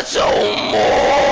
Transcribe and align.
Metal 0.00 0.56
Mind! 0.56 1.29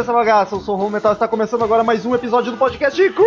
Essa 0.00 0.12
bagaça. 0.12 0.54
Eu 0.54 0.60
sou 0.60 0.76
o 0.76 0.80
Home 0.80 0.92
Metal 0.94 1.12
e 1.12 1.14
está 1.14 1.26
começando 1.26 1.64
agora 1.64 1.82
mais 1.82 2.04
um 2.04 2.14
episódio 2.14 2.52
do 2.52 2.58
podcast 2.58 2.96
Crazy 3.10 3.26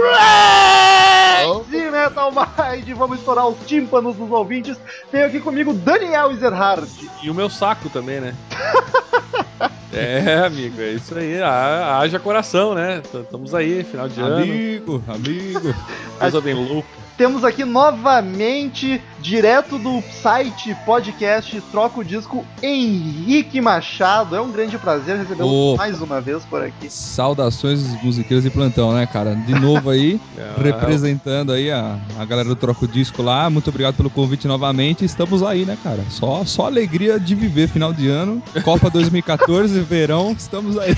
Metal 1.91 2.31
Mind. 2.31 2.87
Vamos 2.95 3.17
estourar 3.19 3.47
os 3.47 3.57
tímpanos 3.65 4.15
dos 4.15 4.29
ouvintes. 4.31 4.77
Tenho 5.11 5.25
aqui 5.25 5.39
comigo 5.39 5.73
Daniel 5.73 6.31
Ezerhard. 6.31 6.87
E 7.23 7.29
o 7.29 7.33
meu 7.33 7.49
saco 7.49 7.89
também, 7.89 8.19
né? 8.21 8.35
é, 9.93 10.43
amigo, 10.45 10.79
é 10.81 10.91
isso 10.91 11.17
aí. 11.17 11.41
Ha- 11.41 11.97
Haja 11.99 12.19
coração, 12.19 12.73
né? 12.75 13.01
Estamos 13.03 13.53
aí, 13.55 13.83
final 13.83 14.07
de 14.07 14.21
ano. 14.21 14.37
Amigo, 14.37 15.03
amigo. 15.07 15.75
Coisa 16.19 16.41
bem 16.41 16.53
louca. 16.53 16.87
Temos 17.17 17.43
aqui 17.43 17.65
novamente, 17.65 19.01
direto 19.21 19.77
do 19.77 20.01
site 20.21 20.75
podcast 20.85 21.61
Troca 21.71 21.99
o 21.99 22.03
Disco, 22.03 22.45
Henrique 22.61 23.61
Machado. 23.61 24.35
É 24.35 24.41
um 24.41 24.51
grande 24.51 24.77
prazer 24.77 25.17
recebê-lo 25.17 25.75
mais 25.77 26.01
uma 26.01 26.21
vez 26.21 26.43
por 26.45 26.61
aqui. 26.61 26.89
Saudações 26.89 27.81
musiqueiros 28.03 28.43
de 28.43 28.49
plantão, 28.49 28.93
né, 28.93 29.05
cara? 29.05 29.35
De 29.35 29.53
novo 29.53 29.89
aí, 29.89 30.19
É, 30.39 30.61
representando 30.61 31.51
aí 31.51 31.69
a, 31.69 31.99
a 32.17 32.23
galera 32.25 32.47
do 32.47 32.55
Troco 32.55 32.87
Disco 32.87 33.21
lá. 33.21 33.49
Muito 33.49 33.69
obrigado 33.69 33.95
pelo 33.95 34.09
convite 34.09 34.47
novamente. 34.47 35.03
Estamos 35.03 35.43
aí, 35.43 35.65
né, 35.65 35.77
cara? 35.83 36.01
Só, 36.09 36.45
só 36.45 36.65
alegria 36.67 37.19
de 37.19 37.35
viver 37.35 37.67
final 37.67 37.91
de 37.91 38.07
ano. 38.07 38.41
Copa 38.63 38.87
2014, 38.91 39.79
verão, 39.81 40.31
estamos 40.37 40.77
aí. 40.77 40.95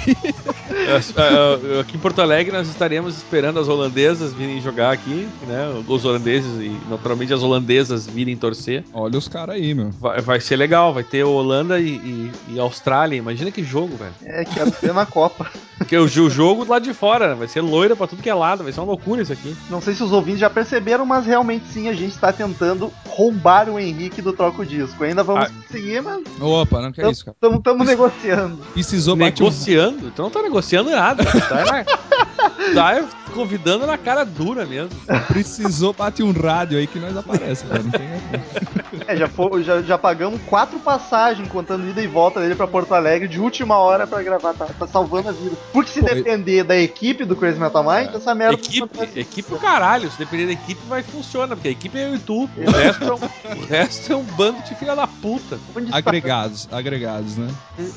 é, 0.70 1.76
é, 1.78 1.80
Aqui 1.80 1.98
em 1.98 2.00
Porto 2.00 2.22
Alegre 2.22 2.52
nós 2.56 2.68
estaremos 2.68 3.18
esperando 3.18 3.60
as 3.60 3.68
holandesas 3.68 4.34
virem 4.34 4.62
jogar 4.62 4.92
aqui, 4.92 5.28
né? 5.48 5.84
Os 5.88 6.06
holandeses 6.06 6.52
e 6.62 6.78
naturalmente 6.90 7.34
as 7.34 7.42
holandesas 7.42 8.06
virem 8.14 8.36
torcer. 8.38 8.84
Olha 8.94 9.18
os 9.18 9.28
caras 9.28 9.56
aí, 9.56 9.74
meu. 9.74 9.90
Vai, 9.92 10.22
vai 10.22 10.40
ser 10.40 10.56
legal, 10.56 10.94
vai 10.94 11.04
ter 11.04 11.24
Holanda 11.24 11.80
e, 11.80 11.90
e- 11.96 12.32
e 12.50 12.60
Austrália. 12.60 13.16
Imagina 13.18 13.52
que 13.52 13.64
jogo, 13.64 13.96
velho. 13.98 14.14
É, 14.24 14.44
quero 14.46 14.72
ver 14.82 14.94
na 14.94 15.06
Copa. 15.06 15.50
Porque 15.78 15.98
o, 15.98 16.04
o 16.04 16.30
jogo 16.30 16.64
lá 16.70 16.78
de 16.78 16.94
fora 16.94 17.34
vai 17.36 17.48
ser 17.48 17.62
loira 17.62 17.96
pra 17.96 18.06
tudo 18.06 18.22
que 18.22 18.30
é 18.30 18.34
lado, 18.34 18.64
vai 18.64 18.72
ser 18.72 18.80
uma 18.80 18.86
loucura 18.88 19.22
isso 19.24 19.34
aqui. 19.34 19.56
Não 19.70 19.82
sei 19.82 19.96
se 19.96 20.04
os 20.04 20.12
ouvintes 20.12 20.40
já 20.42 20.50
perceberam, 20.50 21.06
mas 21.06 21.26
realmente 21.26 21.66
sim, 21.74 21.88
a 21.90 21.94
gente 21.94 22.12
está 22.14 22.32
tentando 22.32 22.92
roubar 23.08 23.68
o 23.70 23.80
Henrique 23.80 24.22
do 24.22 24.32
Troco 24.34 24.64
Disco. 24.66 25.04
Ainda 25.04 25.24
vamos 25.24 25.46
Ah. 25.46 25.52
conseguir, 25.68 26.02
mas 26.02 26.22
Opa, 26.40 26.82
não 26.82 26.92
que 26.92 27.02
é 27.02 27.10
isso, 27.10 27.26
cara. 27.26 27.36
estamos 27.58 27.88
negociando. 27.88 28.58
Precisou. 28.74 29.16
Negociando? 29.16 30.12
Tu 30.12 30.22
não 30.22 30.30
tá 30.30 30.42
negociando 30.44 30.90
nada. 30.92 31.24
Tá, 31.26 31.84
tá 32.76 33.08
convidando 33.32 33.86
na 33.86 33.98
cara 33.98 34.24
dura 34.24 34.66
mesmo. 34.66 34.92
Precisou 35.28 35.94
bater 35.94 36.24
um 36.24 36.32
rádio 36.32 36.78
aí 36.78 36.88
que 36.88 37.00
nós 37.00 37.16
aparece, 37.18 37.66
cara. 37.66 37.82
Não 37.84 37.92
tem 37.92 38.02
É, 39.08 39.16
já, 39.16 39.30
já, 39.64 39.82
já 39.82 39.98
pagamos 39.98 40.40
quatro 40.48 40.80
passagens 40.80 41.48
contando 41.50 41.90
ida 41.90 42.02
e 42.02 42.08
volta 42.08 42.40
dele 42.40 42.56
pra 42.56 42.68
Porto 42.68 42.94
Alegre 42.94 43.28
de 43.28 43.40
última 43.40 43.78
hora 43.78 44.06
pra 44.06 44.22
gravar, 44.22 44.54
tá, 44.54 44.66
tá 44.68 44.88
salvando 44.88 45.30
a 45.30 45.32
vida. 45.32 45.56
Porque 45.72 45.92
se 45.92 46.02
Pô, 46.02 46.08
depender 46.08 46.64
da 46.64 46.78
equipe 46.78 47.24
do 47.26 47.36
Crazy 47.36 47.60
Metal 47.60 47.84
Mind, 47.84 48.14
essa 48.14 48.36
merda 48.36 48.58
não 48.58 48.60
Equipe, 48.60 48.84
acontece. 48.84 49.20
equipe 49.20 49.54
o 49.54 49.58
caralho. 49.58 50.12
Se 50.12 50.18
depender 50.18 50.46
da 50.48 50.52
equipe, 50.54 50.82
vai 50.88 51.02
funcionar. 51.04 51.56
Porque 51.56 51.70
a 51.70 51.72
equipe 51.72 51.98
é 51.98 52.08
eu 52.10 52.16
e 52.16 52.20
tu. 52.20 52.50
O 52.58 52.72
resto 52.72 53.04
é 53.04 53.14
um, 53.14 53.62
o 53.62 53.66
resto 53.66 54.14
é 54.14 54.16
um 54.16 54.24
bando 54.24 54.62
de 54.64 54.76
filha 54.76 54.96
da 54.96 55.08
puta. 55.08 55.58
Onde 55.76 55.86
está? 55.86 55.98
Agregados, 55.98 56.68
agregados, 56.72 57.38
né? 57.38 57.48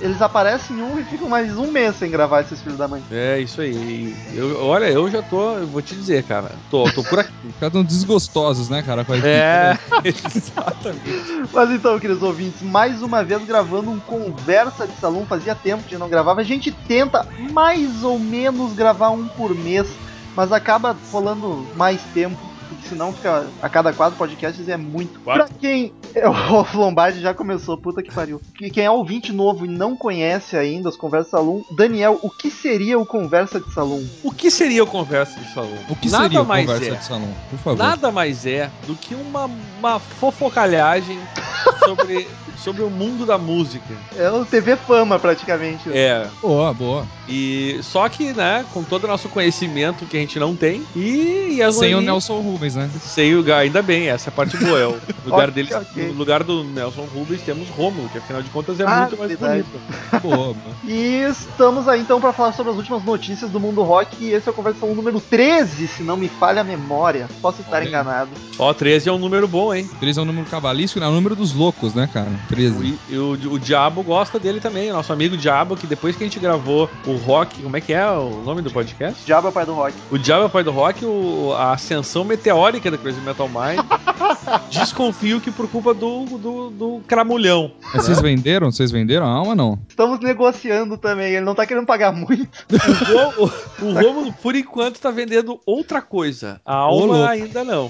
Eles 0.00 0.22
aparecem 0.22 0.76
em 0.76 0.82
um 0.82 0.98
e 0.98 1.04
ficam 1.04 1.28
mais 1.28 1.56
um 1.56 1.70
mês 1.70 1.96
sem 1.96 2.10
gravar 2.10 2.42
esses 2.42 2.60
filhos 2.60 2.78
da 2.78 2.86
mãe. 2.88 3.02
É 3.10 3.40
isso 3.40 3.60
aí. 3.60 4.14
Eu, 4.34 4.64
olha, 4.64 4.86
eu 4.86 5.10
já 5.10 5.22
tô. 5.28 5.56
Eu 5.56 5.66
vou 5.66 5.82
te 5.82 5.94
dizer, 5.94 6.24
cara. 6.24 6.52
Tô, 6.70 6.84
tô 6.90 7.02
por 7.02 7.18
aqui. 7.18 7.32
Caras 7.60 7.72
tão 7.72 7.84
desgostosos, 7.84 8.68
né, 8.68 8.82
cara? 8.82 9.06
A. 9.08 9.26
É, 9.26 9.78
exatamente. 10.04 11.48
Mas 11.52 11.70
então, 11.70 11.98
queridos 11.98 12.22
ouvintes, 12.22 12.62
mais 12.62 13.02
uma 13.02 13.22
vez 13.22 13.44
gravando 13.44 13.90
um 13.90 14.00
Conversa 14.00 14.86
de 14.86 14.94
Salão. 14.98 15.26
Fazia 15.26 15.54
tempo 15.54 15.84
que 15.84 15.96
não 15.96 16.08
gravava. 16.08 16.40
A 16.40 16.44
gente 16.44 16.70
tenta 16.70 17.26
mais 17.52 18.02
ou 18.02 18.18
menos 18.18 18.72
gravar 18.74 19.10
um 19.10 19.28
por 19.28 19.54
mês, 19.54 19.88
mas 20.34 20.52
acaba 20.52 20.96
rolando 21.10 21.66
mais 21.74 22.02
tempo. 22.12 22.38
Porque 22.68 22.88
senão 22.88 23.12
fica 23.12 23.46
a 23.60 23.68
cada 23.68 23.92
quatro 23.92 24.16
podcasts 24.16 24.68
é 24.68 24.76
muito. 24.76 25.20
Quatro? 25.20 25.46
Pra 25.46 25.58
quem. 25.60 25.92
é, 26.18 26.28
O 26.28 26.66
Lombardi 26.74 27.20
já 27.20 27.34
começou, 27.34 27.76
puta 27.76 28.02
que 28.02 28.12
pariu. 28.12 28.40
Que- 28.56 28.70
Quem 28.70 28.84
é 28.84 28.90
ouvinte 28.90 29.32
novo 29.32 29.64
e 29.64 29.68
não 29.68 29.96
conhece 29.96 30.56
ainda 30.56 30.88
os 30.88 30.96
Conversa 30.96 31.24
de 31.26 31.30
Salão, 31.32 31.64
Daniel, 31.70 32.18
o 32.22 32.30
que 32.30 32.50
seria 32.50 32.98
o 32.98 33.04
Conversa 33.06 33.60
de 33.60 33.72
Salão? 33.72 34.02
O 34.22 34.32
que 34.32 34.50
seria 34.50 34.82
o 34.82 34.86
conversa 34.86 35.38
de 35.40 35.52
salão? 35.52 35.78
O 35.88 35.96
que 35.96 36.08
Nada 36.10 36.24
seria 36.24 36.42
o 36.42 36.46
mais 36.46 36.66
Conversa 36.66 36.94
é. 36.94 36.96
de 36.98 37.04
Salão? 37.04 37.34
Por 37.50 37.58
favor. 37.58 37.78
Nada 37.78 38.10
mais 38.10 38.46
é 38.46 38.70
do 38.86 38.94
que 38.94 39.14
uma, 39.14 39.50
uma 39.78 39.98
fofocalhagem 39.98 41.18
sobre, 41.84 42.28
sobre 42.58 42.82
o 42.82 42.90
mundo 42.90 43.24
da 43.26 43.38
música. 43.38 43.94
É 44.16 44.30
o 44.30 44.44
TV 44.44 44.76
Fama, 44.76 45.18
praticamente. 45.18 45.90
É. 45.92 46.26
Boa, 46.40 46.72
boa. 46.72 47.06
E 47.28 47.78
só 47.82 48.08
que, 48.08 48.32
né, 48.32 48.64
com 48.72 48.82
todo 48.82 49.04
o 49.04 49.06
nosso 49.08 49.28
conhecimento 49.28 50.04
que 50.06 50.16
a 50.16 50.20
gente 50.20 50.38
não 50.38 50.54
tem, 50.54 50.84
e, 50.94 51.54
e 51.56 51.62
as 51.62 51.76
Sem 51.76 51.94
o 51.94 52.00
Nelson 52.00 52.40
Rubens, 52.40 52.74
né? 52.74 52.90
Sem 53.00 53.34
o 53.34 53.42
Gar, 53.42 53.60
ainda 53.60 53.82
bem, 53.82 54.08
essa 54.08 54.28
é 54.28 54.30
a 54.30 54.34
parte 54.34 54.56
boa. 54.58 54.78
É 54.78 54.86
o 54.86 54.98
lugar 55.24 55.48
Ok, 55.48 55.54
deles, 55.54 55.72
ok. 55.74 56.03
No 56.12 56.18
lugar 56.18 56.42
do 56.42 56.62
Nelson 56.64 57.06
Rubens 57.14 57.42
temos 57.42 57.68
Rômulo, 57.68 58.08
que 58.08 58.18
afinal 58.18 58.42
de 58.42 58.50
contas 58.50 58.78
é 58.80 58.84
Ah, 58.86 59.00
muito 59.00 59.16
mais 59.16 59.28
verdade. 59.30 59.64
bonito. 59.64 60.20
Boa. 60.22 60.54
E 60.84 61.22
estamos 61.30 61.88
aí 61.88 62.00
então 62.00 62.20
para 62.20 62.32
falar 62.32 62.52
sobre 62.52 62.72
as 62.72 62.78
últimas 62.78 63.02
notícias 63.04 63.50
do 63.50 63.58
mundo 63.60 63.82
rock. 63.82 64.16
E 64.24 64.32
esse 64.32 64.48
é 64.48 64.52
o 64.52 64.54
Conversação 64.54 64.94
número 64.94 65.20
13, 65.20 65.86
se 65.88 66.02
não 66.02 66.16
me 66.16 66.28
falha 66.28 66.60
a 66.60 66.64
memória. 66.64 67.28
Posso 67.40 67.60
estar 67.62 67.76
Olha 67.78 67.88
enganado. 67.88 68.30
Ó, 68.58 68.72
13 68.72 69.08
é 69.08 69.12
um 69.12 69.18
número 69.18 69.46
bom, 69.48 69.74
hein? 69.74 69.88
13 70.00 70.18
é 70.18 70.22
um 70.22 70.26
número 70.26 70.46
cabalístico, 70.46 71.00
não, 71.00 71.08
é 71.08 71.10
o 71.10 71.14
número 71.14 71.34
dos 71.36 71.52
loucos, 71.54 71.94
né, 71.94 72.08
cara? 72.12 72.30
13. 72.48 72.98
E, 73.08 73.14
e 73.14 73.18
o, 73.18 73.30
o 73.32 73.58
Diabo 73.58 74.02
gosta 74.02 74.38
dele 74.38 74.60
também, 74.60 74.92
nosso 74.92 75.12
amigo 75.12 75.36
Diabo, 75.36 75.76
que 75.76 75.86
depois 75.86 76.14
que 76.16 76.22
a 76.24 76.26
gente 76.26 76.38
gravou 76.38 76.88
o 77.06 77.16
rock, 77.16 77.62
como 77.62 77.76
é 77.76 77.80
que 77.80 77.92
é 77.92 78.06
o 78.10 78.42
nome 78.44 78.62
do 78.62 78.70
podcast? 78.70 79.24
Diabo 79.24 79.48
é 79.48 79.50
o 79.50 79.52
pai 79.52 79.64
do 79.66 79.74
rock. 79.74 79.94
O 80.10 80.18
Diabo 80.18 80.42
é 80.42 80.46
o 80.46 80.50
pai 80.50 80.62
do 80.64 80.70
rock, 80.70 81.04
o- 81.04 81.54
a 81.56 81.72
ascensão 81.72 82.24
meteórica 82.24 82.90
da 82.90 82.98
Crazy 82.98 83.20
Metal 83.20 83.48
Mind. 83.48 83.84
Desconfio 84.70 85.40
que 85.40 85.50
por 85.50 85.68
culpa 85.68 85.93
do, 85.94 86.24
do, 86.38 86.70
do 86.70 87.00
cramulhão. 87.06 87.72
Mas 87.94 88.04
Vocês 88.04 88.20
venderam? 88.20 88.70
Vocês 88.70 88.90
venderam 88.90 89.26
a 89.26 89.30
alma 89.30 89.54
não? 89.54 89.78
Estamos 89.88 90.20
negociando 90.20 90.96
também. 90.98 91.32
Ele 91.34 91.44
não 91.44 91.54
tá 91.54 91.66
querendo 91.66 91.86
pagar 91.86 92.12
muito. 92.12 92.48
O, 92.74 93.44
Rô- 93.44 93.50
o, 93.82 93.84
o 93.86 93.92
Rômulo, 93.94 94.32
por 94.42 94.54
enquanto, 94.54 94.98
tá 95.00 95.10
vendendo 95.10 95.60
outra 95.66 96.00
coisa. 96.02 96.60
A 96.64 96.74
alma 96.76 97.28
ainda 97.30 97.62
não. 97.64 97.88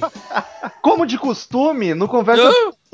Como 0.83 1.07
de 1.07 1.19
costume, 1.19 1.95
no 1.95 2.07
Conversa! 2.09 2.43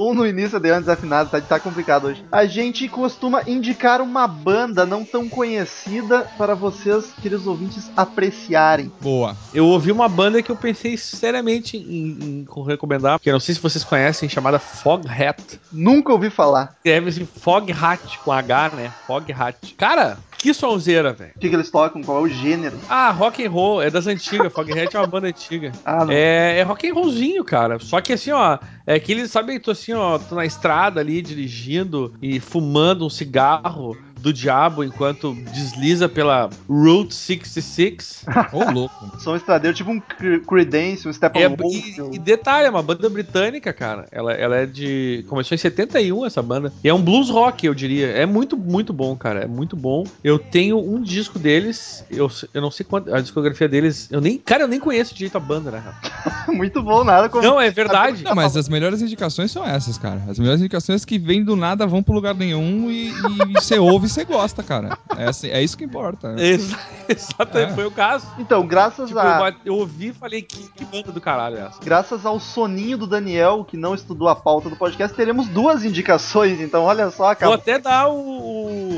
Um 0.00 0.14
no 0.14 0.26
início 0.26 0.58
de 0.58 0.70
antes 0.70 0.86
desafinado, 0.86 1.30
tá, 1.30 1.40
tá 1.40 1.60
complicado 1.60 2.06
hoje. 2.06 2.24
A 2.32 2.46
gente 2.46 2.88
costuma 2.88 3.42
indicar 3.46 4.00
uma 4.00 4.26
banda 4.26 4.86
não 4.86 5.04
tão 5.04 5.28
conhecida 5.28 6.26
para 6.38 6.54
vocês, 6.54 7.12
queridos 7.20 7.46
ouvintes, 7.46 7.90
apreciarem. 7.96 8.90
Boa. 9.00 9.36
Eu 9.52 9.66
ouvi 9.66 9.92
uma 9.92 10.08
banda 10.08 10.42
que 10.42 10.50
eu 10.50 10.56
pensei 10.56 10.96
seriamente 10.96 11.76
em, 11.76 12.46
em 12.46 12.46
recomendar, 12.66 13.18
porque 13.18 13.28
eu 13.28 13.34
não 13.34 13.40
sei 13.40 13.54
se 13.54 13.60
vocês 13.60 13.84
conhecem, 13.84 14.28
chamada 14.28 14.58
Foghat. 14.58 15.60
Nunca 15.70 16.12
ouvi 16.12 16.30
falar. 16.30 16.74
Escreve-se 16.76 17.24
Foghat 17.24 18.18
com 18.20 18.32
H, 18.32 18.70
né? 18.70 18.92
Foghat. 19.06 19.74
Cara, 19.74 20.18
Que 20.42 20.54
sonzeira, 20.54 21.12
velho. 21.12 21.32
O 21.36 21.38
que, 21.38 21.50
que 21.50 21.54
eles 21.54 21.70
tocam? 21.70 22.02
Qual 22.02 22.18
é 22.18 22.20
o 22.22 22.28
gênero? 22.28 22.78
Ah, 22.88 23.10
rock 23.10 23.44
and 23.44 23.50
roll, 23.50 23.82
é 23.82 23.90
das 23.90 24.06
antigas. 24.06 24.50
Foghat 24.54 24.96
é 24.96 24.98
uma 24.98 25.06
banda 25.06 25.28
antiga. 25.28 25.70
Ah, 25.84 26.04
não. 26.04 26.12
É, 26.12 26.58
é 26.58 26.62
rock 26.62 26.88
and 26.88 26.94
rollzinho, 26.94 27.44
cara. 27.44 27.78
Só 27.78 28.00
que 28.00 28.14
assim, 28.14 28.30
ó, 28.30 28.58
é 28.86 28.98
que 28.98 29.12
eles 29.12 29.30
sabem, 29.30 29.60
tô 29.60 29.70
assim, 29.70 29.89
ó, 29.92 30.18
tô 30.18 30.34
na 30.34 30.44
estrada 30.44 31.00
ali 31.00 31.22
dirigindo 31.22 32.12
e 32.20 32.40
fumando 32.40 33.04
um 33.04 33.10
cigarro 33.10 33.96
do 34.20 34.32
diabo 34.32 34.84
enquanto 34.84 35.34
desliza 35.52 36.08
pela 36.08 36.48
Route 36.68 37.14
66. 37.14 38.24
Ô, 38.52 38.70
louco. 38.70 39.12
São 39.20 39.34
estradeiro, 39.36 39.76
tipo 39.76 39.90
um 39.90 40.00
Cre- 40.00 40.40
Creedence, 40.40 41.08
um 41.08 41.12
Steppenwolf. 41.12 41.74
É, 41.74 42.00
e, 42.12 42.16
e 42.16 42.18
detalhe, 42.18 42.66
é 42.66 42.70
uma 42.70 42.82
banda 42.82 43.08
britânica, 43.08 43.72
cara. 43.72 44.06
Ela, 44.10 44.32
ela 44.32 44.56
é 44.56 44.66
de. 44.66 45.24
Começou 45.28 45.54
em 45.54 45.58
71 45.58 46.26
essa 46.26 46.42
banda. 46.42 46.72
E 46.82 46.88
é 46.88 46.94
um 46.94 47.00
blues 47.02 47.30
rock, 47.30 47.66
eu 47.66 47.74
diria. 47.74 48.08
É 48.08 48.26
muito, 48.26 48.56
muito 48.56 48.92
bom, 48.92 49.16
cara. 49.16 49.40
É 49.40 49.46
muito 49.46 49.76
bom. 49.76 50.04
Eu 50.22 50.38
tenho 50.38 50.78
um 50.78 51.02
disco 51.02 51.38
deles. 51.38 52.04
Eu, 52.10 52.30
eu 52.52 52.60
não 52.60 52.70
sei 52.70 52.84
quanto. 52.84 53.12
A 53.14 53.20
discografia 53.20 53.68
deles. 53.68 54.08
Eu 54.10 54.20
nem. 54.20 54.38
Cara, 54.38 54.64
eu 54.64 54.68
nem 54.68 54.80
conheço 54.80 55.14
direito 55.14 55.36
a 55.36 55.40
banda, 55.40 55.70
né, 55.70 55.78
Rafa? 55.78 56.50
Muito 56.52 56.82
bom, 56.82 57.04
nada 57.04 57.28
como. 57.28 57.42
Não, 57.42 57.60
é 57.60 57.70
verdade. 57.70 58.24
Não, 58.24 58.34
mas 58.34 58.56
as 58.56 58.68
melhores 58.68 59.00
indicações 59.00 59.50
são 59.50 59.64
essas, 59.66 59.96
cara. 59.96 60.22
As 60.28 60.38
melhores 60.38 60.60
indicações 60.60 61.04
que 61.04 61.18
vêm 61.18 61.44
do 61.44 61.56
nada, 61.56 61.86
vão 61.86 62.02
pro 62.02 62.14
lugar 62.14 62.34
nenhum 62.34 62.90
e 62.90 63.10
e 63.48 63.52
você 63.54 63.78
ouve 63.78 64.08
você 64.10 64.24
gosta, 64.24 64.62
cara. 64.62 64.98
É, 65.16 65.24
assim, 65.26 65.48
é 65.48 65.62
isso 65.62 65.76
que 65.76 65.84
importa. 65.84 66.32
né? 66.32 66.42
Exa- 66.46 66.78
Exatamente, 67.08 67.72
É. 67.72 67.74
foi 67.74 67.86
o 67.86 67.90
caso. 67.90 68.26
Então, 68.38 68.66
graças 68.66 69.08
Tipo, 69.08 69.20
a. 69.20 69.52
eu, 69.64 69.74
ouvi 69.76 70.08
e 70.08 70.12
falei, 70.12 70.42
que, 70.42 70.68
que 70.70 70.84
banda 70.84 71.10
do 71.12 71.20
caralho 71.20 71.56
é 71.56 71.60
essa? 71.62 71.78
Graças 71.82 72.24
ao 72.26 72.38
soninho 72.38 72.96
do 72.98 73.06
Daniel, 73.06 73.64
que 73.64 73.76
não 73.76 73.94
estudou 73.94 74.28
a 74.28 74.36
pauta 74.36 74.68
do 74.70 74.76
podcast, 74.76 75.16
teremos 75.16 75.48
duas 75.48 75.84
indicações. 75.84 76.60
Então, 76.60 76.84
olha 76.84 77.10
só, 77.10 77.24
Vou 77.24 77.28
acabou. 77.32 77.54
até 77.54 77.78
dar 77.78 78.08
o. 78.08 78.18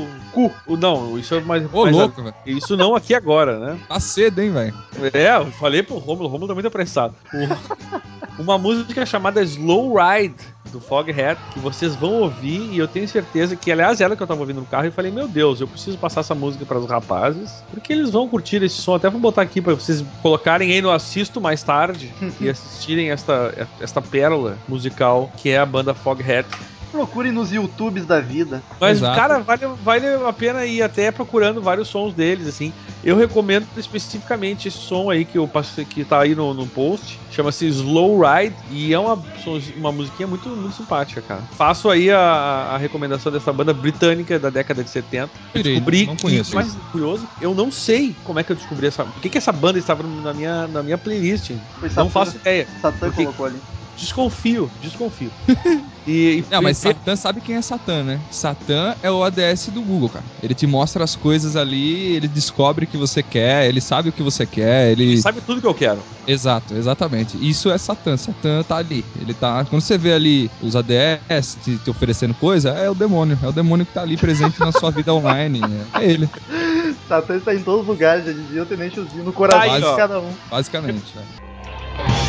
o, 0.03 0.07
Cu. 0.31 0.51
o- 0.67 0.77
não, 0.77 1.17
isso 1.17 1.33
é 1.35 1.41
mais. 1.41 1.63
Ô, 1.73 1.83
mais 1.83 1.95
louco, 1.95 2.21
velho. 2.23 2.35
Isso 2.45 2.75
não 2.77 2.95
aqui 2.95 3.13
agora, 3.15 3.57
né? 3.59 3.79
Tá 3.87 3.99
cedo, 3.99 4.41
hein, 4.41 4.51
velho? 4.51 4.73
É, 5.13 5.35
eu 5.37 5.45
falei 5.53 5.81
pro 5.83 5.97
Romulo, 5.97 6.27
o 6.27 6.31
Romulo 6.31 6.47
tá 6.47 6.53
muito 6.53 6.67
apressado. 6.67 7.15
O- 7.33 8.41
uma 8.41 8.57
música 8.57 9.05
chamada 9.05 9.41
Slow 9.43 9.95
Ride 9.95 10.35
do 10.73 10.81
Foghat, 10.81 11.39
que 11.53 11.59
vocês 11.59 11.95
vão 11.95 12.13
ouvir 12.13 12.73
e 12.73 12.77
eu 12.77 12.87
tenho 12.87 13.07
certeza 13.07 13.55
que, 13.55 13.71
aliás, 13.71 14.01
era 14.01 14.15
que 14.15 14.23
eu 14.23 14.27
tava 14.27 14.41
ouvindo 14.41 14.59
no 14.59 14.65
carro 14.65 14.87
e 14.87 14.91
falei, 14.91 15.11
meu 15.11 15.27
Deus, 15.27 15.61
eu 15.61 15.67
preciso 15.67 15.97
passar 15.97 16.21
essa 16.21 16.35
música 16.35 16.65
para 16.65 16.79
os 16.79 16.89
rapazes, 16.89 17.63
porque 17.69 17.93
eles 17.93 18.09
vão 18.09 18.27
curtir 18.27 18.61
esse 18.63 18.81
som. 18.81 18.95
Até 18.95 19.09
vou 19.09 19.21
botar 19.21 19.43
aqui 19.43 19.61
para 19.61 19.75
vocês 19.75 20.03
colocarem 20.21 20.71
aí 20.71 20.81
no 20.81 20.91
assisto 20.91 21.39
mais 21.39 21.63
tarde 21.63 22.11
e 22.41 22.49
assistirem 22.49 23.11
esta, 23.11 23.69
esta 23.79 24.01
pérola 24.01 24.57
musical 24.67 25.31
que 25.37 25.49
é 25.49 25.57
a 25.57 25.65
banda 25.65 25.93
Foghat. 25.93 26.47
Procure 26.93 27.31
nos 27.31 27.51
YouTubes 27.51 28.05
da 28.05 28.19
vida. 28.21 28.61
Mas, 28.79 28.99
Exato. 28.99 29.17
cara, 29.19 29.39
vale, 29.39 29.65
vale 29.83 30.05
a 30.27 30.31
pena 30.31 30.63
ir 30.63 30.83
até 30.83 31.11
procurando 31.11 31.59
vários 31.59 31.87
sons 31.87 32.13
deles, 32.13 32.47
assim. 32.47 32.71
Eu 33.03 33.17
recomendo 33.17 33.67
especificamente 33.75 34.67
esse 34.67 34.77
som 34.77 35.09
aí 35.09 35.25
que 35.25 35.37
eu 35.39 35.47
passei, 35.47 35.85
que 35.85 36.05
tá 36.05 36.21
aí 36.21 36.35
no, 36.35 36.53
no 36.53 36.67
post. 36.67 37.19
Chama-se 37.31 37.65
Slow 37.67 38.21
Ride 38.21 38.55
e 38.69 38.93
é 38.93 38.99
uma, 38.99 39.19
uma 39.75 39.91
musiquinha 39.91 40.27
muito, 40.27 40.47
muito 40.49 40.75
simpática, 40.75 41.19
cara. 41.23 41.41
Faço 41.57 41.89
aí 41.89 42.11
a, 42.11 42.19
a 42.19 42.77
recomendação 42.77 43.31
dessa 43.31 43.51
banda 43.51 43.73
britânica 43.73 44.37
da 44.37 44.51
década 44.51 44.83
de 44.83 44.89
70. 44.91 45.31
Irei, 45.55 45.73
Descobri 45.73 46.05
não 46.05 46.15
que, 46.15 46.21
conheço. 46.21 46.53
mais 46.53 46.75
curioso, 46.91 47.27
eu 47.41 47.55
não 47.55 47.71
sei 47.71 48.15
como 48.23 48.37
é 48.39 48.43
que 48.43 48.51
eu 48.51 48.55
descobri 48.55 48.85
essa. 48.85 49.03
Por 49.03 49.19
que, 49.19 49.29
que 49.29 49.37
essa 49.39 49.51
banda 49.51 49.79
estava 49.79 50.03
na 50.03 50.31
minha, 50.31 50.67
na 50.67 50.83
minha 50.83 50.97
playlist? 50.97 51.47
Foi 51.79 51.89
Não 51.89 51.95
Satã, 51.95 52.09
faço 52.09 52.37
ideia. 52.37 52.67
Satã 52.79 53.07
Porque- 53.07 53.23
colocou 53.23 53.47
ali. 53.47 53.57
Desconfio, 53.97 54.69
desconfio. 54.81 55.31
E, 56.05 56.39
e- 56.39 56.45
Não, 56.51 56.61
mas 56.61 56.79
e- 56.79 56.81
Satã 56.81 57.15
sabe 57.15 57.39
quem 57.39 57.55
é 57.55 57.61
Satã, 57.61 58.03
né? 58.03 58.19
Satã 58.29 58.93
é 59.01 59.09
o 59.09 59.23
ADS 59.23 59.69
do 59.69 59.81
Google, 59.81 60.09
cara. 60.09 60.25
Ele 60.43 60.53
te 60.53 60.67
mostra 60.67 61.01
as 61.01 61.15
coisas 61.15 61.55
ali, 61.55 62.13
ele 62.13 62.27
descobre 62.27 62.83
o 62.83 62.87
que 62.89 62.97
você 62.97 63.23
quer, 63.23 63.69
ele 63.69 63.79
sabe 63.79 64.09
o 64.09 64.11
que 64.11 64.21
você 64.21 64.45
quer, 64.45 64.91
ele. 64.91 65.21
sabe 65.21 65.39
tudo 65.39 65.61
que 65.61 65.67
eu 65.67 65.73
quero. 65.73 66.03
Exato, 66.27 66.75
exatamente. 66.75 67.37
Isso 67.39 67.71
é 67.71 67.77
Satã. 67.77 68.17
Satã 68.17 68.61
tá 68.63 68.75
ali. 68.75 69.05
Ele 69.17 69.33
tá. 69.33 69.63
Quando 69.63 69.81
você 69.81 69.97
vê 69.97 70.11
ali 70.11 70.51
os 70.61 70.75
ADS 70.75 71.57
te, 71.63 71.77
te 71.77 71.89
oferecendo 71.89 72.33
coisa, 72.33 72.71
é 72.71 72.89
o 72.89 72.93
demônio. 72.95 73.39
É 73.41 73.47
o 73.47 73.53
demônio 73.53 73.85
que 73.85 73.93
tá 73.93 74.01
ali 74.01 74.17
presente 74.17 74.59
na 74.59 74.73
sua 74.73 74.91
vida 74.91 75.13
online. 75.15 75.61
É, 75.95 76.01
é 76.03 76.11
ele, 76.11 76.29
Satã 77.07 77.37
está 77.37 77.55
em 77.55 77.63
todos 77.63 77.83
os 77.83 77.87
lugares, 77.87 78.25
já 78.25 78.33
dizia 78.33 78.61
o 78.61 78.65
Tenente 78.65 78.99
Uzinho, 78.99 79.23
no 79.23 79.31
coração 79.31 79.69
Tá 79.69 79.79
de 79.79 79.85
ó. 79.85 79.95
cada 79.95 80.19
um. 80.19 80.33
basicamente. 80.51 81.13
é. 81.15 82.22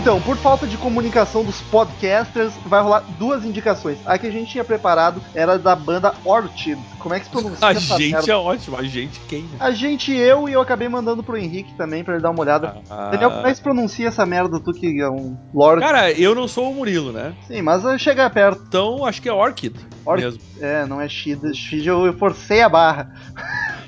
Então, 0.00 0.18
por 0.18 0.34
falta 0.38 0.66
de 0.66 0.78
comunicação 0.78 1.44
dos 1.44 1.60
podcasters, 1.60 2.54
vai 2.64 2.80
rolar 2.80 3.04
duas 3.18 3.44
indicações. 3.44 3.98
A 4.06 4.16
que 4.16 4.26
a 4.26 4.30
gente 4.30 4.50
tinha 4.50 4.64
preparado 4.64 5.20
era 5.34 5.58
da 5.58 5.76
banda 5.76 6.14
Orchid. 6.24 6.80
Como 6.98 7.14
é 7.14 7.20
que 7.20 7.26
se 7.26 7.30
pronuncia 7.30 7.66
A 7.66 7.74
gente 7.74 8.10
merda? 8.10 8.32
é 8.32 8.34
ótimo, 8.34 8.78
a 8.78 8.82
gente 8.82 9.20
quem? 9.28 9.42
né? 9.42 9.58
A 9.60 9.70
gente, 9.72 10.10
eu 10.10 10.48
e 10.48 10.54
eu 10.54 10.60
acabei 10.62 10.88
mandando 10.88 11.22
pro 11.22 11.36
Henrique 11.36 11.74
também 11.74 12.02
pra 12.02 12.14
ele 12.14 12.22
dar 12.22 12.30
uma 12.30 12.40
olhada. 12.40 12.76
Ah. 12.88 13.10
Daniel, 13.10 13.30
como 13.30 13.46
é 13.46 13.50
que 13.50 13.56
se 13.56 13.62
pronuncia 13.62 14.08
essa 14.08 14.24
merda, 14.24 14.58
tu 14.58 14.72
que 14.72 15.02
é 15.02 15.10
um 15.10 15.36
lord? 15.52 15.82
Cara, 15.82 16.10
eu 16.10 16.34
não 16.34 16.48
sou 16.48 16.70
o 16.70 16.74
Murilo, 16.74 17.12
né? 17.12 17.34
Sim, 17.46 17.60
mas 17.60 17.82
chega 18.00 18.30
perto. 18.30 18.64
Então 18.66 19.04
acho 19.04 19.20
que 19.20 19.28
é 19.28 19.32
Orchid, 19.34 19.76
Orchid. 20.06 20.24
mesmo. 20.32 20.40
É, 20.62 20.86
não 20.86 20.98
é 20.98 21.08
Shida. 21.10 21.52
Shida 21.52 21.90
eu 21.90 22.16
forcei 22.16 22.62
a 22.62 22.70
barra. 22.70 23.12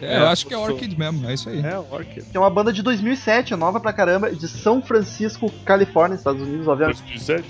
É, 0.02 0.18
eu 0.18 0.26
acho 0.28 0.46
que 0.46 0.52
é 0.52 0.58
Orchid 0.58 0.98
mesmo, 0.98 1.28
é 1.28 1.34
isso 1.34 1.48
aí. 1.48 1.64
É 1.64 1.78
Orchid. 1.78 2.24
Que 2.30 2.36
é 2.36 2.40
uma 2.40 2.50
banda 2.50 2.72
de 2.72 2.82
2007, 2.82 3.54
nova 3.56 3.78
pra 3.80 3.92
caramba, 3.92 4.30
de 4.32 4.48
São 4.48 4.82
Francisco, 4.82 5.50
Califórnia, 5.64 6.16
Estados 6.16 6.42
Unidos, 6.42 6.66
obviamente. 6.66 6.98
2007? 7.02 7.48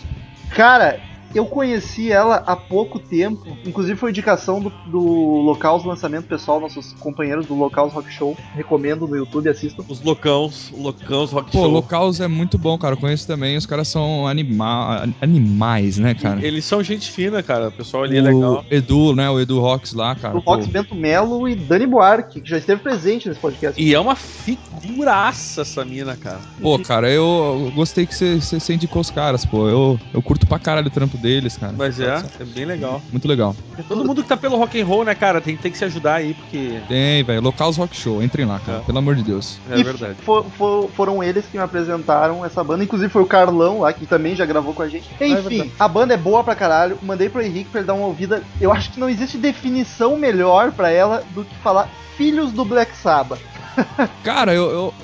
Cara, 0.54 1.00
eu 1.34 1.46
conheci 1.46 2.11
ela 2.11 2.43
há 2.46 2.56
pouco 2.56 2.99
tempo. 2.99 3.56
Inclusive 3.64 3.99
foi 3.99 4.11
indicação 4.11 4.61
do, 4.61 4.70
do 4.87 5.00
Locals 5.00 5.84
Lançamento 5.84 6.26
Pessoal, 6.26 6.61
nossos 6.61 6.93
companheiros 6.94 7.46
do 7.46 7.55
Locals 7.55 7.93
Rock 7.93 8.12
Show. 8.12 8.37
Recomendo 8.55 9.06
no 9.06 9.17
YouTube, 9.17 9.49
assistam. 9.49 9.84
Os 9.88 10.02
loucãos, 10.02 10.73
loucãos 10.76 11.31
rock 11.31 11.52
Pô, 11.52 11.62
show. 11.62 11.70
Locals 11.70 12.20
é 12.20 12.29
muito 12.29 12.58
bom, 12.58 12.76
cara. 12.79 12.94
Eu 12.94 12.99
conheço 12.99 13.26
também. 13.26 13.56
Os 13.56 13.67
caras 13.67 13.88
são 13.88 14.26
anima 14.26 15.08
animais, 15.20 15.99
né, 15.99 16.14
cara? 16.14 16.44
Eles 16.44 16.64
são 16.64 16.82
gente 16.82 17.11
fina, 17.11 17.43
cara. 17.43 17.69
O 17.69 17.73
pessoal 17.73 18.05
ali 18.05 18.19
é 18.19 18.20
o 18.20 18.25
legal. 18.25 18.64
Edu, 18.70 19.14
né? 19.14 19.28
O 19.31 19.40
Edu 19.40 19.61
Rocks 19.61 19.93
lá, 19.93 20.14
cara. 20.14 20.40
Pô. 20.40 20.52
Rox 20.52 20.67
Bento 20.67 20.94
Melo 20.94 21.49
e 21.49 21.55
Dani 21.55 21.87
Buarque, 21.87 22.40
que 22.40 22.49
já 22.49 22.58
esteve 22.58 22.81
presente 22.82 23.28
nesse 23.28 23.40
podcast. 23.40 23.81
E 23.82 23.94
é 23.94 24.00
uma 24.00 24.14
figuraça 24.14 25.62
essa 25.62 25.85
mina, 25.85 26.17
cara. 26.17 26.40
Pô, 26.61 26.78
cara, 26.78 27.11
eu, 27.11 27.73
gostei 27.75 28.07
que 28.07 28.14
você 28.14 28.75
indicou 28.75 29.00
os 29.00 29.11
caras, 29.11 29.45
pô. 29.45 29.68
Eu, 29.68 30.00
eu 30.12 30.23
curto 30.23 30.47
pra 30.47 30.59
caralho 30.59 30.88
o 30.88 30.90
trampo 30.90 31.16
deles, 31.23 31.57
cara. 31.57 31.73
Mas 31.76 31.99
é, 32.00 32.23
é 32.41 32.45
bem 32.45 32.64
legal. 32.64 33.00
Muito 33.11 33.26
legal. 33.29 33.55
Todo 33.88 34.05
mundo 34.05 34.23
que 34.23 34.29
tá 34.29 34.37
pelo 34.37 34.57
rock 34.59 34.81
and 34.81 34.85
roll, 34.85 35.05
né, 35.05 35.14
cara, 35.14 35.41
tem, 35.41 35.57
tem 35.57 35.71
que 35.73 35.79
se 35.79 35.85
ajudar 35.85 36.17
aí, 36.17 36.35
porque 36.35 36.81
Tem, 36.88 37.23
velho. 37.23 37.41
Locals 37.41 37.76
Rock 37.76 37.97
Show. 37.97 38.23
Entrem 38.23 38.45
lá, 38.45 38.59
cara. 38.61 38.79
É. 38.79 38.81
Pelo 38.83 38.99
amor 38.99 39.14
de 39.14 39.23
Deus. 39.23 39.59
é 39.71 39.79
E 39.79 39.83
verdade. 39.83 40.17
fo- 40.23 40.43
fo- 40.59 40.91
foram 40.95 41.23
eles 41.23 41.47
que 41.47 41.57
me 41.57 41.62
apresentaram 41.62 42.45
essa 42.45 42.62
banda. 42.62 42.83
Inclusive 42.85 43.11
foi 43.11 43.23
o 43.23 43.26
Carlão 43.26 43.81
lá, 43.81 43.93
que 43.93 44.05
também 44.05 44.35
já 44.35 44.45
gravou 44.45 44.75
com 44.75 44.83
a 44.83 44.88
gente. 44.88 45.09
é 45.21 45.26
Enfim, 45.29 45.43
verdade. 45.59 45.73
a 45.79 45.88
banda 45.88 46.14
é 46.14 46.17
boa 46.17 46.43
pra 46.43 46.55
caralho. 46.55 46.99
Mandei 47.02 47.29
pro 47.29 47.41
Henrique 47.43 47.71
pra 47.71 47.81
ele 47.81 47.87
dar 47.87 47.95
uma 47.95 48.07
ouvida. 48.07 48.43
Eu 48.61 48.73
acho 48.73 48.91
que 48.91 48.99
não 49.00 49.09
existe 49.09 49.38
definição 49.38 50.17
melhor 50.17 50.73
pra 50.73 50.91
ela 50.91 51.23
do 51.35 51.45
que 51.45 51.55
falar 51.62 51.88
Filhos 52.17 52.52
do 52.52 52.64
Black 52.64 52.95
Sabbath. 52.97 53.41
Cara, 54.23 54.55
eu, 54.55 54.71
eu- 54.71 54.95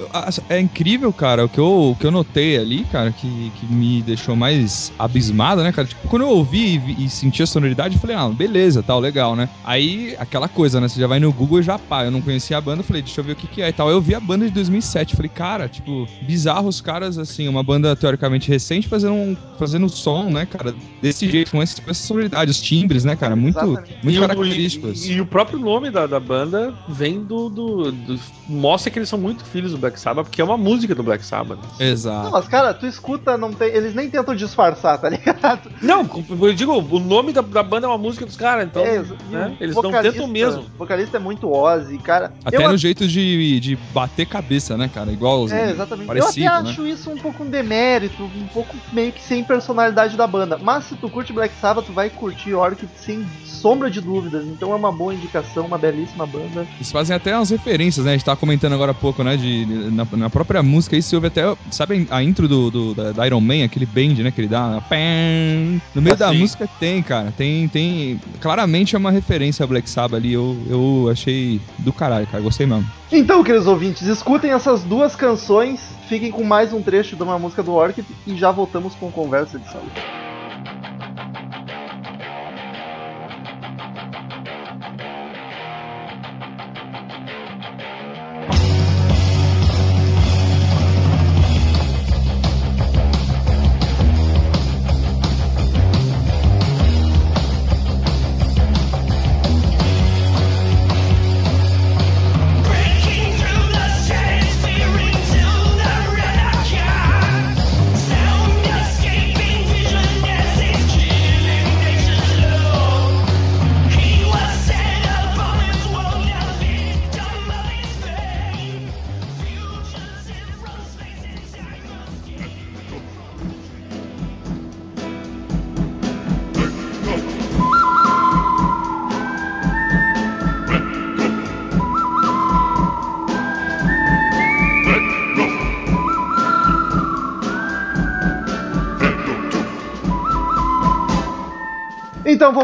é 0.48 0.60
incrível, 0.60 1.12
cara, 1.12 1.44
o 1.44 1.48
que 1.48 1.58
eu, 1.58 1.90
o 1.90 1.96
que 1.96 2.06
eu 2.06 2.10
notei 2.10 2.56
ali, 2.56 2.84
cara, 2.84 3.10
que, 3.12 3.50
que 3.50 3.66
me 3.66 4.02
deixou 4.02 4.36
mais 4.36 4.92
abismado, 4.98 5.62
né, 5.62 5.72
cara? 5.72 5.86
Tipo, 5.88 6.08
quando 6.08 6.22
eu 6.22 6.28
ouvi 6.30 6.80
e, 6.86 7.04
e 7.04 7.08
senti 7.08 7.42
a 7.42 7.46
sonoridade, 7.46 7.94
eu 7.94 8.00
falei, 8.00 8.16
ah, 8.16 8.28
beleza, 8.28 8.82
tal, 8.82 9.00
legal, 9.00 9.34
né? 9.34 9.48
Aí, 9.64 10.14
aquela 10.18 10.48
coisa, 10.48 10.80
né? 10.80 10.88
Você 10.88 11.00
já 11.00 11.06
vai 11.06 11.18
no 11.18 11.32
Google 11.32 11.60
e 11.60 11.62
já 11.62 11.78
pá. 11.78 12.04
Eu 12.04 12.10
não 12.10 12.20
conhecia 12.22 12.56
a 12.58 12.60
banda, 12.60 12.80
eu 12.80 12.84
falei, 12.84 13.02
deixa 13.02 13.20
eu 13.20 13.24
ver 13.24 13.32
o 13.32 13.36
que, 13.36 13.46
que 13.46 13.62
é 13.62 13.68
e 13.68 13.72
tal. 13.72 13.90
Eu 13.90 14.00
vi 14.00 14.14
a 14.14 14.20
banda 14.20 14.46
de 14.46 14.52
2007, 14.52 15.16
falei, 15.16 15.30
cara, 15.30 15.68
tipo, 15.68 16.06
bizarro 16.22 16.68
os 16.68 16.80
caras, 16.80 17.18
assim, 17.18 17.48
uma 17.48 17.62
banda 17.62 17.94
teoricamente 17.96 18.48
recente 18.48 18.88
fazendo 18.88 19.14
um, 19.14 19.36
fazendo 19.58 19.88
som, 19.88 20.30
né, 20.30 20.46
cara, 20.46 20.74
desse 21.02 21.28
jeito, 21.28 21.50
com 21.50 21.62
essa, 21.62 21.80
com 21.80 21.90
essa 21.90 22.06
sonoridade, 22.06 22.50
os 22.50 22.60
timbres, 22.60 23.04
né, 23.04 23.16
cara, 23.16 23.34
muito, 23.34 23.58
Exatamente. 23.58 23.98
muito 24.02 24.14
e, 24.14 24.18
o, 24.18 24.20
característicos. 24.20 25.06
e, 25.06 25.12
e 25.14 25.20
o 25.20 25.26
próprio 25.26 25.58
nome 25.58 25.90
da, 25.90 26.06
da 26.06 26.20
banda 26.20 26.74
vem 26.88 27.22
do, 27.22 27.48
do, 27.48 27.92
do 27.92 28.20
mostra 28.58 28.90
que 28.90 28.98
eles 28.98 29.08
são 29.08 29.18
muito 29.18 29.44
filhos 29.44 29.72
do 29.72 29.78
Black 29.78 29.98
Sabbath, 29.98 30.26
porque 30.26 30.40
é 30.40 30.44
uma 30.44 30.56
música 30.56 30.94
do 30.94 31.02
Black 31.02 31.24
Sabbath. 31.24 31.58
Não, 31.78 31.86
Exato. 31.86 32.30
mas 32.30 32.48
cara, 32.48 32.74
tu 32.74 32.86
escuta, 32.86 33.36
não 33.36 33.52
tem. 33.52 33.68
Eles 33.68 33.94
nem 33.94 34.10
tentam 34.10 34.34
disfarçar, 34.34 34.98
tá 34.98 35.08
ligado? 35.08 35.70
Não, 35.80 36.08
eu 36.40 36.54
digo, 36.54 36.72
o 36.72 36.98
nome 36.98 37.32
da, 37.32 37.40
da 37.40 37.62
banda 37.62 37.86
é 37.86 37.88
uma 37.88 37.98
música 37.98 38.26
dos 38.26 38.36
caras, 38.36 38.66
então. 38.66 38.84
É, 38.84 39.02
né, 39.30 39.56
Eles 39.60 39.74
não 39.74 39.90
tentam 39.90 40.26
mesmo. 40.26 40.62
O 40.62 40.78
vocalista 40.78 41.16
é 41.16 41.20
muito 41.20 41.50
Ozzy, 41.50 41.98
cara. 41.98 42.32
Até 42.44 42.56
eu, 42.56 42.70
no 42.70 42.76
jeito 42.76 43.06
de, 43.06 43.60
de 43.60 43.76
bater 43.92 44.26
cabeça, 44.26 44.76
né, 44.76 44.90
cara? 44.92 45.10
Igual 45.12 45.42
os. 45.42 45.52
É, 45.52 45.70
exatamente. 45.70 46.06
Parecido, 46.06 46.46
eu 46.46 46.52
até 46.52 46.62
né? 46.62 46.70
acho 46.70 46.86
isso 46.86 47.10
um 47.10 47.16
pouco 47.16 47.44
um 47.44 47.50
demérito, 47.50 48.22
um 48.22 48.46
pouco 48.48 48.76
meio 48.92 49.12
que 49.12 49.22
sem 49.22 49.44
personalidade 49.44 50.16
da 50.16 50.26
banda. 50.26 50.58
Mas 50.58 50.84
se 50.84 50.96
tu 50.96 51.08
curte 51.08 51.32
Black 51.32 51.54
Sabbath, 51.60 51.86
tu 51.86 51.92
vai 51.92 52.10
curtir 52.10 52.54
Orchid 52.54 52.88
sem 52.96 53.26
sombra 53.44 53.90
de 53.90 54.00
dúvidas. 54.00 54.44
Então 54.46 54.72
é 54.72 54.74
uma 54.74 54.92
boa 54.92 55.14
indicação, 55.14 55.66
uma 55.66 55.78
belíssima 55.78 56.26
banda. 56.26 56.66
Eles 56.76 56.90
fazem 56.90 57.14
até 57.14 57.34
umas 57.36 57.50
referências, 57.50 58.04
né? 58.04 58.12
A 58.12 58.14
gente 58.14 58.24
tava 58.24 58.38
comentando 58.48 58.72
agora 58.72 58.92
há 58.92 58.94
pouco, 58.94 59.22
né? 59.22 59.36
De, 59.36 59.66
de- 59.66 59.90
na, 59.90 60.06
na 60.12 60.30
própria 60.30 60.62
música 60.62 60.96
aí 60.96 61.02
se 61.02 61.14
ouve 61.14 61.26
até. 61.26 61.42
Sabe 61.70 62.06
a 62.10 62.22
intro 62.22 62.48
do, 62.48 62.70
do- 62.70 62.94
da, 62.94 63.12
da 63.12 63.26
Iron 63.26 63.42
Man, 63.42 63.62
aquele 63.62 63.84
bend, 63.84 64.22
né? 64.22 64.30
Que 64.30 64.40
ele 64.40 64.48
dá. 64.48 64.80
pam. 64.88 65.78
No 65.94 66.00
meio 66.00 66.16
da 66.16 66.30
Assim. 66.30 66.38
música 66.38 66.66
tem, 66.80 67.02
cara. 67.02 67.30
Tem. 67.36 67.68
tem 67.68 68.18
Claramente 68.40 68.96
é 68.96 68.98
uma 68.98 69.10
referência 69.10 69.64
a 69.64 69.66
Black 69.66 69.88
Sabbath 69.90 70.14
ali. 70.18 70.32
Eu, 70.32 70.56
eu 70.68 71.08
achei 71.12 71.60
do 71.78 71.92
caralho, 71.92 72.26
cara. 72.26 72.42
Gostei 72.42 72.66
mesmo. 72.66 72.86
Então, 73.12 73.44
queridos 73.44 73.66
ouvintes, 73.66 74.02
escutem 74.02 74.50
essas 74.52 74.82
duas 74.82 75.14
canções, 75.14 75.80
fiquem 76.08 76.30
com 76.30 76.42
mais 76.42 76.72
um 76.72 76.80
trecho 76.80 77.16
de 77.16 77.22
uma 77.22 77.38
música 77.38 77.62
do 77.62 77.74
Orchid 77.74 78.06
e 78.26 78.34
já 78.36 78.50
voltamos 78.50 78.94
com 78.94 79.10
conversa 79.10 79.58
de 79.58 79.70
saúde. 79.70 79.92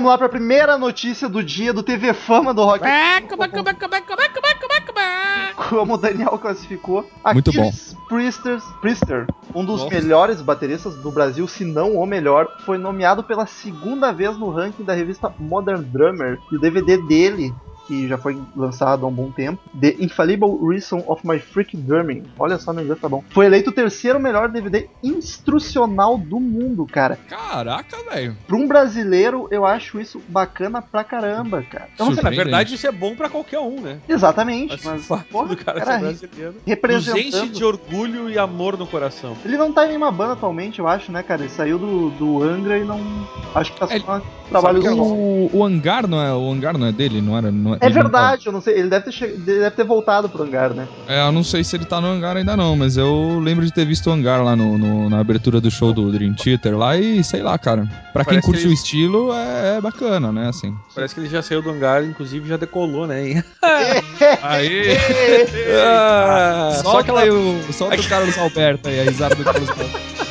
Vamos 0.05 0.13
lá 0.13 0.19
para 0.19 0.27
a 0.27 0.31
primeira 0.31 0.77
notícia 0.77 1.31
do 1.31 1.43
dia 1.43 1.73
do 1.73 1.83
TV 1.83 2.13
Fama 2.13 2.53
do 2.53 2.63
Rock. 2.63 2.85
Como 5.71 5.95
o 5.95 5.97
Daniel 5.97 6.39
classificou. 6.39 7.09
Muito 7.33 7.51
bom. 7.53 7.73
Priester, 8.07 8.61
Priester, 8.83 9.27
um 9.55 9.65
dos 9.65 9.83
Nossa. 9.83 9.95
melhores 9.95 10.43
bateristas 10.43 10.95
do 10.97 11.11
Brasil, 11.11 11.49
se 11.49 11.65
não 11.65 11.97
o 11.97 12.05
melhor, 12.05 12.47
foi 12.67 12.77
nomeado 12.77 13.25
pela 13.25 13.47
segunda 13.47 14.13
vez 14.13 14.37
no 14.37 14.51
ranking 14.51 14.85
da 14.85 14.93
revista 14.93 15.33
Modern 15.39 15.83
Drummer. 15.83 16.39
E 16.53 16.57
o 16.57 16.61
DVD 16.61 16.99
dele, 16.99 17.55
que 17.87 18.09
já 18.09 18.17
foi 18.19 18.39
lançado 18.57 19.05
há 19.05 19.09
um 19.09 19.13
bom 19.13 19.31
tempo, 19.31 19.61
The 19.81 19.97
Infallible 20.01 20.59
Reason 20.69 21.03
of 21.07 21.27
My 21.27 21.39
Freak 21.39 21.77
Drumming. 21.77 22.25
Olha 22.39 22.59
só, 22.59 22.73
meu 22.73 22.83
inglês 22.85 23.01
tá 23.01 23.09
bom. 23.09 23.23
Foi 23.31 23.47
eleito 23.47 23.71
o 23.71 23.73
terceiro 23.73 24.19
melhor 24.21 24.49
DVD 24.49 24.89
instrucional 25.03 26.17
do 26.17 26.39
mundo, 26.41 26.87
cara. 26.87 27.19
Caraca, 27.29 27.97
velho. 28.11 28.37
Pra 28.47 28.57
um 28.57 28.67
brasileiro, 28.67 29.49
eu 29.51 29.65
acho 29.67 30.01
isso 30.01 30.21
bacana 30.29 30.81
pra 30.81 31.05
caramba, 31.05 31.63
cara. 31.63 31.89
Eu 31.99 32.07
não 32.07 32.15
sei- 32.15 32.23
Na 32.25 32.31
Surpreendente. 32.31 32.37
verdade, 32.45 32.75
isso 32.75 32.87
é 32.87 32.93
bom 32.93 33.15
pra 33.15 33.29
qualquer 33.29 33.59
um, 33.61 33.81
né? 33.81 33.99
Exatamente, 34.09 34.81
Mas, 34.85 35.07
mas 35.09 35.23
porra, 35.25 35.49
do 35.49 35.57
cara 35.57 35.81
cara, 35.81 35.99
brasileiro. 35.99 36.55
representando. 36.67 37.53
de 37.55 37.65
orgulho 37.65 38.31
e 38.31 38.39
amor 38.39 38.77
no 38.79 38.87
coração. 38.87 39.37
Ele 39.45 39.57
não 39.57 39.73
tá 39.73 39.85
em 39.85 39.89
nenhuma 39.89 40.11
banda 40.11 40.33
atualmente, 40.33 40.79
eu 40.79 40.89
acho, 40.89 41.13
né, 41.13 41.23
cara? 41.23 41.43
Ele 41.43 41.51
saiu 41.51 41.79
do, 41.79 42.11
do 42.11 42.43
Angra 42.43 42.79
e 42.79 42.85
não. 42.85 43.01
Acho 43.55 43.73
que 43.73 43.79
tá 43.79 43.87
só 43.87 43.95
Ele- 43.95 44.05
um 44.05 44.49
trabalho 44.49 44.81
que 44.81 44.87
é 44.87 44.91
solo. 44.91 45.03
O, 45.15 45.51
o 45.59 45.65
hangar 45.65 46.07
não 46.07 46.21
é, 46.21 46.33
o 46.33 46.51
hangar 46.51 46.77
não 46.79 46.87
é 46.87 46.93
dele, 46.93 47.21
não 47.21 47.37
era? 47.37 47.51
Não, 47.51 47.74
É 47.81 47.87
ele 47.87 47.95
não 47.95 48.03
tá- 48.11 48.19
verdade, 48.21 48.47
eu 48.47 48.53
não 48.53 48.61
sei. 48.61 48.79
Ele 48.79 48.89
deve 48.89 49.05
ter, 49.07 49.13
che... 49.13 49.25
ele 49.25 49.37
deve 49.45 49.71
ter 49.71 49.85
voltado 49.85 50.29
pro 50.29 50.43
hangar, 50.45 50.71
né? 50.75 50.87
É, 51.09 51.21
eu 51.27 51.33
não 51.33 51.43
sei 51.45 51.63
se 51.65 51.77
ele 51.77 51.85
tá 51.85 52.01
no 52.01 52.07
hangar 52.09 52.37
ainda 52.37 52.57
não, 52.57 52.77
mas 52.77 52.97
eu 52.97 53.39
lembro 53.43 53.65
de 53.65 53.73
ter 53.73 53.85
visto 53.85 54.09
o 54.09 54.13
hangar 54.13 54.43
lá 54.43 54.55
no, 54.57 54.77
no- 54.79 55.09
na 55.11 55.19
abertura 55.21 55.61
do 55.61 55.71
show 55.71 55.93
do 55.93 56.11
Dream 56.13 56.35
Theater 56.35 56.77
lá 56.77 56.97
e 56.97 57.23
sei 57.25 57.43
lá, 57.43 57.57
cara. 57.59 57.83
Pra 58.13 58.25
quem 58.25 58.35
Parece 58.41 58.47
curte 58.47 58.61
que 58.63 58.67
o 58.67 58.71
eles- 58.71 58.79
estilo, 58.81 59.33
é, 59.33 59.77
é 59.77 59.81
bacana, 59.81 60.31
né, 60.33 60.49
assim. 60.49 60.75
Parece 60.95 61.15
que 61.15 61.21
ele 61.21 61.29
já 61.29 61.43
saiu 61.43 61.63
do 61.63 61.71
hangar, 61.71 62.05
inclusive 62.05 62.49
já 62.49 62.57
decolou, 62.57 63.07
né? 63.07 63.43
Aí, 64.43 64.97
Ah, 65.87 66.71
solta 66.75 66.91
só 66.91 66.99
aquela. 67.01 67.21
aí 67.23 67.31
o, 67.31 67.73
solta 67.73 68.01
o 68.01 68.09
Carlos 68.09 68.39
Alberto 68.39 68.89
aí, 68.89 69.01
a 69.01 69.05
risada 69.05 69.35
do 69.35 69.45
Carlos 69.45 69.69
Alberto. 69.69 70.24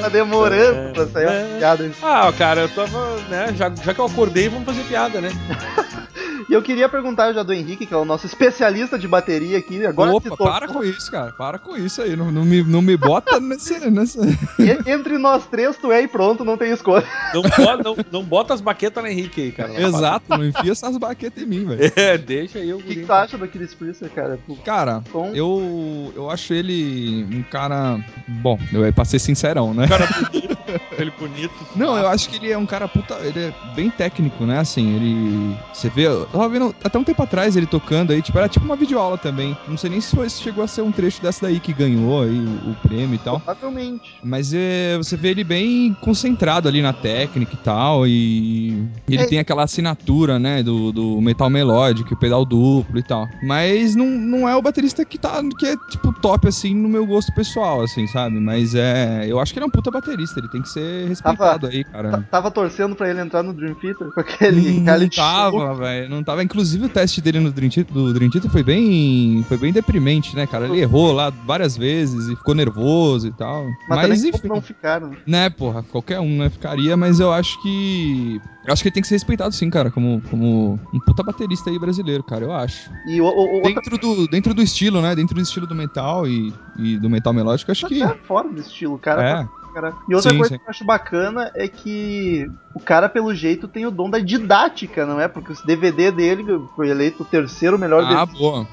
Tá 0.00 0.08
demorando 0.08 0.92
pra 0.92 1.06
sair 1.06 1.26
uma 1.26 1.58
piada. 1.58 1.90
Ah, 2.02 2.32
cara, 2.36 2.62
eu 2.62 2.68
tava, 2.68 3.16
né? 3.28 3.54
Já, 3.56 3.72
já 3.82 3.94
que 3.94 4.00
eu 4.00 4.06
acordei, 4.06 4.48
vamos 4.48 4.64
fazer 4.64 4.82
piada, 4.84 5.20
né? 5.20 5.30
E 6.50 6.52
eu 6.52 6.60
queria 6.60 6.88
perguntar 6.88 7.32
já 7.32 7.44
do 7.44 7.52
Henrique, 7.52 7.86
que 7.86 7.94
é 7.94 7.96
o 7.96 8.04
nosso 8.04 8.26
especialista 8.26 8.98
de 8.98 9.06
bateria 9.06 9.56
aqui. 9.56 9.86
Agora 9.86 10.10
Opa, 10.12 10.30
tocou- 10.30 10.46
para 10.48 10.66
com 10.66 10.82
isso, 10.82 11.08
cara. 11.08 11.30
Para 11.30 11.58
com 11.60 11.76
isso 11.76 12.02
aí. 12.02 12.16
Não, 12.16 12.32
não 12.32 12.44
me, 12.44 12.60
não 12.64 12.82
me 12.82 12.96
bota 12.96 13.38
nesse, 13.40 13.88
nessa. 13.88 14.18
E- 14.58 14.90
Entre 14.90 15.16
nós 15.16 15.46
três, 15.46 15.76
tu 15.76 15.92
é 15.92 16.02
e 16.02 16.08
pronto, 16.08 16.44
não 16.44 16.56
tem 16.56 16.72
escolha. 16.72 17.06
Não, 17.32 17.42
bota, 17.42 17.82
não, 17.84 17.96
não 18.10 18.24
bota 18.24 18.52
as 18.52 18.60
baquetas 18.60 19.00
no 19.02 19.08
Henrique 19.08 19.40
aí, 19.42 19.52
cara. 19.52 19.80
Exato, 19.80 20.24
não 20.30 20.44
enfia 20.44 20.72
essas 20.72 20.96
baquetas 20.96 21.40
em 21.40 21.46
mim, 21.46 21.64
velho. 21.64 21.80
É, 21.94 22.18
deixa 22.18 22.58
aí 22.58 22.72
o 22.72 22.78
O 22.78 22.82
que, 22.82 22.96
que 22.96 23.06
tu 23.06 23.12
acha 23.12 23.38
do 23.38 23.44
Aquiles 23.44 23.72
Priester, 23.72 24.10
cara? 24.10 24.36
Tu- 24.44 24.56
Cara, 24.64 25.04
Com- 25.12 25.32
eu, 25.32 26.12
eu 26.16 26.28
acho 26.30 26.52
ele 26.52 27.24
um 27.32 27.42
cara. 27.44 28.00
Bom, 28.26 28.58
eu 28.72 28.92
pra 28.92 29.04
ser 29.04 29.20
sincerão, 29.20 29.72
né? 29.72 29.86
cara 29.86 30.08
bonito, 30.32 30.58
ele 30.98 31.12
bonito. 31.16 31.54
Não, 31.76 31.96
eu 31.96 32.08
acho 32.08 32.28
que 32.28 32.36
ele 32.36 32.50
é 32.50 32.58
um 32.58 32.66
cara 32.66 32.88
puta. 32.88 33.14
Ele 33.22 33.38
é 33.38 33.52
bem 33.76 33.88
técnico, 33.88 34.44
né? 34.44 34.58
Assim, 34.58 34.96
ele. 34.96 35.56
Você 35.72 35.88
vê. 35.88 36.06
Tava 36.40 36.52
vendo 36.52 36.74
até 36.82 36.98
um 36.98 37.04
tempo 37.04 37.22
atrás 37.22 37.54
ele 37.56 37.66
tocando 37.66 38.12
aí, 38.12 38.22
tipo, 38.22 38.38
era 38.38 38.48
tipo 38.48 38.64
uma 38.64 38.76
videoaula 38.76 39.18
também. 39.18 39.54
Não 39.68 39.76
sei 39.76 39.90
nem 39.90 40.00
se 40.00 40.14
foi, 40.16 40.28
chegou 40.30 40.64
a 40.64 40.66
ser 40.66 40.80
um 40.82 40.90
trecho 40.90 41.20
dessa 41.20 41.46
daí 41.46 41.60
que 41.60 41.72
ganhou 41.72 42.22
aí 42.22 42.30
o, 42.38 42.70
o 42.70 42.74
prêmio 42.82 43.14
e 43.14 43.18
tal. 43.18 43.38
Provavelmente. 43.40 44.14
Mas 44.24 44.52
é, 44.54 44.96
você 44.96 45.16
vê 45.16 45.28
ele 45.30 45.44
bem 45.44 45.94
concentrado 46.00 46.66
ali 46.68 46.80
na 46.80 46.92
técnica 46.94 47.52
e 47.54 47.56
tal. 47.58 48.06
E 48.06 48.82
ele 49.08 49.22
É. 49.22 49.26
tem 49.26 49.38
aquela 49.38 49.64
assinatura, 49.64 50.38
né? 50.38 50.62
Do, 50.62 50.92
do 50.92 51.20
metal 51.20 51.50
melódico, 51.50 52.14
o 52.14 52.16
pedal 52.16 52.44
duplo 52.44 52.98
e 52.98 53.02
tal. 53.02 53.28
Mas 53.42 53.94
não, 53.94 54.06
não 54.06 54.48
é 54.48 54.56
o 54.56 54.62
baterista 54.62 55.04
que 55.04 55.18
tá. 55.18 55.42
que 55.58 55.66
é 55.66 55.76
tipo 55.90 56.12
top 56.20 56.48
assim 56.48 56.74
no 56.74 56.88
meu 56.88 57.04
gosto 57.06 57.32
pessoal, 57.34 57.82
assim, 57.82 58.06
sabe? 58.06 58.40
Mas 58.40 58.74
é. 58.74 59.26
Eu 59.28 59.38
acho 59.40 59.52
que 59.52 59.58
ele 59.58 59.64
é 59.64 59.66
um 59.68 59.70
puta 59.70 59.90
baterista. 59.90 60.40
Ele 60.40 60.48
tem 60.48 60.62
que 60.62 60.68
ser 60.70 61.06
respeitado 61.08 61.66
aí, 61.66 61.84
cara. 61.84 62.26
Tava 62.30 62.50
torcendo 62.50 62.96
pra 62.96 63.10
ele 63.10 63.20
entrar 63.20 63.42
no 63.42 63.52
Dream 63.52 63.74
Theater 63.74 64.10
com 64.12 64.20
aquele 64.20 64.60
Não, 64.70 64.74
não 64.78 64.84
reality 64.84 65.16
show. 65.16 65.24
tava, 65.24 65.74
velho. 65.74 66.08
Não 66.08 66.22
tava. 66.30 66.42
Inclusive 66.42 66.86
o 66.86 66.88
teste 66.88 67.20
dele 67.20 67.40
no 67.40 67.50
Dream 67.50 67.70
Theater, 67.70 67.92
do 67.92 68.12
Dream 68.12 68.30
Theater 68.30 68.50
foi 68.50 68.62
bem. 68.62 69.44
Foi 69.48 69.56
bem 69.56 69.72
deprimente, 69.72 70.34
né, 70.34 70.46
cara? 70.46 70.66
Ele 70.66 70.80
errou 70.80 71.12
lá 71.12 71.30
várias 71.30 71.76
vezes 71.76 72.28
e 72.28 72.36
ficou 72.36 72.54
nervoso 72.54 73.28
e 73.28 73.32
tal. 73.32 73.66
Mas, 73.88 74.08
Mas, 74.08 74.24
enfim. 74.24 74.48
não 74.48 74.60
ficaram. 74.60 75.10
Né, 75.26 75.50
porra, 75.50 75.82
qualquer 75.82 76.20
um, 76.20 76.38
né? 76.38 76.50
Ficaria, 76.50 76.96
mas 76.96 77.20
eu 77.20 77.32
acho 77.32 77.60
que. 77.62 78.40
Eu 78.66 78.72
acho 78.72 78.82
que 78.82 78.88
ele 78.88 78.94
tem 78.94 79.02
que 79.02 79.08
ser 79.08 79.14
respeitado, 79.14 79.54
sim, 79.54 79.70
cara, 79.70 79.90
como, 79.90 80.20
como 80.30 80.78
um 80.92 81.00
puta 81.00 81.22
baterista 81.22 81.70
aí 81.70 81.78
brasileiro, 81.78 82.22
cara, 82.22 82.44
eu 82.44 82.52
acho. 82.52 82.90
E 83.06 83.20
o, 83.20 83.24
o, 83.24 83.28
o 83.28 83.54
outra 83.56 83.72
Dentro 83.72 83.98
do, 83.98 84.28
dentro 84.28 84.54
do 84.54 84.62
estilo, 84.62 85.00
né? 85.00 85.14
Dentro 85.14 85.34
do 85.34 85.40
estilo 85.40 85.66
do 85.66 85.74
metal 85.74 86.28
e, 86.28 86.52
e 86.78 86.98
do 86.98 87.08
metal 87.08 87.32
melódico, 87.32 87.70
acho 87.70 87.86
que. 87.86 88.02
é 88.02 88.14
fora 88.24 88.48
do 88.48 88.60
estilo, 88.60 88.98
cara. 88.98 89.40
É. 89.42 89.59
cara. 89.72 89.94
E 90.08 90.14
outra 90.14 90.30
Sim, 90.30 90.36
coisa 90.38 90.54
sim. 90.54 90.58
que 90.58 90.64
eu 90.64 90.70
acho 90.70 90.84
bacana 90.84 91.50
é 91.54 91.66
que 91.68 92.50
o 92.74 92.80
cara, 92.80 93.08
pelo 93.08 93.34
jeito, 93.34 93.66
tem 93.66 93.84
o 93.86 93.90
dom 93.90 94.08
da 94.08 94.18
didática, 94.18 95.04
não 95.04 95.20
é? 95.20 95.26
Porque 95.26 95.52
esse 95.52 95.66
DVD 95.66 96.10
dele 96.12 96.44
foi 96.76 96.88
eleito 96.88 97.22
o 97.22 97.26
terceiro 97.26 97.78
melhor 97.78 98.04
Ah, 98.04 98.26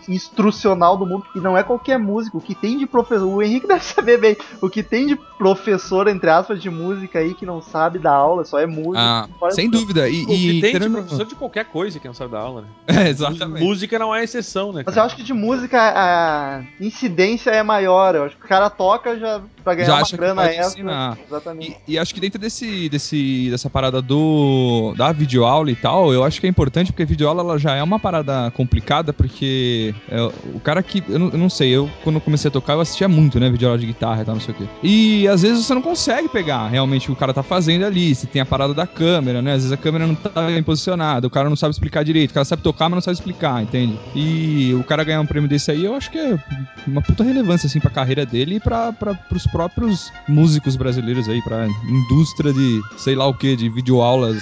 instrucional 0.08 0.98
do 0.98 1.06
mundo. 1.06 1.26
E 1.36 1.40
não 1.40 1.58
é 1.58 1.64
qualquer 1.64 1.98
música. 1.98 2.38
O 2.38 2.42
que 2.42 2.54
tem 2.54 2.78
de 2.78 2.86
professor. 2.86 3.26
O 3.28 3.42
Henrique 3.42 3.66
deve 3.68 3.84
saber 3.84 4.20
bem. 4.20 4.38
O 4.62 4.70
que 4.70 4.84
tem 4.84 5.08
de 5.08 5.16
professor, 5.38 6.08
entre 6.08 6.30
aspas, 6.30 6.62
de 6.62 6.70
música 6.70 7.20
aí 7.20 7.34
que 7.34 7.46
não 7.46 7.62
sabe 7.62 8.00
dar 8.00 8.14
aula, 8.14 8.46
só 8.46 8.60
é 8.60 8.66
música. 8.66 8.98
Ah, 9.00 9.28
Fora 9.40 9.52
sem 9.52 9.70
dúvida. 9.70 10.08
E, 10.10 10.24
O 10.24 10.28
que 10.28 10.34
e 10.34 10.62
tem 10.62 10.80
de 10.80 10.90
professor 10.90 11.26
de 11.26 11.36
qualquer 11.36 11.66
coisa 11.66 12.00
que 12.00 12.08
não 12.08 12.14
sabe 12.14 12.32
dar 12.32 12.40
aula, 12.42 12.62
né? 12.62 12.68
É, 12.88 13.10
exatamente. 13.10 13.64
Música 13.64 13.98
não 14.00 14.14
é 14.14 14.24
exceção, 14.24 14.72
né? 14.72 14.84
Mas 14.86 14.96
cara? 14.96 15.04
eu 15.04 15.06
acho 15.08 15.16
que 15.16 15.24
de 15.24 15.34
música 15.34 15.78
a 15.96 16.64
incidência 16.80 17.50
é 17.52 17.64
maior. 17.64 18.16
Eu 18.16 18.24
acho 18.26 18.38
que 18.38 18.46
o 18.46 18.48
cara 18.48 18.70
toca 18.70 19.18
já 19.18 19.42
pra 19.68 19.76
ganhar 19.76 19.88
Já 19.88 19.94
uma 19.96 20.02
acha 20.02 20.12
que 20.12 20.24
grana 20.24 20.56
ensinar. 20.56 21.18
Exatamente. 21.28 21.78
E, 21.86 21.94
e 21.94 22.00
acho 22.00 22.14
que 22.14 22.22
dentro 22.22 22.40
desse, 22.40 22.88
desse, 22.88 23.50
dessa 23.50 23.70
parada 23.70 24.02
do 24.02 24.94
da 24.96 25.12
videoaula 25.12 25.70
e 25.70 25.76
tal, 25.76 26.14
eu 26.14 26.24
acho 26.24 26.40
que 26.40 26.48
é 26.48 26.50
importante 26.50 26.92
porque 26.94 27.04
a 27.04 27.06
videoaula 27.06 27.42
ela 27.42 27.60
já 27.60 27.76
é 27.76 27.84
uma 27.84 28.00
parada 28.00 28.50
complicada, 28.52 29.12
porque 29.12 29.94
é, 30.10 30.22
o 30.56 30.60
cara 30.62 30.82
que. 30.82 31.04
Eu 31.10 31.20
não, 31.20 31.30
eu 31.30 31.38
não 31.38 31.50
sei, 31.50 31.72
eu 31.72 31.90
quando 32.04 32.22
comecei 32.22 32.48
a 32.48 32.52
tocar, 32.52 32.74
eu 32.74 32.82
assistia 32.82 33.10
muito, 33.10 33.40
né? 33.40 33.50
Videoaula 33.50 33.80
de 33.80 33.88
guitarra 33.88 34.22
e 34.22 34.26
tal, 34.26 34.36
não 34.36 34.42
sei 34.42 34.54
o 34.54 34.58
quê. 34.58 34.64
E 34.82 35.28
às 35.28 35.42
vezes 35.42 35.66
você 35.66 35.74
não 35.74 35.82
consegue 35.82 36.30
pegar 36.30 36.68
realmente 36.68 37.04
o 37.04 37.08
que 37.08 37.12
o 37.14 37.16
cara 37.16 37.34
tá 37.34 37.44
fazendo 37.44 37.86
ali. 37.86 38.16
Se 38.16 38.26
tem 38.26 38.42
a 38.42 38.46
parada 38.46 38.74
da 38.74 38.88
câmera, 38.88 39.42
né? 39.42 39.52
Às 39.52 39.64
vezes 39.64 39.72
a 39.72 39.78
câmera 39.78 40.08
não 40.08 40.16
tá 40.16 40.48
bem 40.48 40.64
posicionada, 40.64 41.28
o 41.28 41.30
cara 41.30 41.50
não 41.50 41.58
sabe 41.58 41.74
explicar 41.74 42.04
direito, 42.04 42.32
o 42.32 42.34
cara 42.34 42.46
sabe 42.46 42.62
tocar, 42.62 42.86
mas 42.86 42.96
não 42.96 43.02
sabe 43.02 43.16
explicar, 43.16 43.62
entende? 43.62 44.00
E 44.16 44.74
o 44.74 44.84
cara 44.84 45.04
ganhar 45.04 45.20
um 45.20 45.26
prêmio 45.26 45.50
desse 45.50 45.72
aí, 45.72 45.84
eu 45.84 45.94
acho 45.94 46.10
que 46.10 46.18
é 46.18 46.40
uma 46.88 47.02
puta 47.02 47.24
relevância, 47.24 47.68
assim, 47.68 47.80
pra 47.80 47.90
carreira 47.90 48.26
dele 48.26 48.56
e 48.56 48.60
pra, 48.60 48.94
pra, 48.94 49.14
pros 49.14 49.46
próprios 49.58 50.12
músicos 50.28 50.76
brasileiros 50.76 51.28
aí, 51.28 51.42
pra 51.42 51.68
indústria 51.84 52.54
de 52.54 52.80
sei 52.96 53.16
lá 53.16 53.26
o 53.26 53.34
que, 53.34 53.56
de 53.56 53.68
videoaulas. 53.70 54.38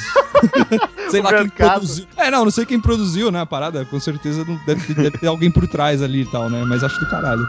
sei 1.09 1.21
O 1.21 1.23
lá 1.23 1.33
quem 1.33 1.47
produziu. 1.49 2.05
É, 2.17 2.29
não, 2.29 2.43
não 2.43 2.51
sei 2.51 2.65
quem 2.65 2.79
produziu, 2.81 3.31
né, 3.31 3.39
a 3.39 3.45
parada. 3.45 3.85
Com 3.85 3.97
certeza 3.99 4.43
não 4.45 4.59
deve, 4.65 4.93
ter- 4.93 5.01
deve 5.03 5.17
ter 5.17 5.27
alguém 5.27 5.49
por 5.49 5.65
trás 5.69 6.01
ali 6.01 6.23
e 6.23 6.25
tal, 6.25 6.49
né? 6.49 6.65
Mas 6.67 6.83
acho 6.83 6.99
do 6.99 7.09
caralho. 7.09 7.45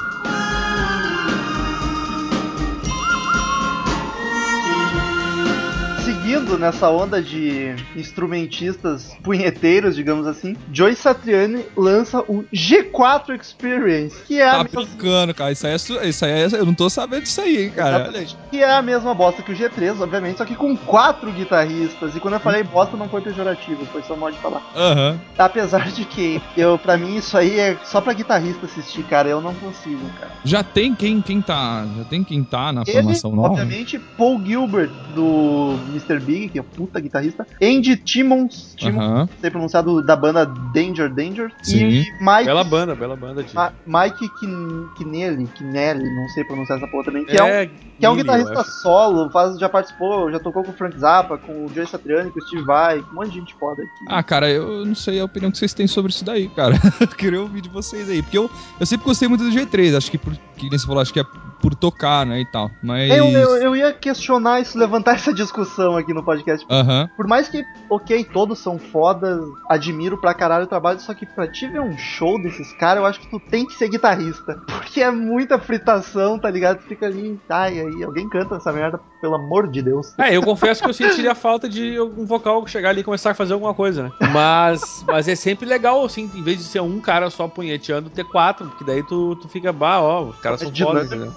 Nessa 6.46 6.88
onda 6.90 7.20
de 7.22 7.74
instrumentistas 7.96 9.16
punheteiros, 9.22 9.94
digamos 9.96 10.26
assim, 10.26 10.56
Joey 10.72 10.94
Satriani 10.94 11.64
lança 11.76 12.20
o 12.20 12.44
G4 12.52 13.38
Experience, 13.40 14.16
que 14.26 14.40
é 14.40 14.48
a 14.48 14.52
Tá 14.58 14.64
mesma 14.64 14.84
brincando, 14.84 15.34
cara. 15.34 15.52
Isso 15.52 15.66
aí, 15.66 15.72
é, 15.72 16.08
isso 16.08 16.24
aí 16.24 16.30
é- 16.32 16.46
Eu 16.56 16.64
não 16.66 16.74
tô 16.74 16.88
sabendo 16.88 17.22
disso 17.22 17.40
aí, 17.40 17.64
hein, 17.64 17.70
cara. 17.70 17.96
Exatamente. 18.02 18.36
Que 18.50 18.62
é 18.62 18.70
a 18.72 18.82
mesma 18.82 19.14
bosta 19.14 19.42
que 19.42 19.52
o 19.52 19.56
G3, 19.56 20.00
obviamente, 20.00 20.38
só 20.38 20.44
que 20.44 20.54
com 20.54 20.76
quatro 20.76 21.30
guitarristas. 21.32 22.14
E 22.16 22.20
quando 22.20 22.34
eu 22.34 22.40
falei 22.40 22.62
bosta, 22.62 22.96
não 22.96 23.08
foi 23.08 23.20
pejorativo, 23.20 23.84
foi 23.86 24.02
só 24.02 24.16
modo 24.16 24.34
de 24.34 24.38
falar. 24.40 24.62
Aham. 24.74 25.20
Apesar 25.38 25.90
de 25.90 26.04
que, 26.04 26.40
eu, 26.56 26.78
pra 26.78 26.96
mim, 26.96 27.16
isso 27.16 27.36
aí 27.36 27.58
é 27.58 27.76
só 27.84 28.00
pra 28.00 28.12
guitarrista 28.12 28.66
assistir, 28.66 29.02
cara. 29.04 29.28
Eu 29.28 29.40
não 29.40 29.54
consigo, 29.54 30.08
cara. 30.18 30.32
Já 30.44 30.62
tem 30.62 30.94
quem, 30.94 31.20
quem 31.20 31.40
tá. 31.40 31.86
Já 31.96 32.04
tem 32.04 32.24
quem 32.24 32.42
tá 32.42 32.72
na 32.72 32.82
Ele, 32.86 32.92
formação 32.92 33.32
nova? 33.34 33.48
obviamente, 33.48 33.98
Paul 33.98 34.40
Gilbert, 34.44 34.90
do 35.14 35.76
Mr. 35.90 36.18
Big, 36.36 36.48
que 36.50 36.58
é 36.58 36.62
puta 36.62 37.00
guitarrista. 37.00 37.46
Andy 37.62 37.96
Timmons, 37.96 38.74
Timmons 38.76 39.04
Aham. 39.04 39.18
não 39.20 39.28
sei 39.40 39.50
pronunciar, 39.50 39.82
do- 39.82 40.02
da 40.02 40.14
banda 40.16 40.44
Danger 40.44 41.12
Danger. 41.12 41.50
Sim. 41.62 41.86
E 41.88 42.12
Mike, 42.20 42.44
Bela 42.44 42.64
banda, 42.64 42.94
bela 42.94 43.16
banda. 43.16 43.44
Ma- 43.54 43.72
Mike 43.86 44.28
Kin- 44.28 44.86
Kinelli, 44.96 45.46
Kinelli, 45.46 46.10
não 46.14 46.28
sei 46.28 46.44
pronunciar 46.44 46.78
essa 46.78 46.86
porra 46.86 47.04
também, 47.04 47.24
que 47.24 47.36
é, 47.36 47.42
um 47.42 47.46
é, 47.46 47.66
Que 47.98 48.04
é 48.04 48.10
um 48.10 48.16
guitarrista 48.16 48.62
solo, 48.64 49.30
faz, 49.30 49.58
já 49.58 49.68
participou, 49.68 50.30
já 50.30 50.38
tocou 50.38 50.62
com 50.62 50.70
o 50.70 50.74
Frank 50.74 50.98
Zappa, 50.98 51.38
com 51.38 51.64
o 51.64 51.68
Joey 51.74 51.86
Satriani, 51.86 52.30
com 52.30 52.38
o 52.38 52.42
Steve 52.42 52.62
Vai, 52.62 53.00
com 53.02 53.12
um 53.12 53.14
monte 53.14 53.30
de 53.30 53.38
gente 53.38 53.54
foda 53.54 53.82
aqui. 53.82 54.04
Ah, 54.06 54.22
cara, 54.22 54.50
eu 54.50 54.84
não 54.84 54.94
sei 54.94 55.18
a 55.20 55.24
opinião 55.24 55.50
que 55.50 55.58
vocês 55.58 55.72
têm 55.72 55.86
sobre 55.86 56.12
isso 56.12 56.24
daí, 56.24 56.48
cara. 56.48 56.74
Eu 57.00 57.08
queria 57.08 57.40
ouvir 57.40 57.60
de 57.62 57.68
vocês 57.68 58.08
aí. 58.10 58.22
Porque 58.22 58.36
eu, 58.36 58.50
eu 58.78 58.86
sempre 58.86 59.06
gostei 59.06 59.28
muito 59.28 59.44
do 59.44 59.50
G3. 59.50 59.96
Acho 59.96 60.10
que, 60.10 60.18
por, 60.18 60.34
que 60.56 60.68
nem 60.68 60.78
você 60.78 60.86
falou, 60.86 61.00
acho 61.00 61.12
que 61.12 61.20
é 61.20 61.24
por 61.60 61.74
tocar, 61.74 62.26
né, 62.26 62.40
e 62.40 62.44
tal. 62.44 62.70
Mas. 62.82 63.10
eu, 63.10 63.26
eu, 63.30 63.56
eu 63.56 63.76
ia 63.76 63.92
questionar 63.92 64.60
isso, 64.60 64.78
levantar 64.78 65.14
essa 65.16 65.32
discussão 65.32 65.96
aqui 65.96 66.12
no 66.12 66.22
podcast. 66.22 66.66
Aham. 66.70 67.08
Por 67.16 67.26
mais 67.26 67.48
que, 67.48 67.64
ok, 67.88 68.24
todos 68.24 68.58
são 68.58 68.78
fodas, 68.78 69.40
admiro 69.68 70.16
pra 70.16 70.34
caralho 70.34 70.64
o 70.64 70.68
trabalho, 70.68 71.00
só 71.00 71.14
que 71.14 71.26
pra 71.26 71.46
te 71.46 71.66
ver 71.66 71.80
um 71.80 71.96
show 71.96 72.40
desses 72.40 72.72
caras, 72.72 73.02
eu 73.02 73.06
acho 73.06 73.20
que 73.20 73.28
tu 73.28 73.40
tem 73.40 73.66
que 73.66 73.74
ser 73.74 73.88
guitarrista. 73.88 74.62
Porque 74.66 75.00
é 75.00 75.10
muita 75.10 75.58
fritação, 75.58 76.38
tá 76.38 76.50
ligado? 76.50 76.78
Tu 76.78 76.88
fica 76.88 77.06
ali, 77.06 77.38
ai, 77.48 77.80
aí, 77.80 78.02
alguém 78.02 78.28
canta 78.28 78.56
essa 78.56 78.72
merda, 78.72 79.00
pelo 79.20 79.34
amor 79.34 79.68
de 79.68 79.82
Deus. 79.82 80.12
É, 80.18 80.36
eu 80.36 80.42
confesso 80.42 80.82
que 80.82 80.88
eu 80.88 80.94
sentiria 80.94 81.34
falta 81.36 81.68
de 81.68 81.98
um 82.00 82.24
vocal 82.26 82.66
chegar 82.66 82.90
ali 82.90 83.00
e 83.00 83.04
começar 83.04 83.30
a 83.30 83.34
fazer 83.34 83.52
alguma 83.54 83.74
coisa, 83.74 84.04
né? 84.04 84.12
Mas, 84.32 85.04
mas 85.06 85.28
é 85.28 85.34
sempre 85.34 85.66
legal, 85.66 86.04
assim, 86.04 86.30
em 86.34 86.42
vez 86.42 86.58
de 86.58 86.64
ser 86.64 86.80
um 86.80 87.00
cara 87.00 87.30
só 87.30 87.48
punheteando, 87.48 88.10
ter 88.10 88.24
quatro, 88.24 88.66
porque 88.66 88.84
daí 88.84 89.02
tu, 89.02 89.36
tu 89.36 89.48
fica, 89.48 89.72
bah, 89.72 90.00
ó, 90.00 90.24
os 90.24 90.36
caras 90.36 90.60
É 90.62 90.64
são 90.66 90.74
fodas, 90.74 91.06
entendeu? 91.06 91.32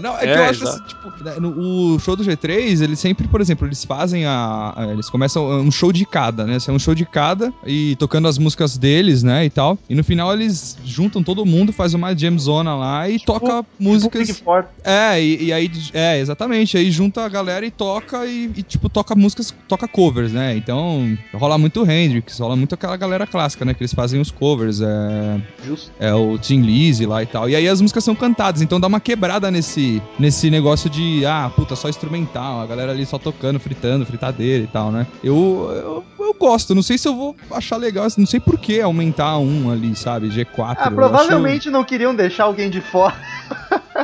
não, 0.00 0.14
é, 0.16 0.20
que 0.20 0.26
É, 0.28 0.38
eu 0.38 0.44
acho 0.44 0.62
exato. 0.62 0.68
assim, 0.76 0.84
tipo, 0.86 1.24
né, 1.24 1.34
no, 1.40 1.94
o 1.94 1.98
show 1.98 2.14
do 2.14 2.22
G3, 2.22 2.80
eles 2.80 3.00
sempre, 3.00 3.26
por 3.26 3.40
exemplo, 3.40 3.66
eles 3.66 3.84
fazem 3.84 4.24
a, 4.24 4.72
a- 4.76 4.86
Eles 4.92 5.10
começam 5.10 5.48
um 5.60 5.70
show 5.70 5.92
de 5.92 6.06
cada, 6.06 6.44
né? 6.46 6.58
É 6.66 6.70
um 6.70 6.78
show 6.78 6.94
de 6.94 7.04
cada 7.04 7.52
e 7.66 7.96
tocando 7.96 8.28
as 8.28 8.38
músicas 8.38 8.78
deles, 8.78 9.22
né? 9.24 9.44
E 9.44 9.50
tal. 9.50 9.76
E 9.88 9.94
no 9.96 10.04
final 10.04 10.32
eles 10.32 10.76
juntam 10.84 11.24
todo 11.24 11.44
mundo, 11.44 11.72
faz 11.72 11.92
uma 11.92 12.14
jamzona 12.16 12.76
lá 12.76 13.08
e 13.10 13.18
toca 13.18 13.46
Tipo 13.64 13.66
músicas. 13.80 14.28
Big 14.28 14.40
Four. 14.42 14.64
É, 14.84 15.20
e, 15.20 15.46
e 15.46 15.52
aí, 15.52 15.70
é, 15.92 16.20
exatamente. 16.20 16.76
Aí 16.76 16.90
junta 17.08 17.24
a 17.24 17.28
galera 17.28 17.64
e 17.64 17.70
toca 17.70 18.26
e, 18.26 18.50
e, 18.54 18.62
tipo, 18.62 18.88
toca 18.88 19.14
músicas, 19.14 19.54
toca 19.66 19.88
covers, 19.88 20.32
né? 20.32 20.54
Então, 20.54 21.16
rola 21.32 21.56
muito 21.56 21.90
Hendrix, 21.90 22.38
rola 22.38 22.54
muito 22.54 22.74
aquela 22.74 22.96
galera 22.96 23.26
clássica, 23.26 23.64
né? 23.64 23.72
Que 23.72 23.82
eles 23.82 23.94
fazem 23.94 24.20
os 24.20 24.30
covers, 24.30 24.80
é, 24.82 25.40
Justo. 25.64 25.90
é 25.98 26.12
o 26.12 26.36
Tim 26.36 26.60
Lizzy 26.60 27.06
lá 27.06 27.22
e 27.22 27.26
tal. 27.26 27.48
E 27.48 27.56
aí 27.56 27.66
as 27.66 27.80
músicas 27.80 28.04
são 28.04 28.14
cantadas, 28.14 28.60
então 28.60 28.78
dá 28.78 28.86
uma 28.86 29.00
quebrada 29.00 29.50
nesse, 29.50 30.02
nesse 30.18 30.50
negócio 30.50 30.90
de, 30.90 31.24
ah, 31.24 31.50
puta, 31.54 31.74
só 31.74 31.88
instrumental, 31.88 32.60
a 32.60 32.66
galera 32.66 32.92
ali 32.92 33.06
só 33.06 33.18
tocando, 33.18 33.58
fritando, 33.58 34.04
fritadeira 34.04 34.64
e 34.64 34.66
tal, 34.66 34.92
né? 34.92 35.06
Eu, 35.24 36.04
eu, 36.18 36.26
eu 36.26 36.34
gosto, 36.34 36.74
não 36.74 36.82
sei 36.82 36.98
se 36.98 37.08
eu 37.08 37.16
vou 37.16 37.34
achar 37.50 37.78
legal, 37.78 38.06
não 38.18 38.26
sei 38.26 38.38
por 38.38 38.58
que 38.58 38.80
aumentar 38.80 39.38
um 39.38 39.70
ali, 39.70 39.96
sabe? 39.96 40.28
G4. 40.28 40.76
Ah, 40.78 40.90
provavelmente 40.90 41.70
não 41.70 41.82
queriam 41.82 42.14
deixar 42.14 42.44
alguém 42.44 42.68
de 42.68 42.82
fora. 42.82 43.16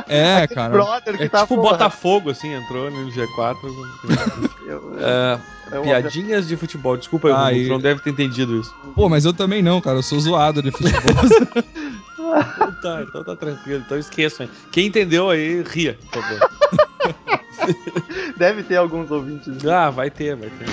É, 0.07 0.45
cara. 0.47 0.73
brother 0.73 1.17
que 1.17 1.23
É 1.23 1.29
tá 1.29 1.41
tipo 1.41 1.55
o 1.55 1.61
Botafogo, 1.61 2.29
assim, 2.29 2.53
entrou 2.53 2.91
no 2.91 3.09
G4. 3.09 3.55
eu- 4.65 4.97
É, 4.99 5.39
eu- 5.71 5.81
piadinhas 5.83 6.47
de 6.47 6.57
futebol, 6.57 6.97
desculpa, 6.97 7.29
Ah, 7.33 7.53
e- 7.53 7.65
tu 7.65 7.69
não 7.69 7.79
deve 7.79 8.01
ter 8.01 8.09
entendido 8.09 8.55
isso. 8.59 8.73
Pô, 8.93 9.07
mas 9.09 9.23
eu 9.25 9.33
também 9.33 9.61
não, 9.61 9.79
cara. 9.81 9.97
Eu 9.97 10.03
sou 10.03 10.19
zoado 10.19 10.61
de 10.61 10.71
futebol. 10.71 11.01
Então 12.17 12.73
tá, 12.81 13.03
então 13.03 13.23
tá 13.23 13.35
tranquilo, 13.35 13.83
então 13.85 13.97
esqueçam. 13.97 14.49
Quem 14.71 14.87
entendeu 14.87 15.29
aí, 15.29 15.61
ria, 15.63 15.97
por 16.11 16.21
favor. 16.23 16.49
Deve 18.35 18.63
ter 18.63 18.77
alguns 18.77 19.09
ouvintes. 19.11 19.63
Ah, 19.65 19.89
vai 19.91 20.09
ter, 20.09 20.35
vai 20.35 20.49
ter. 20.49 20.65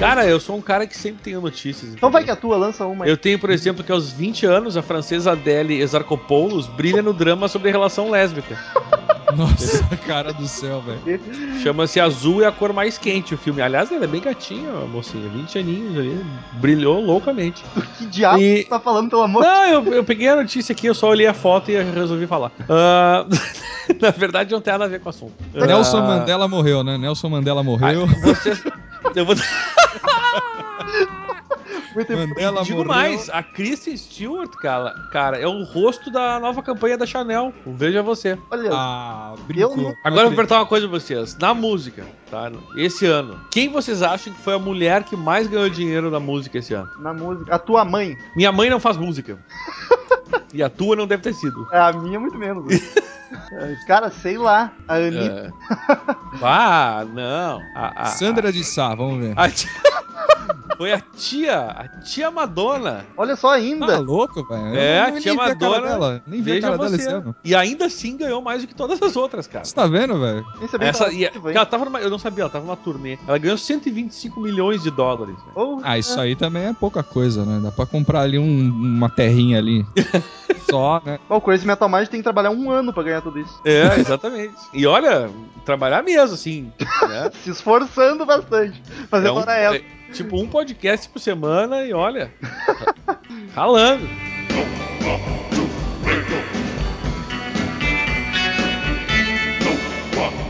Cara, 0.00 0.26
eu 0.26 0.40
sou 0.40 0.56
um 0.56 0.60
cara 0.62 0.86
que 0.86 0.96
sempre 0.96 1.22
tenho 1.22 1.40
notícias. 1.40 1.92
Então 1.94 2.10
vai 2.10 2.24
que 2.24 2.30
a 2.30 2.36
tua 2.36 2.56
lança 2.56 2.86
uma 2.86 3.04
aí. 3.04 3.10
Eu 3.10 3.16
tenho, 3.16 3.38
por 3.38 3.50
exemplo, 3.50 3.84
que 3.84 3.92
aos 3.92 4.10
20 4.10 4.46
anos, 4.46 4.76
a 4.76 4.82
francesa 4.82 5.32
Adele 5.32 5.80
Exarchopoulos 5.80 6.66
brilha 6.66 7.02
no 7.02 7.12
drama 7.12 7.48
sobre 7.48 7.70
relação 7.70 8.10
lésbica. 8.10 8.58
Nossa, 9.36 9.84
cara 10.06 10.32
do 10.32 10.48
céu, 10.48 10.82
velho. 10.82 11.20
Chama-se 11.62 12.00
Azul 12.00 12.42
é 12.42 12.46
a 12.46 12.52
cor 12.52 12.72
mais 12.72 12.98
quente 12.98 13.32
o 13.32 13.38
filme. 13.38 13.62
Aliás, 13.62 13.92
ela 13.92 14.02
é 14.02 14.06
bem 14.08 14.20
gatinha, 14.20 14.70
a 14.70 14.86
mocinha. 14.86 15.28
20 15.28 15.56
aninhos 15.58 15.98
ali. 15.98 16.26
Brilhou 16.54 17.00
loucamente. 17.00 17.62
Que 17.96 18.06
diabo 18.06 18.38
E- 18.40 18.64
tu 18.64 18.70
tá 18.70 18.80
falando, 18.80 19.10
pelo 19.10 19.22
amor 19.22 19.42
Não, 19.42 19.66
eu, 19.66 19.84
eu 19.92 20.02
peguei 20.04 20.28
a 20.28 20.34
notícia 20.34 20.72
aqui, 20.72 20.86
eu 20.86 20.94
só 20.94 21.08
olhei 21.10 21.26
a 21.26 21.34
foto 21.34 21.70
e 21.70 21.80
resolvi 21.80 22.26
falar. 22.26 22.50
Ah, 22.68 23.24
na 24.00 24.10
verdade, 24.10 24.50
não 24.52 24.60
tem 24.60 24.72
nada 24.72 24.86
a 24.86 24.88
ver 24.88 24.98
com 25.00 25.06
o 25.06 25.10
assunto. 25.10 25.34
Nelson 25.54 25.98
Ah, 25.98 26.02
Mandela 26.02 26.48
morreu, 26.48 26.82
né? 26.82 26.96
Nelson 26.98 27.28
Mandela 27.28 27.62
morreu. 27.62 28.06
Vocês, 28.06 28.64
eu 29.14 29.24
vou 29.24 29.36
Muito 31.94 32.12
Mandela 32.16 32.62
digo 32.62 32.78
morreu. 32.78 32.92
mais, 32.92 33.28
a 33.30 33.42
Kristen 33.42 33.96
Stewart, 33.96 34.50
cara, 34.56 34.94
cara, 35.12 35.38
é 35.38 35.46
o 35.46 35.64
rosto 35.64 36.10
da 36.10 36.38
nova 36.38 36.62
campanha 36.62 36.96
da 36.96 37.04
Chanel. 37.04 37.52
Veja 37.66 38.02
você. 38.02 38.38
Olha, 38.50 38.70
Ah, 38.72 39.34
Eu 39.36 39.44
brincou. 39.44 39.76
não- 39.76 39.94
Agora 40.04 40.22
eu 40.22 40.26
vou 40.28 40.36
perguntar 40.36 40.58
uma 40.60 40.66
coisa 40.66 40.88
pra 40.88 40.98
vocês. 41.00 41.36
Na 41.38 41.52
música, 41.52 42.06
tá? 42.30 42.50
Esse 42.76 43.06
ano, 43.06 43.40
quem 43.50 43.68
vocês 43.68 44.02
acham 44.02 44.32
que 44.32 44.40
foi 44.40 44.54
a 44.54 44.58
mulher 44.58 45.02
que 45.04 45.16
mais 45.16 45.48
ganhou 45.48 45.68
dinheiro 45.68 46.10
na 46.10 46.20
música 46.20 46.58
esse 46.58 46.72
ano? 46.74 46.88
na 47.00 47.12
música. 47.12 47.54
A 47.54 47.58
tua 47.58 47.84
mãe. 47.84 48.16
Minha 48.36 48.52
mãe 48.52 48.70
não 48.70 48.78
faz 48.80 48.96
música. 48.96 49.38
E 50.52 50.62
a 50.62 50.68
tua 50.68 50.96
não 50.96 51.06
deve 51.06 51.22
ter 51.22 51.32
sido. 51.34 51.66
É, 51.70 51.78
A 51.78 51.92
minha, 51.92 52.18
muito 52.18 52.36
menos. 52.38 52.64
É, 52.72 53.76
Cara, 53.86 54.10
sei 54.10 54.36
lá. 54.36 54.72
A 54.88 54.94
Anitta. 54.94 55.54
É. 55.68 56.38
Ah, 56.42 57.04
não. 57.12 57.64
A, 57.74 58.02
a- 58.02 58.06
Sandra 58.06 58.52
de 58.52 58.64
Sá, 58.64 58.94
vamos 58.94 59.20
ver. 59.20 59.34
a- 59.38 59.48
Foi 60.76 60.92
a 60.92 61.00
tia, 61.00 61.60
a 61.60 61.88
tia 62.00 62.30
Madonna. 62.30 63.04
Olha 63.16 63.36
só 63.36 63.48
Tá 63.48 63.54
ainda. 63.54 63.98
louco, 63.98 64.46
velho? 64.46 64.76
É, 64.76 65.00
a 65.00 65.12
tia 65.20 65.32
vi 65.32 65.40
a 65.40 65.54
cara 65.54 65.54
Madonna. 65.54 65.86
dela. 65.88 66.22
Nem 66.26 66.40
vi 66.42 66.52
a 66.58 66.60
cara 66.60 66.76
dela 66.78 66.88
você. 66.90 66.96
esse 66.96 67.08
ano. 67.08 67.34
E 67.44 67.54
ainda 67.54 67.86
assim 67.86 68.16
ganhou 68.16 68.40
mais 68.40 68.62
do 68.62 68.68
que 68.68 68.74
todas 68.74 69.00
as 69.02 69.16
outras, 69.16 69.46
cara. 69.46 69.64
Você 69.64 69.74
tá 69.74 69.86
vendo, 69.86 70.18
velho? 70.18 70.44
Nem 70.58 70.68
sabia 70.68 70.78
que 70.86 70.96
Essa, 70.96 71.04
tava 71.04 71.14
e, 71.16 71.24
hein? 71.24 71.30
ela 71.54 71.66
tava 71.66 71.84
numa, 71.84 72.00
eu 72.00 72.10
não 72.10 72.18
sabia, 72.18 72.42
ela 72.44 72.50
tava 72.50 72.64
numa 72.64 72.76
turnê. 72.76 73.18
Ela 73.26 73.38
ganhou 73.38 73.58
125 73.58 74.40
milhões 74.40 74.82
de 74.82 74.90
dólares. 74.90 75.36
Oh, 75.54 75.80
Ah, 75.82 75.98
isso 75.98 76.18
aí 76.20 76.34
também 76.36 76.64
é 76.66 76.72
pouca 76.72 77.02
coisa, 77.02 77.44
né? 77.44 77.60
Dá 77.62 77.70
pra 77.72 77.86
comprar 77.86 78.20
ali 78.22 78.38
um- 78.38 78.70
uma 78.70 79.08
terrinha 79.10 79.58
ali. 79.58 79.84
Só, 80.70 81.02
né? 81.04 81.18
O 81.28 81.40
Crazy 81.40 81.66
Metal 81.66 81.88
Mind 81.88 82.06
tem 82.08 82.20
que 82.20 82.24
trabalhar 82.24 82.50
um 82.50 82.70
ano 82.70 82.92
pra 82.92 83.02
ganhar 83.02 83.20
tudo 83.20 83.38
isso. 83.38 83.60
É, 83.64 83.98
exatamente. 83.98 84.54
E 84.72 84.86
olha, 84.86 85.28
trabalhar 85.64 86.02
mesmo, 86.02 86.34
assim. 86.34 86.72
né? 87.08 87.30
Se 87.42 87.50
esforçando 87.50 88.24
bastante. 88.24 88.80
Fazer 89.10 89.28
É 89.28 89.32
um- 89.32 89.36
hora 89.36 89.52
ela. 89.56 89.76
é, 89.76 89.82
tipo, 90.12 90.40
um 90.40 90.48
podcast 90.48 91.08
por 91.08 91.20
semana 91.20 91.84
e 91.84 91.92
olha. 91.92 92.32
Ralando. 93.54 94.08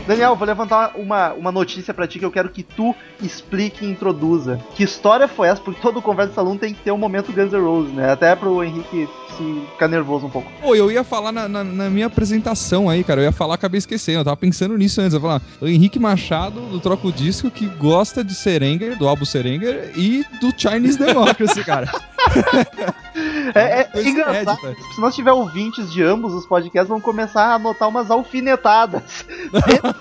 Daniel, 0.07 0.35
vou 0.35 0.45
levantar 0.47 0.91
uma, 0.95 1.33
uma 1.33 1.51
notícia 1.51 1.93
pra 1.93 2.07
ti 2.07 2.19
que 2.19 2.25
eu 2.25 2.31
quero 2.31 2.49
que 2.49 2.63
tu 2.63 2.93
explique 3.21 3.85
e 3.85 3.89
introduza. 3.89 4.59
Que 4.75 4.83
história 4.83 5.27
foi 5.27 5.47
essa? 5.47 5.61
Porque 5.61 5.79
todo 5.81 6.01
Conversa 6.01 6.29
de 6.29 6.35
Salão 6.35 6.57
tem 6.57 6.73
que 6.73 6.81
ter 6.81 6.91
um 6.91 6.97
momento 6.97 7.31
Guns 7.31 7.51
N' 7.53 7.59
Roses, 7.61 7.93
né? 7.93 8.11
Até 8.11 8.35
pro 8.35 8.63
Henrique 8.63 9.07
se 9.37 9.61
ficar 9.71 9.87
nervoso 9.87 10.25
um 10.25 10.29
pouco. 10.29 10.51
Pô, 10.61 10.75
eu 10.75 10.91
ia 10.91 11.03
falar 11.03 11.31
na, 11.31 11.47
na- 11.47 11.63
na 11.63 11.89
minha 11.89 12.07
apresentação 12.07 12.89
aí, 12.89 13.03
cara. 13.03 13.21
Eu 13.21 13.25
ia 13.25 13.31
falar, 13.31 13.55
acabei 13.55 13.77
esquecendo. 13.77 14.19
Eu 14.19 14.25
tava 14.25 14.37
pensando 14.37 14.77
nisso 14.77 14.99
antes. 14.99 15.13
Eu 15.13 15.19
ia 15.19 15.21
falar, 15.21 15.41
o 15.61 15.67
Henrique 15.67 15.99
Machado, 15.99 16.59
do 16.61 16.79
Troco 16.79 17.11
Disco, 17.11 17.49
que 17.49 17.65
gosta 17.67 18.23
de 18.23 18.33
Serenger, 18.35 18.97
do 18.97 19.07
álbum 19.07 19.23
Serenger, 19.25 19.91
e 19.95 20.23
do 20.41 20.51
Chinese 20.57 20.97
Democracy, 20.97 21.63
cara. 21.63 21.89
É, 23.55 23.89
é 23.93 24.03
engraçado. 24.03 24.59
inédita. 24.63 24.93
Se 24.93 25.01
nós 25.01 25.15
tiver 25.15 25.31
ouvintes 25.31 25.91
de 25.91 26.03
ambos 26.03 26.33
os 26.33 26.45
podcasts, 26.45 26.89
vão 26.89 27.01
começar 27.01 27.45
a 27.45 27.55
anotar 27.55 27.89
umas 27.89 28.11
alfinetadas. 28.11 29.25
Sempre, 29.71 29.91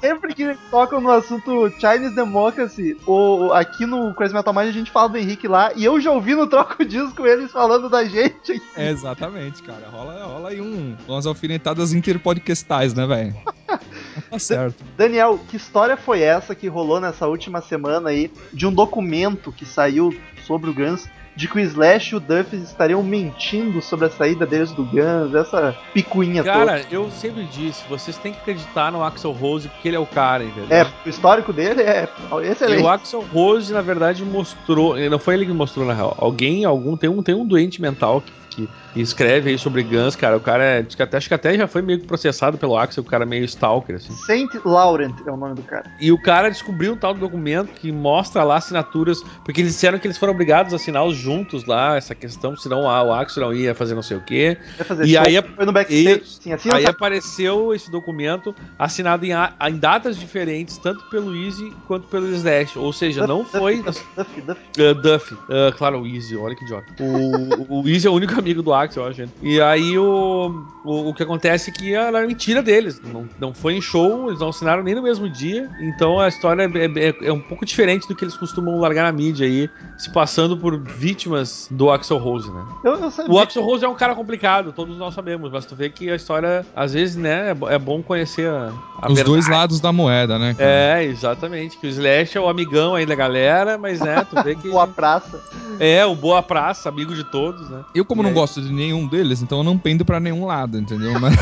sempre 0.00 0.34
que 0.34 0.56
tocam 0.70 1.00
no 1.00 1.10
assunto 1.10 1.70
Chinese 1.80 2.14
Democracy, 2.14 2.96
ou 3.06 3.52
aqui 3.52 3.86
no 3.86 4.14
Crazy 4.14 4.34
Metal 4.34 4.52
Mind 4.52 4.68
a 4.68 4.72
gente 4.72 4.90
fala 4.90 5.08
do 5.08 5.16
Henrique 5.18 5.48
lá, 5.48 5.72
e 5.74 5.84
eu 5.84 6.00
já 6.00 6.10
ouvi 6.10 6.34
no 6.34 6.46
Troco 6.46 6.82
Disco 6.84 7.26
eles 7.26 7.50
falando 7.50 7.88
da 7.88 8.04
gente. 8.04 8.60
É, 8.76 8.90
exatamente, 8.90 9.62
cara. 9.62 9.88
Rola, 9.90 10.24
rola 10.24 10.48
aí 10.50 10.60
um, 10.60 10.96
umas 11.08 11.26
alfinetadas 11.26 11.92
interpodcastais, 11.92 12.94
né, 12.94 13.06
velho? 13.06 13.34
Tá 14.30 14.38
certo. 14.38 14.82
Daniel, 14.96 15.38
que 15.48 15.56
história 15.56 15.96
foi 15.96 16.22
essa 16.22 16.54
que 16.54 16.68
rolou 16.68 16.98
nessa 16.98 17.26
última 17.26 17.60
semana 17.60 18.10
aí 18.10 18.32
de 18.52 18.66
um 18.66 18.72
documento 18.72 19.52
que 19.52 19.66
saiu 19.66 20.16
sobre 20.46 20.70
o 20.70 20.74
Guns? 20.74 21.06
De 21.36 21.46
que 21.46 21.58
o 21.58 21.60
Slash 21.60 22.14
e 22.14 22.16
o 22.16 22.20
Duff 22.20 22.56
estariam 22.56 23.02
mentindo 23.02 23.82
sobre 23.82 24.06
a 24.06 24.10
saída 24.10 24.46
deles 24.46 24.72
do 24.72 24.82
Guns, 24.84 25.34
essa 25.34 25.76
picuinha 25.92 26.42
toda. 26.42 26.54
Cara, 26.66 26.82
eu 26.90 27.10
sempre 27.10 27.44
disse, 27.44 27.84
vocês 27.88 28.16
têm 28.16 28.32
que 28.32 28.38
acreditar 28.38 28.90
no 28.90 29.04
Axel 29.04 29.32
Rose 29.32 29.68
porque 29.68 29.88
ele 29.88 29.96
é 29.96 30.00
o 30.00 30.06
cara, 30.06 30.42
entendeu? 30.44 30.74
É, 30.76 30.86
o 31.04 31.08
histórico 31.08 31.52
dele 31.52 31.82
é 31.82 32.08
E 32.42 32.46
excelente. 32.46 32.82
o 32.82 32.88
Axel 32.88 33.20
Rose, 33.20 33.72
na 33.72 33.82
verdade, 33.82 34.24
mostrou. 34.24 34.96
Não 34.96 35.18
foi 35.18 35.34
ele 35.34 35.44
que 35.46 35.52
mostrou, 35.52 35.86
na 35.86 35.92
real. 35.92 36.16
Alguém, 36.18 36.64
algum, 36.64 36.96
tem 36.96 37.10
um, 37.10 37.22
tem 37.22 37.34
um 37.34 37.44
doente 37.46 37.82
mental 37.82 38.22
que, 38.22 38.32
que 38.56 38.68
escreve 39.00 39.50
aí 39.50 39.58
sobre 39.58 39.82
Guns, 39.82 40.16
cara. 40.16 40.36
O 40.36 40.40
cara 40.40 40.64
é. 40.64 40.78
Acho 40.80 40.96
que, 40.96 41.02
até, 41.02 41.16
acho 41.18 41.28
que 41.28 41.34
até 41.34 41.54
já 41.56 41.66
foi 41.68 41.82
meio 41.82 42.00
que 42.00 42.06
processado 42.06 42.56
pelo 42.56 42.76
Axel, 42.76 43.02
o 43.02 43.06
cara 43.06 43.24
é 43.24 43.26
meio 43.26 43.44
stalker, 43.44 43.96
assim. 43.96 44.12
Saint 44.12 44.50
Laurent 44.64 45.14
é 45.26 45.30
o 45.30 45.36
nome 45.36 45.54
do 45.54 45.62
cara. 45.62 45.90
E 46.00 46.10
o 46.10 46.20
cara 46.20 46.48
descobriu 46.48 46.94
um 46.94 46.96
tal 46.96 47.12
documento 47.14 47.72
que 47.72 47.92
mostra 47.92 48.42
lá 48.42 48.56
assinaturas, 48.56 49.22
porque 49.44 49.60
eles 49.60 49.72
disseram 49.72 49.98
que 49.98 50.06
eles 50.06 50.16
foram 50.16 50.32
obrigados 50.32 50.72
a 50.72 50.76
assinar 50.76 51.04
os 51.04 51.16
juntos 51.16 51.66
lá, 51.66 51.96
essa 51.96 52.14
questão, 52.14 52.56
senão 52.56 52.88
ah, 52.88 53.02
o 53.02 53.12
Axel 53.12 53.44
não 53.44 53.54
ia 53.54 53.74
fazer 53.74 53.94
não 53.94 54.02
sei 54.02 54.16
o 54.16 54.20
quê. 54.20 54.56
Vai 54.78 54.86
fazer 54.86 55.06
E 55.06 55.16
aí- 55.16 55.42
foi 55.42 55.66
no 55.66 55.72
backstage. 55.72 56.22
Sim, 56.24 56.52
assim 56.52 56.70
Aí 56.72 56.84
não 56.84 56.90
apareceu 56.90 57.74
esse 57.74 57.90
documento 57.90 58.54
assinado 58.78 59.24
em, 59.24 59.30
em 59.32 59.76
datas 59.78 60.18
diferentes, 60.18 60.78
tanto 60.78 61.04
pelo 61.10 61.34
Easy 61.36 61.72
quanto 61.86 62.06
pelo 62.08 62.26
Slash. 62.32 62.78
Ou 62.78 62.92
seja, 62.92 63.26
não 63.26 63.44
foi. 63.44 63.82
Duff, 63.82 64.04
Duff, 64.16 64.40
Duff. 64.40 64.60
Uh, 64.78 64.94
Duff. 64.94 65.34
Uh, 65.34 65.76
claro, 65.76 66.02
o 66.02 66.06
Easy, 66.06 66.36
olha 66.36 66.54
que 66.54 66.64
idiota. 66.64 66.86
O, 67.00 67.80
o 67.80 67.88
Easy 67.88 68.06
é 68.06 68.10
o 68.10 68.14
único 68.14 68.34
amigo 68.46 68.62
do 68.62 68.72
Axel, 68.72 69.02
eu 69.02 69.08
acho. 69.08 69.16
gente. 69.18 69.32
E 69.42 69.60
aí 69.60 69.98
o, 69.98 70.64
o, 70.84 71.08
o 71.10 71.14
que 71.14 71.22
acontece 71.22 71.70
é 71.70 71.72
que 71.72 71.92
era 71.94 72.24
mentira 72.26 72.62
deles. 72.62 73.00
Não, 73.12 73.28
não 73.40 73.52
foi 73.52 73.74
em 73.74 73.80
show, 73.80 74.28
eles 74.28 74.40
não 74.40 74.48
assinaram 74.50 74.82
nem 74.82 74.94
no 74.94 75.02
mesmo 75.02 75.28
dia. 75.28 75.68
Então 75.80 76.20
a 76.20 76.28
história 76.28 76.62
é, 76.62 77.08
é- 77.08 77.28
é 77.28 77.32
um 77.32 77.40
pouco 77.40 77.64
diferente 77.66 78.06
do 78.06 78.14
que 78.14 78.24
eles 78.24 78.36
costumam 78.36 78.78
largar 78.78 79.02
na 79.04 79.12
mídia 79.12 79.46
aí, 79.46 79.68
se 79.98 80.10
passando 80.10 80.56
por 80.56 80.78
vítimas 80.78 81.66
do 81.70 81.90
Axel 81.90 82.18
Rose, 82.18 82.50
né? 82.50 82.64
Eu, 82.84 82.94
eu 83.00 83.10
sabia. 83.10 83.32
O 83.34 83.38
Axel 83.38 83.62
Rose 83.64 83.84
é 83.84 83.88
um 83.88 83.94
cara 83.94 84.14
complicado, 84.14 84.72
todos 84.72 84.96
nós 84.96 85.12
sabemos, 85.14 85.50
mas 85.50 85.66
tu 85.66 85.74
vê 85.74 85.90
que 85.90 86.08
a 86.10 86.14
história, 86.16 86.64
às 86.74 86.92
vezes, 86.92 87.16
né, 87.16 87.50
é 87.50 87.74
é 87.74 87.78
bom 87.78 88.00
conhecer 88.02 88.48
a, 88.48 88.72
a 89.02 89.08
Os 89.08 89.14
verdade. 89.14 89.24
dois 89.24 89.48
lados 89.48 89.80
da 89.80 89.92
moeda, 89.92 90.38
né? 90.38 90.54
cara? 90.54 90.68
É, 90.70 91.04
exatamente. 91.04 91.76
Que 91.78 91.86
o 91.86 91.90
Slash 91.90 92.38
é 92.38 92.40
o 92.40 92.48
amigão 92.48 92.94
aí 92.94 93.04
da 93.04 93.14
galera, 93.14 93.76
mas 93.76 93.98
né, 94.00 94.24
tu 94.28 94.40
vê 94.42 94.54
que. 94.54 94.68
Boa 94.76 94.86
praça. 94.86 95.40
É, 95.80 96.04
o 96.06 96.14
Boa 96.14 96.42
Praça, 96.42 96.88
amigo 96.88 97.14
de 97.14 97.24
todos, 97.24 97.68
né? 97.68 97.82
Eu, 97.94 98.04
como 98.04 98.22
E 98.22 98.24
não? 98.24 98.32
Gosto 98.36 98.60
de 98.60 98.70
nenhum 98.70 99.06
deles, 99.06 99.40
então 99.40 99.58
eu 99.58 99.64
não 99.64 99.78
pendo 99.78 100.04
pra 100.04 100.20
nenhum 100.20 100.44
lado, 100.44 100.78
entendeu? 100.78 101.18
Mas... 101.18 101.34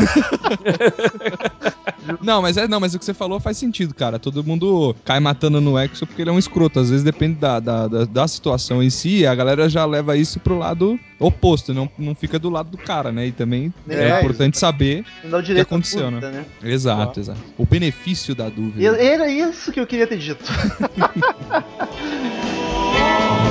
não, 2.23 2.41
mas 2.41 2.57
é, 2.57 2.69
não, 2.69 2.79
mas 2.79 2.95
o 2.95 3.01
que 3.01 3.05
você 3.05 3.13
falou 3.13 3.41
faz 3.41 3.59
sentido, 3.59 3.93
cara. 3.93 4.17
Todo 4.17 4.45
mundo 4.45 4.95
cai 5.05 5.19
matando 5.19 5.61
no 5.61 5.77
Exo 5.77 6.07
porque 6.07 6.23
ele 6.23 6.31
é 6.31 6.33
um 6.33 6.39
escroto. 6.39 6.79
Às 6.79 6.91
vezes 6.91 7.03
depende 7.03 7.35
da, 7.35 7.59
da, 7.59 7.89
da, 7.89 8.05
da 8.05 8.29
situação 8.29 8.81
em 8.81 8.91
si, 8.91 9.27
a 9.27 9.35
galera 9.35 9.69
já 9.69 9.85
leva 9.85 10.17
isso 10.17 10.39
pro 10.39 10.57
lado 10.57 10.97
oposto, 11.19 11.75
não, 11.75 11.91
não 11.99 12.15
fica 12.15 12.39
do 12.39 12.49
lado 12.49 12.71
do 12.71 12.79
cara, 12.79 13.11
né? 13.11 13.27
E 13.27 13.33
também 13.33 13.75
é, 13.89 14.11
É, 14.11 14.21
importante 14.21 14.57
saber. 14.57 15.05
O 15.25 15.43
que 15.43 15.61
aconteceu, 15.61 16.07
à 16.07 16.11
dúvida, 16.11 16.31
né? 16.31 16.45
Exato, 16.63 17.19
exato. 17.19 17.41
O 17.59 17.67
benefício 17.67 18.37
da 18.37 18.49
dúvida. 18.49 18.97
era 19.03 19.29
isso 19.29 19.73
que 19.73 19.81
eu 19.81 19.87
queria 19.87 20.07
ter 20.07 20.19
dito. 20.19 20.45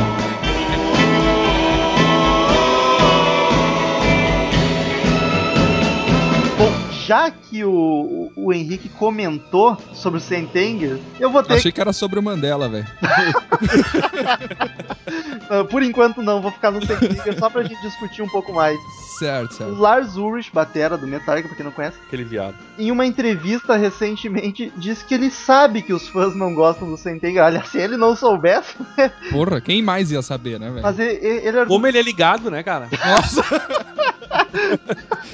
já 7.06 7.30
que 7.32 7.64
o, 7.64 7.72
o, 7.72 8.32
o 8.48 8.54
Henrique 8.54 8.90
comentou 8.90 9.78
sobre 9.94 10.18
o 10.20 10.22
Sentenger, 10.22 11.00
eu 11.20 11.30
vou 11.30 11.44
ter 11.44 11.54
Achei 11.56 11.72
que 11.72 11.82
era 11.82 11.94
sobre 11.94 12.20
o 12.20 12.24
Mandela, 12.24 12.70
velho. 12.70 12.88
Ah, 15.50 15.64
por 15.66 15.84
enquanto 15.84 16.22
não, 16.24 16.42
vou 16.42 16.52
ficar 16.52 16.72
no 16.72 16.84
Sentenger 16.86 17.38
só 17.38 17.50
pra 17.50 17.64
gente 17.64 17.80
discutir 17.82 18.22
um 18.22 18.28
pouco 18.30 18.54
mais. 18.54 18.80
Certo, 19.20 19.52
O 19.52 19.54
certo. 19.54 19.76
Lars 19.76 20.16
Ulrich, 20.16 20.50
batera 20.54 20.98
do 20.98 21.06
Metallica, 21.06 21.48
pra 21.48 21.56
quem 21.58 21.66
não 21.66 21.72
conhece, 21.72 21.98
Aquele 22.08 22.24
viado. 22.24 22.56
em 22.80 22.90
uma 22.90 23.06
entrevista 23.06 23.76
recentemente 23.76 24.72
disse 24.78 25.04
que 25.06 25.14
ele 25.14 25.30
sabe 25.30 25.82
que 25.82 25.94
os 25.94 26.08
fãs 26.08 26.34
não 26.36 26.54
gostam 26.56 26.90
do 26.90 26.98
Sentenger. 26.98 27.44
Aliás, 27.44 27.68
se 27.70 27.78
ele 27.78 27.98
não 27.98 28.16
soubesse, 28.16 28.76
Porra, 29.32 29.62
quem 29.62 29.82
mais 29.84 30.12
ia 30.12 30.22
saber, 30.22 30.60
né, 30.60 30.70
velho? 30.70 30.82
mas 30.82 30.98
ele, 30.98 31.12
ele 31.12 31.48
argumentou 31.48 31.68
Como 31.68 31.88
ele 31.88 31.98
é 32.00 32.02
ligado, 32.02 32.50
né, 32.50 32.64
cara? 32.64 32.90
Nossa! 33.06 33.44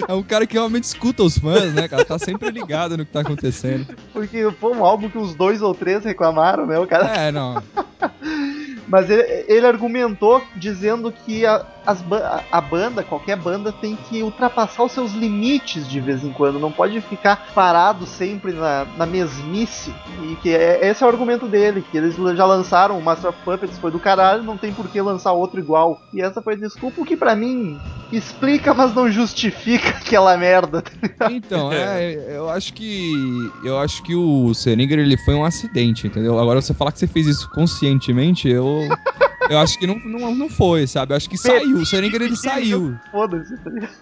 é 0.07 0.13
um 0.13 0.23
cara 0.23 0.45
que 0.45 0.53
realmente 0.53 0.83
escuta 0.83 1.23
os 1.23 1.38
fãs, 1.38 1.73
né, 1.73 1.88
cara? 1.88 2.05
Tá 2.05 2.17
sempre 2.19 2.49
ligado 2.51 2.97
no 2.97 3.05
que 3.05 3.12
tá 3.12 3.21
acontecendo. 3.21 3.88
porque 4.13 4.49
foi 4.59 4.75
um 4.75 4.83
álbum 4.83 5.09
que 5.09 5.17
os 5.17 5.35
dois 5.35 5.62
ou 5.62 5.73
três 5.73 6.03
reclamaram, 6.03 6.65
né? 6.65 6.79
O 6.79 6.88
cara 6.88 7.05
É, 7.05 7.31
não. 7.31 7.62
Mas 8.88 9.07
ele, 9.09 9.45
ele 9.47 9.67
argumentou 9.67 10.41
dizendo 10.55 11.12
que 11.12 11.45
a, 11.45 11.63
ba- 11.95 12.43
a 12.52 12.62
banda, 12.62 13.04
qualquer 13.04 13.36
banda, 13.36 13.71
tem 13.71 13.95
que 13.95 14.21
ultrapassar 14.23 14.84
os 14.84 14.91
seus 14.91 15.12
limites 15.13 15.88
de 15.89 15.99
vez 15.99 16.23
em 16.23 16.32
quando. 16.32 16.60
Não 16.60 16.71
pode 16.71 16.99
ficar 17.02 17.47
parado 17.54 18.06
sempre 18.06 18.52
na, 18.54 18.86
na 18.97 19.06
mesmice. 19.06 19.93
E 20.23 20.36
que 20.38 20.49
é, 20.49 20.88
esse 20.89 21.04
é 21.04 21.06
o 21.06 21.10
argumento 21.10 21.47
dele, 21.47 21.84
que 21.89 21.97
eles 21.97 22.15
já 22.36 22.45
lançaram 22.45 22.97
o 22.97 23.04
Master 23.04 23.30
of 23.32 23.39
Puppets, 23.43 23.78
foi 23.80 23.91
do 23.91 23.99
caralho, 23.99 24.43
não 24.43 24.58
tem 24.58 24.73
por 24.73 24.88
que 24.88 25.02
lançar 25.02 25.32
outro 25.34 25.60
igual. 25.60 25.99
E 26.13 26.21
essa 26.21 26.41
foi 26.41 26.54
a 26.54 26.58
desculpa, 26.58 27.02
o 27.02 27.06
que 27.06 27.17
pra 27.17 27.36
mim 27.36 27.78
explica, 28.12 28.73
mas 28.73 28.93
não 28.95 29.10
justifica 29.12 29.89
aquela 29.99 30.36
merda. 30.38 30.84
Então, 31.30 31.71
é, 31.73 32.36
eu 32.36 32.49
acho 32.49 32.73
que. 32.73 33.52
Eu 33.63 33.78
acho 33.80 34.02
que 34.04 34.15
o 34.15 34.54
Seninger 34.54 34.99
ele 34.99 35.17
foi 35.17 35.36
um 35.36 35.43
acidente, 35.43 36.08
entendeu? 36.08 36.39
Agora 36.39 36.62
você 36.62 36.73
falar 36.73 36.91
que 36.91 36.99
você 36.99 37.08
fez 37.08 37.28
isso 37.28 37.49
conscientemente, 37.49 38.47
eu. 38.49 38.88
Eu 39.49 39.57
acho 39.59 39.79
que 39.79 39.88
não, 39.88 39.99
não, 40.05 40.35
não 40.35 40.49
foi, 40.49 40.85
sabe? 40.88 41.13
Eu 41.13 41.17
acho 41.17 41.29
que 41.29 41.38
saiu. 41.38 41.77
O 41.77 41.85
Seninger 41.85 42.21
ele 42.21 42.35
saiu. 42.35 42.95
Foda-se? 43.12 43.55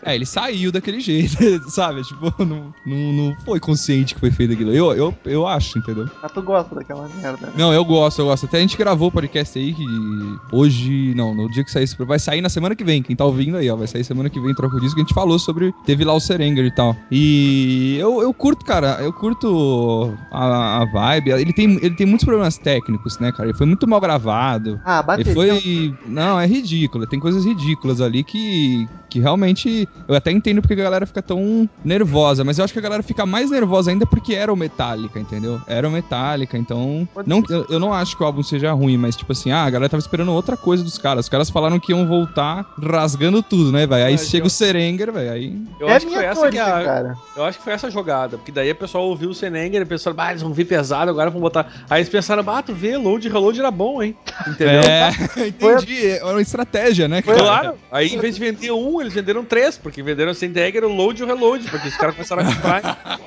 É, 0.03 0.13
ele 0.15 0.25
saiu 0.25 0.71
daquele 0.71 0.99
jeito, 0.99 1.37
sabe? 1.69 2.01
Tipo, 2.03 2.33
não, 2.43 2.73
não, 2.85 3.13
não 3.13 3.35
foi 3.45 3.59
consciente 3.59 4.13
que 4.13 4.19
foi 4.19 4.31
feito 4.31 4.53
aquilo. 4.53 4.73
Eu, 4.73 4.93
eu, 4.93 5.15
eu 5.25 5.47
acho, 5.47 5.79
entendeu? 5.79 6.09
Mas 6.21 6.31
tu 6.31 6.41
gosta 6.41 6.75
daquela 6.75 7.07
merda. 7.21 7.47
né? 7.47 7.53
Não, 7.55 7.73
eu 7.73 7.83
gosto, 7.85 8.19
eu 8.19 8.25
gosto. 8.25 8.45
Até 8.45 8.57
a 8.57 8.61
gente 8.61 8.77
gravou 8.77 9.07
o 9.07 9.11
podcast 9.11 9.57
aí 9.57 9.73
que 9.73 9.85
hoje, 10.51 11.13
não, 11.15 11.33
no 11.33 11.49
dia 11.49 11.63
que 11.63 11.71
sair, 11.71 11.87
vai 11.99 12.19
sair 12.19 12.41
na 12.41 12.49
semana 12.49 12.75
que 12.75 12.83
vem. 12.83 13.01
Quem 13.01 13.15
tá 13.15 13.25
ouvindo 13.25 13.57
aí, 13.57 13.69
ó, 13.69 13.75
vai 13.75 13.87
sair 13.87 14.03
semana 14.03 14.29
que 14.29 14.39
vem, 14.39 14.53
troca 14.53 14.75
o 14.75 14.79
disco, 14.79 14.95
que 14.95 15.01
a 15.01 15.03
gente 15.05 15.13
falou 15.13 15.39
sobre, 15.39 15.73
teve 15.85 16.03
lá 16.03 16.13
o 16.13 16.19
Serenger 16.19 16.65
e 16.65 16.71
tal. 16.71 16.95
E 17.11 17.97
eu, 17.99 18.21
eu 18.21 18.33
curto, 18.33 18.65
cara, 18.65 18.97
eu 19.01 19.13
curto 19.13 20.13
a, 20.31 20.81
a 20.81 20.85
vibe. 20.85 21.31
Ele 21.31 21.53
tem, 21.53 21.73
ele 21.81 21.95
tem 21.95 22.05
muitos 22.05 22.25
problemas 22.25 22.57
técnicos, 22.57 23.17
né, 23.19 23.31
cara? 23.31 23.49
Ele 23.49 23.57
foi 23.57 23.65
muito 23.65 23.87
mal 23.87 24.01
gravado. 24.01 24.79
Ah, 24.83 25.01
bateria 25.01 25.36
foi. 25.37 25.93
Não, 26.05 26.39
é 26.39 26.45
ridículo. 26.45 27.05
Tem 27.07 27.19
coisas 27.19 27.45
ridículas 27.45 28.01
ali 28.01 28.23
que, 28.23 28.87
que 29.09 29.19
realmente. 29.19 29.87
Eu 30.07 30.15
até 30.15 30.31
entendo 30.31 30.61
porque 30.61 30.73
a 30.73 30.83
galera 30.83 31.05
fica 31.05 31.21
tão 31.21 31.69
nervosa, 31.83 32.43
mas 32.43 32.57
eu 32.57 32.63
acho 32.65 32.73
que 32.73 32.79
a 32.79 32.81
galera 32.81 33.03
fica 33.03 33.25
mais 33.25 33.49
nervosa 33.49 33.91
ainda 33.91 34.05
porque 34.05 34.33
era 34.33 34.51
o 34.51 34.55
Metallica, 34.55 35.19
entendeu? 35.19 35.61
Era 35.67 35.87
o 35.87 35.91
Metallica, 35.91 36.57
então. 36.57 37.07
Pode 37.13 37.29
Não, 37.29 37.43
eu, 37.49 37.65
eu 37.69 37.79
não 37.79 37.93
acho 37.93 38.15
que 38.15 38.23
o 38.23 38.25
álbum 38.25 38.43
seja 38.43 38.71
ruim, 38.73 38.97
mas 38.97 39.15
tipo 39.15 39.31
assim, 39.31 39.51
ah, 39.51 39.63
a 39.63 39.69
galera 39.69 39.89
tava 39.89 40.01
esperando 40.01 40.31
outra 40.33 40.57
coisa 40.57 40.83
dos 40.83 40.97
caras. 40.97 41.25
Os 41.25 41.29
caras 41.29 41.49
falaram 41.49 41.79
que 41.79 41.91
iam 41.91 42.07
voltar 42.07 42.65
rasgando 42.81 43.41
tudo, 43.43 43.71
né, 43.71 43.85
velho? 43.85 44.05
Aí 44.05 44.13
Mas 44.13 44.27
chega 44.29 44.43
eu- 44.43 44.47
o 44.47 44.49
Serenger, 44.49 45.11
velho. 45.11 45.31
Aí. 45.31 45.61
Eu 45.79 45.89
é 45.89 45.95
acho 45.95 46.05
que 46.05 46.13
foi 46.13 46.25
essa 46.25 46.49
que 46.49 46.55
teoria, 46.55 46.75
a, 46.75 46.83
cara. 46.83 47.17
Eu 47.35 47.43
acho 47.43 47.57
que 47.57 47.63
foi 47.63 47.73
essa 47.73 47.89
jogada, 47.91 48.37
porque 48.37 48.51
daí 48.51 48.71
o 48.71 48.75
pessoal 48.75 49.05
ouviu 49.05 49.29
o 49.29 49.35
Senenger 49.35 49.81
e 49.81 49.85
pensou, 49.85 50.13
bah, 50.13 50.31
eles 50.31 50.41
vão 50.41 50.53
vir 50.53 50.65
pesado, 50.65 51.11
agora 51.11 51.29
vão 51.29 51.41
botar. 51.41 51.67
Aí 51.89 51.99
eles 52.01 52.09
pensaram, 52.09 52.43
bah, 52.43 52.61
tu 52.61 52.73
vê, 52.73 52.97
load 52.97 53.27
reload 53.27 53.59
era 53.59 53.71
bom, 53.71 54.01
hein? 54.01 54.15
Entendeu? 54.47 54.81
É, 54.81 55.11
entendi. 55.47 56.09
É 56.11 56.23
uma 56.23 56.41
estratégia, 56.41 57.07
né, 57.07 57.21
cara? 57.21 57.37
Claro, 57.39 57.73
aí 57.91 58.07
em 58.13 58.17
vez 58.19 58.35
de 58.35 58.41
vender 58.41 58.71
um, 58.71 59.01
eles 59.01 59.13
venderam 59.13 59.43
três, 59.43 59.77
porque 59.77 60.01
venderam 60.03 60.31
o 60.31 60.35
Sentenger, 60.35 60.83
o 60.83 60.93
load 60.93 61.21
e 61.21 61.23
o 61.23 61.27
reload, 61.27 61.69
porque 61.69 61.87
os 61.87 61.95
caras 61.97 62.15
começaram 62.15 62.43
a 62.43 62.45
comprar. 62.53 63.19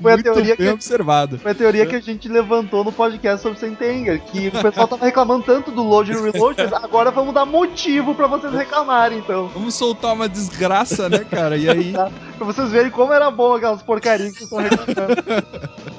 Foi 0.00 0.12
a 0.12 0.18
teoria 0.22 0.56
que- 0.56 0.68
observado. 0.68 1.38
Foi 1.38 1.52
a 1.52 1.54
teoria 1.54 1.86
que 1.86 1.96
a 1.96 2.00
gente 2.00 2.28
levantou 2.28 2.84
no 2.84 2.92
podcast 2.92 3.42
sobre 3.42 3.58
Sentenger, 3.58 4.20
que 4.22 4.48
o 4.48 4.52
pessoal 4.62 4.88
tava 4.88 5.04
reclamando 5.04 5.44
tanto 5.44 5.70
do 5.70 5.82
load 5.82 6.12
e 6.12 6.14
reload, 6.14 6.62
mas 6.62 6.72
agora 6.84 7.10
vamos 7.10 7.34
dar 7.34 7.44
motivo 7.44 8.14
pra 8.14 8.26
vocês 8.26 8.52
reclamarem, 8.52 9.18
então. 9.18 9.48
Vamos 9.48 9.74
soltar 9.74 10.12
uma 10.14 10.28
desgraça, 10.28 11.08
né, 11.08 11.24
cara? 11.30 11.56
E 11.56 11.68
aí. 11.68 11.92
Pra 12.36 12.46
vocês 12.46 12.70
verem 12.70 12.90
como 12.90 13.12
era 13.12 13.30
bom 13.30 13.54
aquelas 13.54 13.82
porcarias 13.82 14.32
que 14.32 14.44
vocês 14.44 14.50
estão 14.50 14.58
reclamando. 14.58 15.44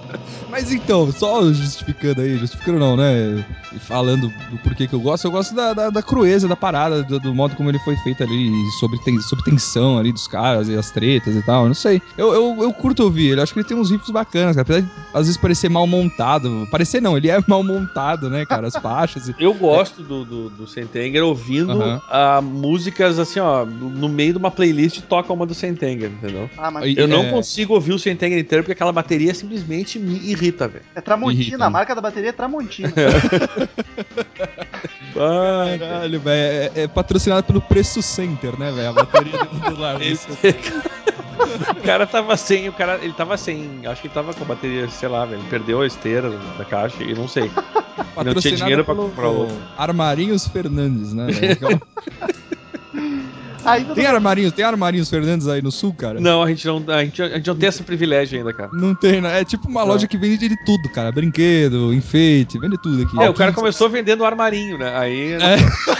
Mas 0.49 0.71
então, 0.71 1.11
só 1.11 1.43
justificando 1.51 2.21
aí, 2.21 2.37
justificando 2.37 2.79
não, 2.79 2.95
né? 2.95 3.43
E 3.73 3.79
Falando 3.79 4.27
do 4.49 4.57
porquê 4.59 4.87
que 4.87 4.93
eu 4.93 4.99
gosto, 5.01 5.25
eu 5.25 5.31
gosto 5.31 5.53
da, 5.53 5.73
da, 5.73 5.89
da 5.89 6.01
crueza 6.01 6.47
da 6.47 6.55
parada, 6.55 7.03
do, 7.03 7.19
do 7.19 7.35
modo 7.35 7.55
como 7.55 7.69
ele 7.69 7.79
foi 7.79 7.95
feito 7.97 8.23
ali, 8.23 8.49
sobre, 8.71 8.97
ten, 8.99 9.19
sobre 9.19 9.43
tensão 9.43 9.97
ali 9.97 10.11
dos 10.11 10.27
caras 10.27 10.69
e 10.69 10.75
as 10.75 10.91
tretas 10.91 11.35
e 11.35 11.41
tal, 11.41 11.67
não 11.67 11.73
sei. 11.73 12.01
Eu, 12.17 12.33
eu, 12.33 12.57
eu 12.63 12.73
curto 12.73 13.03
ouvir 13.03 13.31
ele, 13.31 13.41
acho 13.41 13.53
que 13.53 13.59
ele 13.59 13.67
tem 13.67 13.77
uns 13.77 13.91
riffs 13.91 14.09
bacanas, 14.09 14.55
cara, 14.55 14.61
apesar 14.61 14.81
de 14.81 14.87
às 15.13 15.25
vezes 15.27 15.37
parecer 15.37 15.69
mal 15.69 15.85
montado. 15.85 16.67
Parecer 16.71 17.01
não, 17.01 17.17
ele 17.17 17.29
é 17.29 17.37
mal 17.47 17.63
montado, 17.63 18.29
né, 18.29 18.45
cara? 18.45 18.67
As 18.67 18.75
faixas. 18.75 19.27
e- 19.29 19.35
Eu 19.39 19.53
gosto 19.53 20.01
do, 20.03 20.23
do, 20.25 20.49
do 20.49 20.67
Sentenger 20.67 21.23
ouvindo 21.23 21.71
Aham. 21.81 22.01
ah, 22.09 22.41
músicas 22.41 23.19
assim, 23.19 23.39
ó, 23.39 23.65
no 23.65 24.07
meio 24.09 24.33
de 24.33 24.39
uma 24.39 24.51
playlist 24.51 25.01
toca 25.01 25.31
uma 25.33 25.45
do 25.45 25.53
Sentenger, 25.53 26.09
entendeu? 26.11 26.49
Ah, 26.57 26.71
mas 26.71 26.95
Eu 26.97 27.07
não 27.07 27.23
é, 27.23 27.29
consigo 27.29 27.73
ouvir 27.73 27.93
o 27.93 27.99
Sentenger 27.99 28.39
inteiro 28.39 28.63
porque 28.63 28.71
aquela 28.73 28.91
bateria 28.91 29.33
simplesmente 29.33 29.99
me 30.05 30.19
irrita, 30.19 30.67
velho. 30.67 30.85
é 30.95 31.01
Tramontina, 31.01 31.41
Irrita. 31.41 31.65
a 31.65 31.69
marca 31.69 31.95
da 31.95 32.01
bateria 32.01 32.29
é 32.29 32.33
Tramontina. 32.33 32.93
Caralho, 35.13 36.19
velho, 36.19 36.71
é, 36.75 36.83
é 36.83 36.87
patrocinado 36.87 37.43
pelo 37.43 37.61
Preço 37.61 38.01
Center, 38.01 38.57
né, 38.59 38.71
velho? 38.71 38.89
A 38.89 38.93
bateria 38.93 39.37
do, 39.45 39.71
do 39.71 39.79
lar. 39.79 39.99
esse... 40.03 40.27
o 40.29 41.81
cara 41.83 42.05
tava 42.05 42.35
sem, 42.37 42.67
o 42.67 42.73
cara, 42.73 42.99
ele 43.01 43.13
tava 43.13 43.37
sem, 43.37 43.81
acho 43.85 44.01
que 44.01 44.07
ele 44.07 44.13
tava 44.13 44.33
com 44.33 44.43
a 44.43 44.47
bateria, 44.47 44.89
sei 44.89 45.09
lá, 45.09 45.25
velho, 45.25 45.41
ele 45.41 45.49
perdeu 45.49 45.81
a 45.81 45.87
esteira 45.87 46.29
da 46.57 46.65
caixa 46.65 47.01
e 47.03 47.13
não 47.13 47.27
sei. 47.27 47.49
não 48.15 48.33
tinha 48.35 48.55
dinheiro 48.55 48.83
pra 48.83 48.93
comprar 48.93 49.29
outro. 49.29 49.55
Armarinhos 49.77 50.47
Fernandes, 50.47 51.13
né? 51.13 51.27
velho? 51.27 51.81
Ainda 53.65 53.95
tem 53.95 54.05
Armarinhos, 54.05 54.53
tem 54.53 54.63
Armarinhos 54.63 55.09
Fernandes 55.09 55.47
aí 55.47 55.61
no 55.61 55.71
sul, 55.71 55.93
cara? 55.93 56.19
Não, 56.19 56.43
a 56.43 56.47
gente 56.49 56.65
não, 56.67 56.83
a 56.87 57.03
gente, 57.03 57.21
a 57.21 57.29
gente 57.29 57.47
não 57.47 57.55
tem 57.55 57.69
esse 57.69 57.81
privilégio 57.83 58.37
ainda, 58.37 58.53
cara. 58.53 58.69
Não 58.73 58.93
tem, 58.93 59.19
né? 59.21 59.41
É 59.41 59.43
tipo 59.43 59.67
uma 59.67 59.81
Não. 59.81 59.87
loja 59.87 60.07
que 60.07 60.17
vende 60.17 60.47
de 60.47 60.55
tudo, 60.65 60.87
cara. 60.89 61.11
Brinquedo, 61.11 61.93
enfeite, 61.93 62.59
vende 62.59 62.77
tudo 62.81 63.01
aqui. 63.03 63.21
É, 63.23 63.29
o 63.29 63.33
cara 63.33 63.51
começou 63.51 63.89
vendendo 63.89 64.23
armarinho, 64.23 64.77
né? 64.77 64.95
Aí, 64.97 65.33
É. 65.33 65.57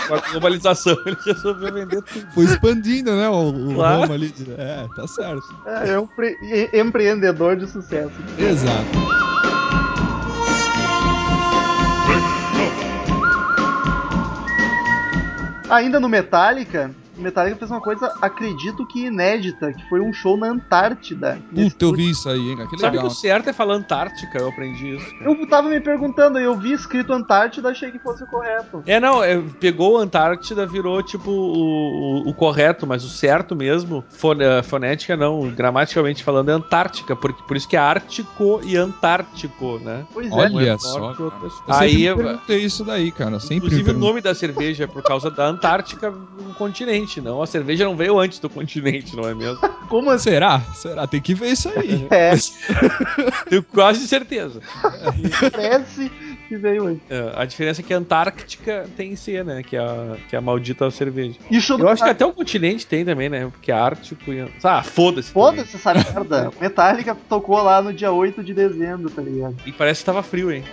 com 0.08 0.14
a 0.14 0.20
globalização, 0.30 0.96
ele 1.04 1.16
resolveu 1.26 1.72
vender 1.74 2.02
tudo. 2.02 2.26
Foi 2.34 2.44
expandindo, 2.44 3.10
né? 3.16 3.28
O, 3.28 3.48
o 3.70 3.74
Claro. 3.74 4.00
ramo 4.02 4.12
ali. 4.12 4.32
É, 4.56 4.86
tá 4.94 5.06
certo. 5.08 5.42
é, 5.66 5.90
é 5.90 5.98
um 5.98 6.06
pre- 6.06 6.36
empreendedor 6.72 7.56
de 7.56 7.66
sucesso. 7.66 8.12
Exato. 8.38 8.86
Ainda 15.68 15.98
no 15.98 16.08
Metallica, 16.08 16.90
Metallica 17.16 17.56
fez 17.56 17.70
uma 17.70 17.80
coisa, 17.80 18.12
acredito 18.20 18.86
que 18.86 19.06
inédita, 19.06 19.72
que 19.72 19.88
foi 19.88 20.00
um 20.00 20.12
show 20.12 20.36
na 20.36 20.48
Antártida. 20.48 21.38
Puta, 21.54 21.84
eu 21.84 21.92
vi 21.92 22.10
isso 22.10 22.28
aí, 22.28 22.50
hein, 22.50 22.56
cara. 22.56 22.68
Que 22.68 22.78
Sabe 22.78 22.90
que 22.92 22.96
legal. 23.02 23.06
o 23.06 23.14
certo 23.14 23.50
é 23.50 23.52
falar 23.52 23.74
Antártica, 23.74 24.38
eu 24.38 24.48
aprendi 24.48 24.96
isso. 24.96 25.10
cara. 25.18 25.30
Eu 25.30 25.46
tava 25.48 25.68
me 25.68 25.80
perguntando, 25.80 26.38
eu 26.38 26.56
vi 26.56 26.72
escrito 26.72 27.12
Antártida, 27.12 27.68
achei 27.70 27.90
que 27.90 27.98
fosse 27.98 28.22
o 28.24 28.26
correto. 28.26 28.82
É, 28.86 28.98
não, 29.00 29.22
é, 29.22 29.40
pegou 29.60 29.96
Antártida, 29.98 30.66
virou 30.66 31.02
tipo 31.02 31.30
o, 31.30 32.24
o- 32.26 32.28
o 32.30 32.34
correto, 32.34 32.86
mas 32.86 33.04
o 33.04 33.08
certo 33.08 33.54
mesmo, 33.56 34.04
fone- 34.10 34.44
eh, 34.44 34.62
fonética 34.62 35.16
não, 35.16 35.48
gramaticalmente 35.50 36.22
falando, 36.22 36.50
é 36.50 36.52
Antártica, 36.52 37.14
porque, 37.16 37.42
por 37.44 37.56
isso 37.56 37.68
que 37.68 37.76
é 37.76 37.78
Ártico 37.78 38.60
e 38.64 38.76
Antártico, 38.76 39.78
né? 39.82 40.04
Pois 40.12 40.30
Olha 40.32 40.72
é 40.72 40.78
só, 40.78 40.98
norte, 40.98 41.16
cara. 41.18 41.24
outro 41.30 41.46
é 41.46 41.50
sul. 41.50 41.62
Eu 41.68 41.74
Aí, 41.74 41.90
sempre 42.04 42.24
perguntei 42.24 42.58
isso 42.58 42.84
daí, 42.84 43.10
cara. 43.12 43.40
Sempre 43.40 43.56
inclusive, 43.56 43.90
o 43.90 43.98
nome 43.98 44.20
da 44.20 44.34
cerveja 44.34 44.84
é 44.84 44.86
por 44.86 45.02
causa 45.02 45.30
da 45.30 45.46
Antártica, 45.46 46.10
um 46.10 46.52
continente, 46.54 47.05
não. 47.20 47.42
A 47.42 47.46
cerveja 47.46 47.84
não 47.84 47.96
veio 47.96 48.18
antes 48.18 48.38
do 48.38 48.50
continente, 48.50 49.14
não 49.14 49.28
é 49.28 49.34
mesmo? 49.34 49.60
Como 49.88 50.10
assim? 50.10 50.30
Será? 50.30 50.60
Será? 50.74 51.06
Tem 51.06 51.20
que 51.20 51.34
ver 51.34 51.50
isso 51.50 51.68
aí. 51.68 52.06
É, 52.10 52.32
Tenho 53.48 53.62
quase 53.62 54.06
certeza. 54.08 54.60
parece 55.52 56.10
que 56.48 56.56
veio 56.56 56.88
aí. 56.88 57.00
É, 57.08 57.32
a 57.36 57.44
diferença 57.44 57.80
é 57.80 57.84
que 57.84 57.94
a 57.94 57.98
Antártica 57.98 58.86
tem 58.96 59.14
C, 59.14 59.44
né? 59.44 59.62
Que 59.62 59.76
é 59.76 59.80
a, 59.80 60.16
que 60.28 60.34
é 60.34 60.38
a 60.38 60.42
maldita 60.42 60.90
cerveja. 60.90 61.36
E 61.50 61.56
Eu 61.56 61.88
acho 61.88 62.02
que 62.02 62.10
até 62.10 62.24
o 62.26 62.32
continente 62.32 62.86
tem 62.86 63.04
também, 63.04 63.28
né? 63.28 63.48
Porque 63.50 63.70
é 63.70 63.74
Ártico 63.74 64.32
e. 64.32 64.46
Ah, 64.62 64.82
foda-se. 64.82 65.30
Foda-se 65.30 65.76
essa 65.76 65.94
merda. 65.94 66.50
Metallica 66.60 67.16
tocou 67.28 67.62
lá 67.62 67.80
no 67.80 67.92
dia 67.92 68.10
8 68.10 68.42
de 68.42 68.52
dezembro, 68.52 69.10
tá 69.10 69.22
ligado? 69.22 69.56
E 69.64 69.72
parece 69.72 70.00
que 70.00 70.06
tava 70.06 70.22
frio, 70.22 70.50
hein? 70.50 70.64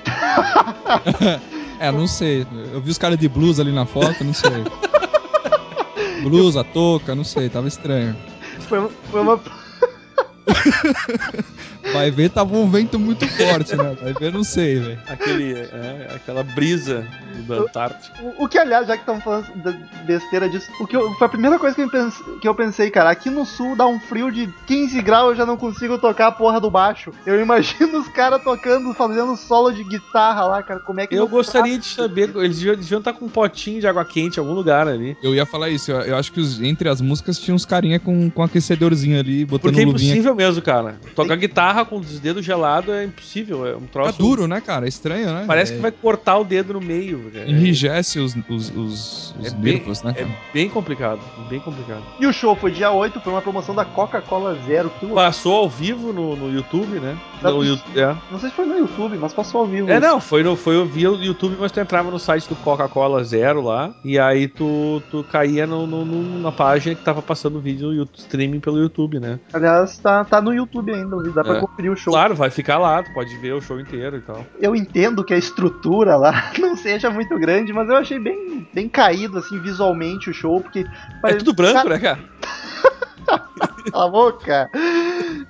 É, 1.80 1.91
não 1.91 2.08
sei. 2.08 2.46
Eu 2.72 2.82
vi 2.82 2.91
os 2.91 2.98
caras 2.98 3.17
de 3.17 3.28
blues 3.28 3.60
ali 3.60 3.72
na 3.72 3.86
foto, 3.86 4.24
não 4.24 4.34
sei. 4.34 4.52
Blusa, 6.24 6.64
touca, 6.64 7.16
não 7.16 7.24
sei, 7.24 7.50
tava 7.50 7.68
estranho. 7.68 8.16
Foi, 8.68 8.90
foi 9.12 9.22
uma. 9.22 9.40
Vai 11.91 12.10
ver, 12.12 12.30
tava 12.30 12.56
um 12.56 12.69
vento 12.69 12.98
muito 12.98 13.28
forte, 13.28 13.76
né? 13.76 13.96
Vai 14.02 14.13
ver, 14.13 14.32
não 14.32 14.43
sei, 14.43 14.80
velho. 14.80 15.00
Aquele, 15.08 15.54
é, 15.54 16.08
aquela 16.15 16.43
brisa 16.43 17.06
da 17.48 17.56
Antártica. 17.56 18.22
O, 18.22 18.46
o 18.46 18.48
que, 18.48 18.58
aliás, 18.58 18.88
já 18.88 18.93
que 18.96 19.02
estamos 19.02 19.24
falando 19.24 19.46
da 19.62 19.72
besteira 20.06 20.48
disso, 20.50 20.72
o 20.80 20.88
que 20.88 20.96
eu- 20.96 21.12
foi 21.15 21.26
a 21.28 21.30
primeira 21.30 21.60
coisa 21.60 21.76
que 21.76 21.82
eu, 21.82 21.89
pense- 21.89 22.24
que 22.41 22.48
eu 22.48 22.56
pensei, 22.56 22.89
cara. 22.89 23.10
Aqui 23.10 23.30
no 23.30 23.46
sul 23.46 23.76
dá 23.76 23.86
um 23.86 24.00
frio 24.00 24.32
de 24.32 24.48
15 24.65 25.02
graus, 25.02 25.32
eu 25.32 25.36
já 25.36 25.46
não 25.46 25.58
consigo 25.58 25.98
tocar 25.98 26.28
a 26.28 26.32
porra 26.32 26.60
do 26.60 26.69
baixo. 26.72 27.12
Eu 27.26 27.39
imagino 27.41 28.00
os 28.00 28.08
caras 28.08 28.41
tocando, 28.43 28.93
fazendo 28.93 29.36
solo 29.36 29.72
de 29.72 29.84
guitarra 29.84 30.46
lá, 30.46 30.63
cara. 30.63 30.80
Como 30.80 31.00
é 31.02 31.08
que 31.08 31.15
Eu 31.15 31.28
gostaria 31.28 31.78
de 31.78 31.86
saber, 31.86 32.30
eles 32.36 32.58
deviam, 32.58 32.76
deviam 32.76 33.00
estar 33.00 33.13
com 33.13 33.26
um 33.26 33.30
potinho 33.30 33.80
de 33.82 33.88
água 33.88 34.06
quente 34.06 34.38
em 34.38 34.39
algum 34.39 34.54
lugar 34.54 34.88
ali. 34.88 35.17
Eu 35.22 35.34
ia 35.36 35.46
falar 35.46 35.69
isso, 35.69 35.91
eu, 35.91 36.00
eu 36.02 36.15
acho 36.17 36.32
que 36.32 36.39
os- 36.39 36.62
entre 36.62 36.88
as 36.88 37.02
músicas 37.02 37.38
tinha 37.39 37.54
uns 37.54 37.65
carinha 37.65 38.00
com, 38.00 38.30
com 38.30 38.41
aquecedorzinho 38.43 39.19
ali, 39.19 39.43
botando 39.46 39.72
Porque 39.72 39.82
é 39.82 39.86
luvinha. 39.86 40.12
impossível 40.12 40.36
mesmo, 40.36 40.62
cara. 40.62 40.96
Tocar 41.15 41.36
guitarra 41.36 41.73
com 41.86 41.98
os 41.98 42.20
dedos 42.20 42.44
gelados 42.46 42.94
é 42.94 43.04
impossível. 43.06 43.66
É 43.68 43.76
um 43.76 43.82
troço. 43.88 44.12
Fica 44.14 44.24
duro, 44.24 44.48
né, 44.48 44.62
cara? 44.62 44.86
É 44.86 44.90
estranho, 44.90 45.28
né? 45.34 45.44
Parece 45.48 45.74
é, 45.74 45.76
que 45.76 45.82
vai 45.82 45.92
cortar 45.92 46.38
o 46.38 46.44
dedo 46.44 46.74
no 46.74 46.82
meio. 46.82 47.32
É, 47.34 47.50
Enrijece 47.50 48.20
os, 48.20 48.36
os, 48.50 48.70
os, 48.76 49.36
os 49.40 49.48
É 49.48 49.56
bem- 49.56 49.74
nervos, 49.76 50.04
né? 50.04 50.12
é 50.16 50.22
cara? 50.24 50.36
bem 50.54 50.70
complicado. 50.70 51.20
Bem 51.50 51.60
complicado. 51.60 52.04
E 52.20 52.26
o 52.28 52.34
show 52.34 52.56
foi 52.56 52.72
dia 52.72 52.92
8, 52.92 53.20
foi 53.22 53.34
uma 53.34 53.42
promoção 53.42 53.74
da 53.74 53.86
Coca-Cola 53.86 54.56
Zero. 54.66 54.90
Que. 55.00 55.08
Passou 55.08 55.56
ao 55.56 55.70
vivo 55.70 56.14
no, 56.14 56.36
no 56.36 56.54
YouTube, 56.54 57.00
né? 57.00 57.18
Tá 57.42 57.52
No, 57.52 57.64
é. 57.64 58.16
Não 58.32 58.40
sei 58.40 58.50
se 58.50 58.56
foi 58.56 58.66
no 58.66 58.78
YouTube, 58.78 59.18
mas 59.18 59.34
passou 59.34 59.62
ao 59.62 59.68
vivo. 59.68 59.90
É, 59.92 60.00
não, 60.00 60.20
foi, 60.22 60.44
no, 60.44 60.56
foi 60.56 60.76
eu 60.76 60.86
via 60.86 61.12
o 61.12 61.22
YouTube, 61.22 61.58
mas 61.60 61.72
tu 61.72 61.80
entrava 61.80 62.10
no 62.10 62.20
site 62.20 62.48
do 62.48 62.56
Coca-Cola 62.56 63.24
Zero 63.24 63.62
lá, 63.62 63.94
e 64.04 64.18
aí 64.20 64.48
tu, 64.48 65.02
tu 65.12 65.24
caía 65.26 65.68
no, 65.68 65.86
no- 65.86 66.06
no- 66.06 66.40
na 66.40 66.52
página 66.52 66.96
que 66.96 67.04
tava 67.04 67.22
passando 67.22 67.58
o 67.58 67.62
vídeo 67.62 67.88
no 67.88 67.94
YouTube, 67.94 68.18
streaming 68.20 68.60
pelo 68.60 68.78
YouTube, 68.80 69.20
né? 69.20 69.40
Aliás, 69.52 69.98
tá, 69.98 70.24
tá 70.24 70.42
no 70.42 70.54
YouTube 70.54 70.92
ainda, 70.94 71.16
dá 71.32 71.44
pra 71.44 71.58
É. 71.58 71.60
conferir 71.67 71.91
o 71.91 71.95
show. 71.95 72.13
Claro, 72.13 72.36
vai 72.36 72.49
ficar 72.49 72.78
lá, 72.78 73.02
tu 73.02 73.13
pode 73.13 73.36
ver 73.38 73.54
o 73.54 73.62
show 73.62 73.80
inteiro 73.80 74.17
e 74.17 74.21
tal. 74.21 74.45
Eu 74.60 74.76
entendo 74.76 75.23
que 75.23 75.34
a 75.34 75.38
estrutura 75.38 76.15
lá 76.15 76.52
não 76.60 76.76
seja 76.76 77.10
muito 77.10 77.38
grande, 77.38 77.71
mas 77.73 77.89
eu 77.89 77.95
achei 77.95 78.19
bem, 78.19 78.67
bem 78.73 78.89
caído, 78.89 79.38
assim, 79.38 79.60
visualmente 79.60 80.30
o 80.30 80.34
show, 80.34 80.62
porque. 80.62 80.86
É 81.26 81.34
tudo 81.36 81.54
branco, 81.54 81.89
né, 81.89 81.99
cara? 81.99 82.19
Cala 83.92 84.06
a 84.06 84.10
boca! 84.10 84.70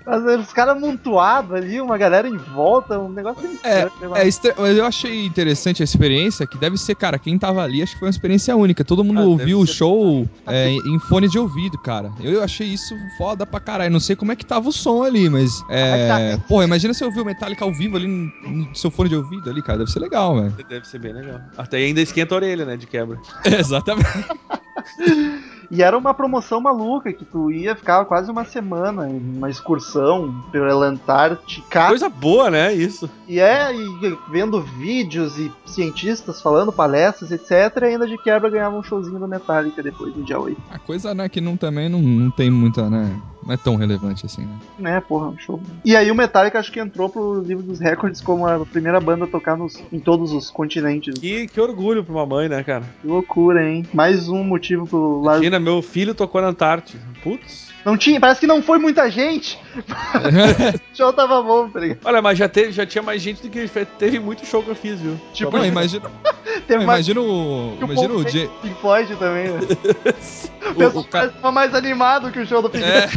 Mas 0.05 0.39
os 0.41 0.53
caras 0.53 0.75
amontoados 0.75 1.53
ali, 1.53 1.79
uma 1.79 1.97
galera 1.97 2.27
em 2.27 2.37
volta, 2.37 2.99
um 2.99 3.09
negócio 3.09 3.47
É, 3.63 3.89
é 4.15 4.27
estra- 4.27 4.53
mas 4.57 4.77
eu 4.77 4.85
achei 4.85 5.25
interessante 5.25 5.81
a 5.81 5.85
experiência, 5.85 6.45
que 6.47 6.57
deve 6.57 6.77
ser, 6.77 6.95
cara, 6.95 7.17
quem 7.19 7.37
tava 7.37 7.61
ali, 7.63 7.81
acho 7.81 7.93
que 7.93 7.99
foi 7.99 8.07
uma 8.07 8.11
experiência 8.11 8.55
única. 8.55 8.83
Todo 8.83 9.03
mundo 9.03 9.21
Ah, 9.21 9.25
ouviu 9.25 9.59
o 9.59 9.67
ser. 9.67 9.73
show 9.73 10.27
é, 10.47 10.69
em 10.71 10.99
fone 10.99 11.27
de 11.27 11.37
ouvido, 11.39 11.77
cara. 11.77 12.11
Eu, 12.19 12.43
achei 12.43 12.67
isso 12.67 12.97
foda 13.17 13.45
pra 13.45 13.59
caralho. 13.59 13.91
Não 13.91 13.99
sei 13.99 14.15
como 14.15 14.31
é 14.31 14.35
que 14.35 14.45
tava 14.45 14.67
o 14.69 14.71
som 14.71 15.03
ali, 15.03 15.29
mas. 15.29 15.63
É. 15.69 16.37
Porra, 16.47 16.63
imagina 16.65 16.93
se 16.93 17.03
eu 17.03 17.07
ouvir 17.07 17.21
o 17.21 17.25
Metallica 17.25 17.63
ao 17.63 17.71
vivo 17.73 17.97
ali 17.97 18.07
no, 18.07 18.31
no 18.49 18.75
seu 18.75 18.91
fone 18.91 19.09
de 19.09 19.15
ouvido 19.15 19.49
ali, 19.49 19.61
cara. 19.61 19.79
Deve 19.79 19.91
ser 19.91 19.99
legal, 19.99 20.35
velho. 20.35 20.53
Deve 20.67 20.87
ser 20.87 20.99
bem 20.99 21.13
legal. 21.13 21.39
Até 21.57 21.77
ainda 21.77 22.01
esquenta 22.01 22.33
a 22.33 22.37
orelha, 22.37 22.65
né? 22.65 22.75
De 22.77 22.87
quebra. 22.87 23.19
Exatamente. 23.45 24.07
E 25.73 25.81
era 25.81 25.97
uma 25.97 26.13
promoção 26.13 26.61
maluca, 26.61 27.11
que 27.11 27.25
tu 27.25 27.51
ia, 27.51 27.75
ficava 27.75 28.05
quase 28.05 28.29
uma 28.29 28.45
semana 28.45 29.09
em 29.09 29.17
uma 29.17 29.49
excursão 29.49 30.31
pela 30.51 30.85
Antártica. 30.85 31.87
Coisa 31.87 32.07
boa, 32.07 32.51
né? 32.51 32.71
Isso. 32.71 33.09
E 33.27 33.39
é, 33.39 33.73
e 33.73 34.17
vendo 34.29 34.61
vídeos 34.61 35.39
e 35.39 35.51
cientistas 35.65 36.39
falando, 36.39 36.71
palestras, 36.71 37.31
etc. 37.31 37.75
E 37.81 37.85
ainda 37.85 38.05
de 38.05 38.19
quebra 38.19 38.51
ganhava 38.51 38.77
um 38.77 38.83
showzinho 38.83 39.17
do 39.17 39.27
Metallica 39.27 39.81
depois, 39.81 40.15
no 40.15 40.23
dia 40.23 40.39
8. 40.39 40.61
A 40.69 40.77
coisa, 40.77 41.15
né, 41.15 41.27
que 41.27 41.41
não, 41.41 41.57
também 41.57 41.89
não, 41.89 41.99
não 41.99 42.29
tem 42.29 42.51
muita, 42.51 42.87
né? 42.87 43.19
Não 43.45 43.53
é 43.53 43.57
tão 43.57 43.75
relevante 43.75 44.25
assim, 44.25 44.43
né? 44.43 44.57
Né, 44.79 45.01
porra, 45.01 45.27
um 45.27 45.37
show. 45.37 45.59
E 45.83 45.95
aí 45.95 46.09
o 46.09 46.15
Metallica 46.15 46.59
acho 46.59 46.71
que 46.71 46.79
entrou 46.79 47.09
pro 47.09 47.41
livro 47.41 47.63
dos 47.63 47.79
recordes 47.79 48.21
como 48.21 48.47
a 48.47 48.65
primeira 48.65 48.99
banda 49.01 49.25
a 49.25 49.27
tocar 49.27 49.57
nos, 49.57 49.81
em 49.91 49.99
todos 49.99 50.31
os 50.31 50.49
continentes. 50.49 51.15
Que, 51.19 51.47
que 51.47 51.59
orgulho 51.59 52.03
pra 52.03 52.13
uma 52.13 52.25
mãe, 52.25 52.47
né, 52.47 52.63
cara? 52.63 52.85
Que 53.01 53.07
loucura, 53.07 53.67
hein? 53.67 53.85
Mais 53.93 54.29
um 54.29 54.43
motivo 54.43 54.87
pro 54.87 55.21
Lars. 55.21 55.41
Imagina, 55.41 55.59
meu 55.63 55.81
filho 55.81 56.13
tocou 56.13 56.41
na 56.41 56.47
Antártida. 56.49 57.01
Putz. 57.23 57.71
Não 57.85 57.97
tinha, 57.97 58.19
parece 58.19 58.39
que 58.39 58.47
não 58.47 58.61
foi 58.61 58.77
muita 58.79 59.09
gente. 59.11 59.59
O 60.93 60.95
show 60.95 61.11
tava 61.11 61.41
bom, 61.41 61.67
tá 61.69 61.79
ligado? 61.79 61.99
Olha, 62.05 62.21
mas 62.21 62.37
já, 62.37 62.47
teve, 62.47 62.71
já 62.71 62.85
tinha 62.85 63.01
mais 63.01 63.21
gente 63.21 63.41
do 63.41 63.49
que 63.49 63.67
teve 63.97 64.19
muito 64.19 64.45
show 64.45 64.61
que 64.63 64.69
eu 64.69 64.75
fiz, 64.75 64.99
viu? 65.01 65.19
Tipo, 65.33 65.57
Não, 65.57 65.65
imagina, 65.65 66.09
Teve 66.67 66.85
mais 66.85 67.07
imagina 67.07 67.19
o. 67.21 67.73
o 67.73 67.77
Imagina 67.81 68.13
o 68.13 68.21
Paul 68.21 68.29
Jay. 68.29 68.49
Pink 68.61 68.75
Floyd 68.79 69.15
também, 69.15 69.49
né? 69.49 69.59
O 70.65 70.69
O, 70.71 70.75
pessoal 70.75 71.03
o, 71.03 71.07
ca- 71.41 71.51
mais 71.51 71.73
animado 71.75 72.31
que 72.31 72.39
o 72.39 72.45
show 72.45 72.61
do 72.61 72.69
Pink 72.69 72.85
É. 72.85 73.09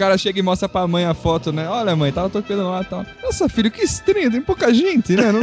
O 0.00 0.02
cara 0.02 0.16
chega 0.16 0.38
e 0.38 0.42
mostra 0.42 0.66
pra 0.66 0.88
mãe 0.88 1.04
a 1.04 1.12
foto, 1.12 1.52
né? 1.52 1.68
Olha, 1.68 1.94
mãe, 1.94 2.10
tava 2.10 2.30
tocando 2.30 2.66
lá 2.70 2.80
e 2.80 2.84
tal. 2.86 3.04
Nossa, 3.22 3.50
filho, 3.50 3.70
que 3.70 3.82
estranho, 3.82 4.30
tem 4.30 4.40
pouca 4.40 4.72
gente, 4.72 5.14
né? 5.14 5.30
Não, 5.30 5.40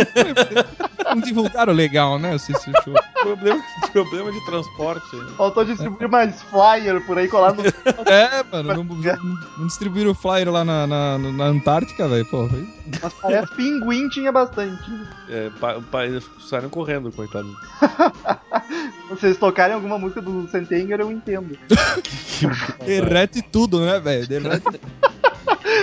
não 1.14 1.22
divulgaram 1.22 1.72
legal, 1.72 2.18
né? 2.18 2.34
Esse, 2.34 2.54
esse 2.54 2.72
show. 2.84 2.96
Problema, 3.22 3.64
problema 3.94 4.32
de 4.32 4.44
transporte. 4.48 5.06
Faltou 5.38 5.64
distribuir 5.64 6.10
mais 6.10 6.42
flyer 6.42 7.06
por 7.06 7.20
aí 7.20 7.28
colado 7.28 7.62
no. 7.62 7.70
É, 8.12 8.44
mano, 8.52 8.74
não, 8.74 8.84
não, 8.84 9.38
não 9.60 9.68
distribuíram 9.68 10.10
o 10.10 10.16
flyer 10.16 10.52
lá 10.52 10.66
na, 10.66 10.88
na, 10.88 11.20
na 11.20 11.46
Antártica, 11.46 12.08
velho. 12.08 12.26
Pô, 12.26 12.48
foi- 12.50 12.68
Mas 13.04 13.14
parece 13.14 13.54
pinguim 13.56 14.10
tinha 14.10 14.32
bastante. 14.32 14.82
É, 15.30 15.52
pa, 15.60 15.80
pa, 15.92 16.06
eles 16.08 16.24
saíram 16.50 16.70
correndo, 16.70 17.12
coitado. 17.12 17.48
Se 17.78 19.10
vocês 19.10 19.38
tocarem 19.38 19.76
alguma 19.76 20.00
música 20.00 20.20
do 20.22 20.48
Sentenger, 20.50 21.00
eu 21.02 21.12
entendo. 21.12 21.56
derrete 22.86 23.42
tudo, 23.42 23.82
né, 23.82 24.00
velho? 24.00 24.26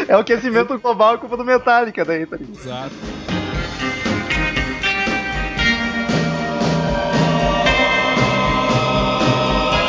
É 0.09 0.17
o 0.17 0.21
aquecimento 0.21 0.79
global, 0.79 1.15
é 1.15 1.19
culpa 1.19 1.37
do 1.37 1.45
Metallica 1.45 2.05
daí, 2.05 2.27
tá 2.27 2.37
ligado? 2.37 2.59
Exato. 2.59 2.95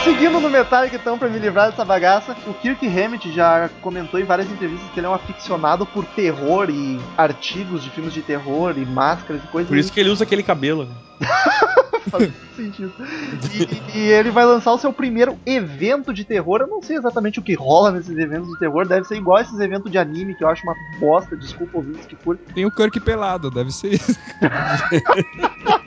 Seguindo 0.06 0.40
no 0.40 0.52
Metallica, 0.52 0.96
então, 0.96 1.18
pra 1.18 1.28
me 1.28 1.40
livrar 1.40 1.72
dessa 1.72 1.84
bagaça, 1.84 2.38
o 2.46 2.54
Kirk 2.54 2.88
Hammett 2.88 3.32
já 3.32 3.70
comentou 3.82 4.20
em 4.20 4.24
várias 4.24 4.50
entrevistas 4.52 4.88
que 4.92 5.00
ele 5.00 5.08
é 5.08 5.10
um 5.10 5.16
aficionado 5.16 5.84
por 5.84 6.06
terror 6.06 6.70
e 6.70 7.00
artigos 7.18 7.84
de 7.84 7.90
filmes 7.90 8.14
de 8.14 8.22
terror 8.22 8.78
e 8.78 8.86
máscaras 8.86 9.44
e 9.44 9.48
coisas 9.48 9.68
Por 9.68 9.78
isso 9.78 9.92
que 9.92 10.00
ele 10.00 10.12
usa 10.12 10.24
aquele 10.24 10.44
cabelo. 10.44 10.88
faz 12.08 12.32
sentido. 12.56 12.94
E, 13.94 13.98
e 13.98 14.12
ele 14.12 14.30
vai 14.30 14.46
lançar 14.46 14.72
o 14.74 14.78
seu 14.78 14.94
primeiro 14.94 15.38
evento 15.44 16.14
de 16.14 16.24
terror. 16.24 16.62
Eu 16.62 16.68
não 16.68 16.84
sei 16.84 16.98
exatamente 16.98 17.40
o 17.40 17.42
que 17.42 17.56
rola 17.56 17.92
nesses 17.92 18.16
eventos 18.16 18.50
de 18.50 18.60
terror. 18.60 18.88
Deve 18.88 19.08
ser 19.08 19.18
igual 19.18 19.42
esses 19.42 19.60
eventos 19.60 19.92
de 19.92 19.98
anime, 19.98 20.36
que 20.36 20.44
eu 20.44 20.48
acho 20.48 20.64
uma 20.64 20.76
bosta. 21.00 21.36
Desculpa 21.36 21.78
ouvintes 21.78 22.06
que 22.06 22.16
curtem. 22.16 22.54
Tem 22.54 22.66
o 22.66 22.72
Kirk 22.72 23.00
pelado, 23.00 23.50
deve 23.50 23.72
ser 23.72 23.94
isso. 23.94 24.16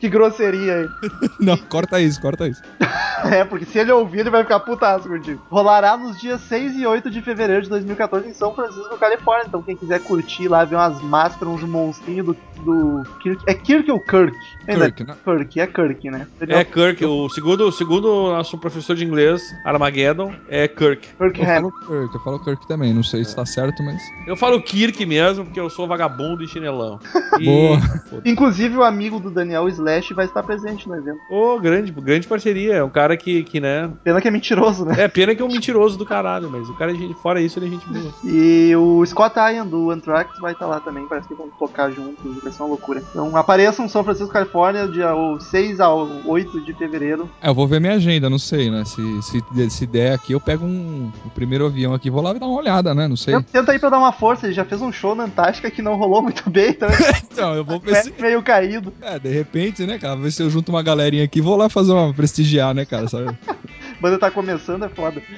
Que 0.00 0.08
grosseria 0.08 0.74
aí. 0.74 0.88
Não, 1.40 1.56
corta 1.56 2.00
isso, 2.00 2.20
corta 2.20 2.48
isso. 2.48 2.62
É, 3.24 3.44
porque 3.44 3.64
se 3.64 3.76
ele 3.76 3.90
ouvir, 3.90 4.20
ele 4.20 4.30
vai 4.30 4.44
ficar 4.44 4.60
putaço 4.60 5.08
contigo. 5.08 5.42
Rolará 5.50 5.96
nos 5.96 6.20
dias 6.20 6.40
6 6.42 6.76
e 6.76 6.86
8 6.86 7.10
de 7.10 7.20
fevereiro 7.20 7.62
de 7.62 7.68
2014 7.68 8.28
em 8.28 8.32
São 8.32 8.54
Francisco, 8.54 8.96
Califórnia. 8.96 9.46
Então, 9.48 9.60
quem 9.60 9.76
quiser 9.76 10.00
curtir 10.00 10.46
lá, 10.46 10.64
ver 10.64 10.76
umas 10.76 11.02
máscaras, 11.02 11.54
uns 11.54 11.64
monstrinhos 11.64 12.26
do, 12.26 12.36
do 12.62 13.02
Kirk. 13.20 13.42
É 13.46 13.54
Kirk 13.54 13.90
ou 13.90 13.98
Kirk? 13.98 14.36
Ainda 14.68 14.90
Kirk, 14.92 15.04
né? 15.04 15.16
Kirk, 15.24 15.60
é 15.60 15.66
Kirk, 15.66 16.10
né? 16.10 16.26
Ele 16.40 16.54
É 16.54 16.64
Kirk, 16.64 17.04
o 17.04 17.28
segundo, 17.28 17.72
segundo 17.72 18.30
nosso 18.30 18.56
professor 18.56 18.94
de 18.94 19.04
inglês, 19.04 19.42
Armageddon, 19.64 20.32
é 20.48 20.68
Kirk. 20.68 21.08
Kirk 21.18 21.40
Eu 21.40 21.46
falo 21.46 21.72
Kirk, 21.72 22.14
eu 22.14 22.20
falo 22.20 22.38
Kirk 22.44 22.68
também. 22.68 22.94
Não 22.94 23.02
sei 23.02 23.24
se 23.24 23.34
tá 23.34 23.44
certo, 23.44 23.82
mas. 23.82 24.00
Eu 24.26 24.36
falo 24.36 24.62
Kirk 24.62 25.04
mesmo, 25.04 25.44
porque 25.44 25.58
eu 25.58 25.68
sou 25.68 25.88
vagabundo 25.88 26.44
e 26.44 26.48
chinelão. 26.48 27.00
E... 27.38 27.44
Boa. 27.44 27.78
Inclusive, 28.24 28.76
o 28.76 28.82
amigo 28.82 29.20
do 29.20 29.27
Daniel 29.30 29.68
Slash 29.68 30.14
vai 30.14 30.24
estar 30.24 30.42
presente 30.42 30.88
no 30.88 30.96
evento. 30.96 31.20
Ô, 31.30 31.58
grande, 31.58 31.92
grande 31.92 32.26
parceria. 32.26 32.74
É 32.74 32.84
um 32.84 32.90
cara 32.90 33.16
que, 33.16 33.42
que, 33.44 33.60
né? 33.60 33.90
Pena 34.04 34.20
que 34.20 34.28
é 34.28 34.30
mentiroso, 34.30 34.84
né? 34.84 34.94
É, 34.98 35.08
pena 35.08 35.34
que 35.34 35.42
é 35.42 35.44
um 35.44 35.52
mentiroso 35.52 35.96
do 35.96 36.06
caralho, 36.06 36.50
mas 36.50 36.68
o 36.68 36.74
cara, 36.74 36.92
é 36.92 37.14
fora 37.22 37.40
isso, 37.40 37.58
ele 37.58 37.66
é 37.66 37.70
gente 37.70 37.86
boa. 37.88 38.14
E 38.24 38.74
o 38.76 39.04
Scott 39.04 39.38
Ian 39.38 39.66
do 39.66 39.90
Anthrax 39.90 40.38
vai 40.40 40.52
estar 40.52 40.66
lá 40.66 40.80
também, 40.80 41.06
parece 41.06 41.28
que 41.28 41.34
vão 41.34 41.48
tocar 41.58 41.90
juntos, 41.90 42.42
vai 42.42 42.52
ser 42.52 42.62
uma 42.62 42.68
loucura. 42.68 43.02
Então 43.10 43.36
apareçam 43.36 43.84
em 43.84 43.88
São 43.88 44.04
Francisco, 44.04 44.32
Califórnia, 44.32 44.86
dia 44.88 45.10
6 45.38 45.80
a 45.80 45.92
8 45.92 46.64
de 46.64 46.72
fevereiro. 46.74 47.28
É, 47.40 47.48
eu 47.48 47.54
vou 47.54 47.66
ver 47.66 47.80
minha 47.80 47.94
agenda, 47.94 48.28
não 48.30 48.38
sei, 48.38 48.70
né? 48.70 48.84
Se, 48.84 49.22
se, 49.22 49.70
se 49.70 49.86
der 49.86 50.14
aqui, 50.14 50.32
eu 50.32 50.40
pego 50.40 50.64
um, 50.64 51.10
o 51.24 51.30
primeiro 51.30 51.66
avião 51.66 51.94
aqui, 51.94 52.10
vou 52.10 52.22
lá 52.22 52.34
e 52.34 52.38
dar 52.38 52.46
uma 52.46 52.58
olhada, 52.58 52.94
né? 52.94 53.08
Não 53.08 53.16
sei. 53.16 53.40
Tenta 53.42 53.72
aí 53.72 53.78
pra 53.78 53.90
dar 53.90 53.98
uma 53.98 54.12
força, 54.12 54.46
ele 54.46 54.54
já 54.54 54.64
fez 54.64 54.80
um 54.82 54.92
show 54.92 55.14
na 55.14 55.24
Antártica 55.24 55.70
que 55.70 55.82
não 55.82 55.96
rolou 55.96 56.22
muito 56.22 56.48
bem, 56.50 56.70
então 56.70 56.88
Então, 57.32 57.54
eu 57.54 57.64
vou 57.64 57.78
ver 57.80 57.96
se. 57.96 58.12
meio 58.20 58.42
caído. 58.42 58.92
É, 59.00 59.17
de 59.18 59.28
repente, 59.28 59.84
né, 59.86 59.98
cara? 59.98 60.16
Ver 60.16 60.30
se 60.32 60.42
eu 60.42 60.50
junto 60.50 60.70
uma 60.70 60.82
galerinha 60.82 61.24
aqui, 61.24 61.40
vou 61.40 61.56
lá 61.56 61.68
fazer 61.68 61.92
uma 61.92 62.12
prestigiar, 62.14 62.74
né, 62.74 62.84
cara? 62.84 63.08
Sabe? 63.08 63.36
Banda 64.00 64.18
tá 64.18 64.30
começando, 64.30 64.84
é 64.84 64.88
foda. 64.88 65.20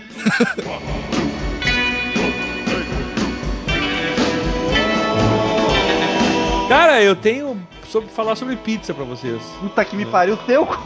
Cara, 6.69 7.03
eu 7.03 7.17
tenho 7.17 7.57
sobre 7.89 8.09
falar 8.11 8.37
sobre 8.37 8.55
pizza 8.57 8.95
pra 8.95 9.03
vocês. 9.05 9.43
Puta 9.61 9.85
que 9.85 9.97
me 9.97 10.07
pariu, 10.07 10.37
teu. 10.37 10.67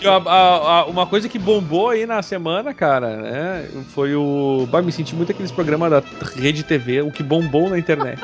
Que 0.00 0.06
a- 0.06 0.16
a- 0.16 0.78
a- 0.80 0.84
uma 0.86 1.04
coisa 1.06 1.28
que 1.28 1.38
bombou 1.38 1.90
aí 1.90 2.06
na 2.06 2.22
semana, 2.22 2.72
cara, 2.72 3.16
né? 3.18 3.68
Foi 3.94 4.14
o. 4.14 4.66
Bah, 4.70 4.80
me 4.80 4.90
senti 4.90 5.14
muito 5.14 5.30
aqueles 5.32 5.50
programas 5.52 5.90
da 5.90 6.02
Rede 6.36 6.62
TV, 6.62 7.02
o 7.02 7.10
que 7.10 7.22
bombou 7.22 7.68
na 7.68 7.78
internet. 7.78 8.18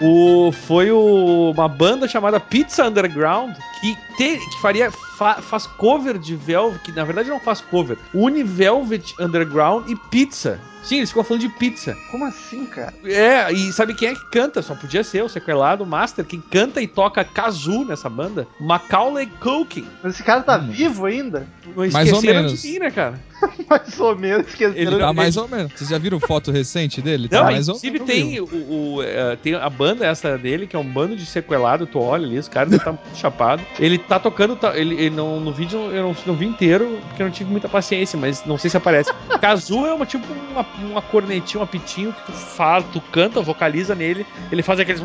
O, 0.00 0.52
foi 0.52 0.90
o, 0.92 1.50
uma 1.52 1.68
banda 1.68 2.06
chamada 2.06 2.38
Pizza 2.38 2.86
Underground 2.86 3.54
que, 3.80 3.96
te- 4.16 4.38
que 4.38 4.60
faria 4.62 4.90
fa- 4.90 5.40
faz 5.42 5.66
cover 5.66 6.18
de 6.18 6.36
Velvet, 6.36 6.80
que 6.84 6.92
na 6.92 7.04
verdade 7.04 7.28
não 7.28 7.40
faz 7.40 7.60
cover, 7.60 7.98
une 8.14 8.44
Velvet 8.44 9.14
Underground 9.18 9.88
e 9.88 9.96
Pizza. 9.96 10.60
Sim, 10.88 10.96
eles 10.98 11.10
ficam 11.10 11.22
falando 11.24 11.42
de 11.42 11.48
pizza. 11.50 11.96
Como 12.10 12.24
assim, 12.24 12.64
cara? 12.64 12.94
É, 13.04 13.52
e 13.52 13.72
sabe 13.72 13.92
quem 13.94 14.08
é 14.08 14.14
que 14.14 14.24
canta? 14.30 14.62
Só 14.62 14.74
podia 14.74 15.04
ser 15.04 15.22
o 15.22 15.28
sequelado 15.28 15.84
Master. 15.84 16.24
Quem 16.24 16.40
canta 16.40 16.80
e 16.80 16.86
toca 16.86 17.22
kazoo 17.24 17.84
nessa 17.84 18.08
banda? 18.08 18.48
Macaulay 18.58 19.26
Culkin. 19.40 19.86
Mas 20.02 20.14
esse 20.14 20.22
cara 20.22 20.42
tá 20.42 20.56
Hum. 20.58 20.68
vivo 20.70 21.04
ainda? 21.04 21.46
Não 21.66 21.74
Mais 21.90 21.94
ou 21.94 22.14
esqueceram 22.18 22.42
menos. 22.42 22.62
de 22.62 22.68
mim, 22.68 22.78
né, 22.78 22.90
cara? 22.90 23.20
Mais 23.70 24.00
ou 24.00 24.16
menos, 24.16 24.46
esqueceram. 24.48 24.74
Ele 24.76 24.98
Tá 24.98 25.12
mais 25.12 25.36
ou 25.36 25.46
menos. 25.46 25.72
Vocês 25.72 25.90
já 25.90 25.98
viram 25.98 26.18
foto 26.18 26.50
recente 26.50 27.00
dele? 27.02 27.28
Tá 27.28 27.36
Não, 27.38 27.44
mais 27.44 27.68
ou 27.68 27.76
inclusive 27.76 27.98
menos. 28.00 28.08
tem, 28.08 28.40
o, 28.40 28.94
o, 28.96 29.02
eh, 29.02 29.36
tem 29.42 29.54
a 29.54 29.70
banda 29.70 30.04
essa 30.06 30.36
dele, 30.36 30.66
que 30.66 30.74
é 30.74 30.78
um 30.78 30.84
bando 30.84 31.14
de 31.14 31.24
sequelado, 31.24 31.86
tu 31.86 32.00
olha 32.00 32.26
ali, 32.26 32.36
os 32.38 32.48
caras 32.48 32.76
tá 32.82 32.90
muito 32.92 33.14
chapado. 33.16 33.62
Ele 33.78 33.96
tá 33.98 34.18
tocando, 34.18 34.56
tá- 34.56 34.76
ele, 34.76 34.94
ele 34.96 35.10
não, 35.14 35.38
no 35.38 35.52
vídeo 35.52 35.78
eu 35.92 36.02
não, 36.02 36.16
não 36.26 36.34
vi 36.34 36.46
inteiro, 36.46 36.98
porque 37.08 37.22
eu 37.22 37.26
não 37.26 37.32
tive 37.32 37.50
muita 37.50 37.68
paciência, 37.68 38.18
mas 38.18 38.44
não 38.44 38.58
sei 38.58 38.70
se 38.70 38.76
aparece. 38.76 39.12
Kazoo 39.40 39.86
é 39.86 39.94
uma 39.94 40.06
tipo 40.06 40.24
uma, 40.50 40.66
uma 40.84 41.02
cornetinha, 41.02 41.60
um 41.60 41.64
apitinho 41.64 42.12
que 42.12 42.26
tu 42.26 42.32
fala, 42.32 42.84
tu 42.92 43.00
canta, 43.00 43.40
vocaliza 43.40 43.94
nele, 43.94 44.26
ele 44.50 44.62
faz 44.62 44.80
aqueles. 44.80 45.02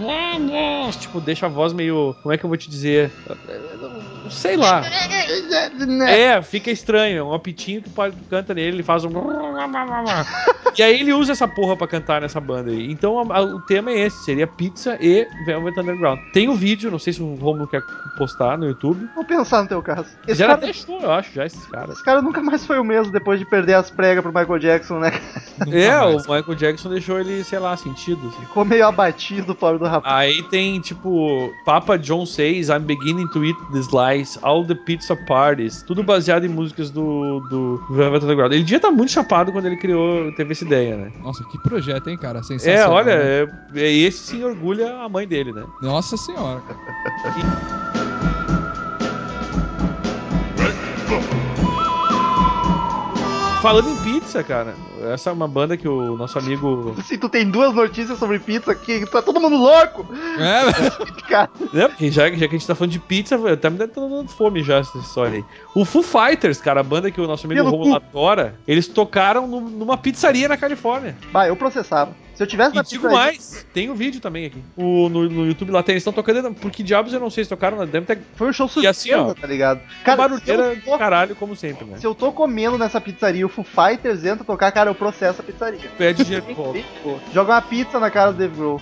Tipo, 1.00 1.20
deixa 1.20 1.46
a 1.46 1.50
voz 1.50 1.74
meio. 1.74 2.16
Como 2.22 2.34
é 2.34 2.38
que 2.38 2.44
eu 2.44 2.48
vou 2.48 2.58
te 2.58 2.70
dizer? 2.70 3.12
Sei 4.30 4.56
lá. 4.58 4.82
É, 6.08 6.42
fica 6.42 6.72
estranho. 6.72 7.18
É 7.20 7.24
um 7.24 7.34
apitinho 7.34 7.82
que 7.82 7.90
pode, 7.90 8.16
canta 8.30 8.54
nele, 8.54 8.78
ele 8.78 8.84
faz 8.84 9.04
um. 9.06 9.10
e 10.78 10.84
aí 10.84 11.00
ele 11.02 11.14
usa 11.14 11.32
essa 11.32 11.48
porra 11.48 11.76
pra 11.76 11.88
cantar 11.88 12.22
nessa 12.22 12.40
banda 12.40 12.72
aí. 12.72 12.92
Então 12.92 13.20
a- 13.20 13.38
a- 13.38 13.42
o 13.42 13.60
tema 13.60 13.92
é 13.92 14.00
esse: 14.00 14.24
seria 14.24 14.48
pizza 14.48 14.98
e 15.00 15.28
Velvet 15.46 15.80
Underground. 15.80 16.20
Tem 16.34 16.50
o 16.50 16.56
vídeo, 16.56 16.90
não 16.92 17.00
sei 17.00 17.14
se 17.14 17.22
o 17.22 17.36
Romulo 17.36 17.68
quer 17.68 17.84
postar 18.18 18.58
no 18.58 18.66
YouTube. 18.66 19.08
Vou 19.16 19.24
pensar 19.26 19.62
no 19.64 19.68
teu 19.68 19.82
caso. 19.82 20.08
Esse 20.28 20.40
Já 20.40 20.48
cara, 20.48 20.62
deixou, 20.62 21.00
eu 21.00 21.12
acho, 21.12 21.34
já 21.34 21.46
esses 21.46 21.66
caras. 21.68 21.92
esse 21.96 22.04
cara 22.04 22.22
nunca 22.22 22.42
mais 22.42 22.66
foi 22.66 22.80
o 22.80 22.84
mesmo 22.84 23.12
depois 23.12 23.40
de 23.40 23.46
perder 23.46 23.74
as 23.76 23.90
pregas 23.90 24.24
pro 24.24 24.34
Michael 24.34 24.60
Jackson, 24.60 25.00
né? 25.00 25.12
Nunca 25.60 25.78
É, 25.78 25.90
mais. 26.00 26.26
o 26.28 26.34
Michael 26.34 26.56
Jackson 26.56 26.90
deixou 26.90 27.20
ele, 27.20 27.44
sei 27.44 27.60
lá, 27.60 27.76
sentido. 27.78 28.28
assim. 28.28 28.42
Ficou 28.46 28.66
meio 28.66 28.88
abatido, 28.88 29.54
pobre 29.56 29.80
do 29.80 29.86
rapaz. 29.86 30.14
Aí 30.16 30.42
tem 30.44 30.80
tipo, 30.80 31.52
Papa 31.66 31.98
John 31.98 32.26
says 32.26 32.70
I'm 32.70 32.80
beginning 32.82 33.28
to 33.28 33.44
eat 33.44 33.58
the 33.72 33.80
slice, 34.14 34.40
all 34.42 34.66
the 34.66 34.76
pizza 34.76 35.16
parties, 35.16 35.82
tudo 35.82 36.04
baseado 36.04 36.46
em 36.46 36.50
músicas 36.50 36.90
do, 36.90 37.40
do 37.50 37.84
Velvet 37.90 38.24
Underground. 38.24 38.54
Ele 38.54 38.64
devia 38.64 38.78
estar 38.78 38.92
muito 38.92 39.12
chapado 39.12 39.52
quando 39.52 39.66
ele 39.66 39.78
criou, 39.78 40.32
teve 40.36 40.52
essa 40.52 40.64
ideia, 40.64 40.96
né? 40.98 41.12
Nossa, 41.22 41.44
que 41.46 41.58
projeto, 41.60 42.10
hein, 42.10 42.18
cara? 42.18 42.40
É, 42.40 42.44
Sensacional. 42.44 42.92
olha, 42.92 43.18
né? 43.18 43.54
é, 43.76 43.82
é 43.82 43.92
esse 43.92 44.20
sim 44.20 44.44
orgulha 44.44 44.98
a 44.98 45.10
mãe 45.10 45.28
dele, 45.28 45.52
né? 45.52 45.66
Nossa 45.82 46.18
senhora, 46.18 46.62
cara. 46.62 48.24
Falando 53.64 53.90
em 53.92 53.96
pizza, 54.04 54.44
cara, 54.44 54.76
essa 55.14 55.30
é 55.30 55.34
uma 55.34 55.48
banda 55.48 55.78
que 55.78 55.88
o 55.88 56.18
nosso 56.18 56.38
amigo. 56.38 56.94
Se 57.06 57.18
tu 57.18 57.30
tem 57.30 57.50
duas 57.50 57.74
notícias 57.74 58.20
sobre 58.20 58.38
pizza 58.38 58.74
aqui, 58.74 59.06
tá 59.10 59.22
todo 59.22 59.40
mundo 59.40 59.56
louco! 59.56 60.06
É, 60.38 60.92
Cara? 61.30 61.50
Porque 61.88 62.12
já, 62.12 62.30
já 62.30 62.38
que 62.40 62.44
a 62.56 62.58
gente 62.60 62.68
tá 62.68 62.76
falando 62.76 62.92
de 62.92 63.00
pizza, 63.00 63.36
até 63.50 63.70
me 63.70 63.78
dá 63.78 63.86
dando 63.86 64.28
fome 64.28 64.62
já 64.62 64.80
essa 64.80 64.98
história 64.98 65.38
aí. 65.38 65.46
O 65.74 65.86
Foo 65.86 66.04
Fighters, 66.04 66.60
cara, 66.60 66.82
a 66.82 66.84
banda 66.84 67.10
que 67.10 67.22
o 67.22 67.26
nosso 67.26 67.46
amigo 67.48 67.64
Romulo 67.64 67.96
adora, 67.96 68.56
eles 68.68 68.86
tocaram 68.86 69.48
no- 69.48 69.62
numa 69.62 69.96
pizzaria 69.96 70.50
na 70.50 70.58
Califórnia. 70.58 71.16
vai, 71.32 71.50
eu 71.50 71.56
processava. 71.56 72.12
Se 72.36 72.44
eu 72.44 72.48
tivesse 72.48 72.74
E 72.74 72.76
na 72.76 72.82
digo 72.82 73.12
mais, 73.12 73.66
tem 73.74 73.90
o 73.90 73.96
vídeo 73.96 74.20
também 74.20 74.46
aqui. 74.46 74.62
O, 74.76 75.08
no, 75.10 75.30
no 75.30 75.46
YouTube 75.46 75.72
lá 75.72 75.84
tem, 75.84 75.94
eles 75.94 76.02
estão 76.02 76.14
tocando. 76.14 76.54
Por 76.54 76.72
que 76.72 76.82
diabos 76.84 77.14
eu 77.14 77.20
não 77.20 77.30
sei 77.30 77.44
se 77.44 77.50
tocaram, 77.50 77.78
né? 77.78 77.86
deve 77.86 78.06
ter 78.06 78.20
Foi 78.36 78.50
um 78.50 78.54
show 78.54 78.66
E 78.66 78.70
surpresa, 78.70 78.90
assim, 78.90 79.14
ó, 79.14 79.34
tá 79.34 79.48
ligado? 79.48 79.82
Cara, 80.04 80.18
barulheira 80.18 80.76
tô, 80.84 80.98
caralho, 80.98 81.36
como 81.36 81.56
sempre, 81.56 81.86
né? 81.86 81.98
se 81.98 82.06
eu 82.06 82.16
tô 82.16 82.32
comendo 82.32 82.78
nessa 82.78 83.00
pizzaria 83.00 83.42
e 83.42 83.46
o 83.46 83.50
Foo 83.50 83.64
Fighters 83.64 84.26
entra 84.26 84.44
tocar, 84.44 84.72
cara, 84.72 84.90
eu 84.90 84.96
processo 84.96 85.42
a 85.42 85.44
pizzaria. 85.44 85.80
Pede 85.98 86.24
dinheiro 86.24 86.46
de 86.46 86.54
volta. 86.54 86.80
Joga 87.34 87.54
uma 87.54 87.62
pizza 87.62 88.00
na 88.00 88.10
cara 88.10 88.32
do 88.32 88.38
Dave 88.38 88.56
Grohl. 88.56 88.82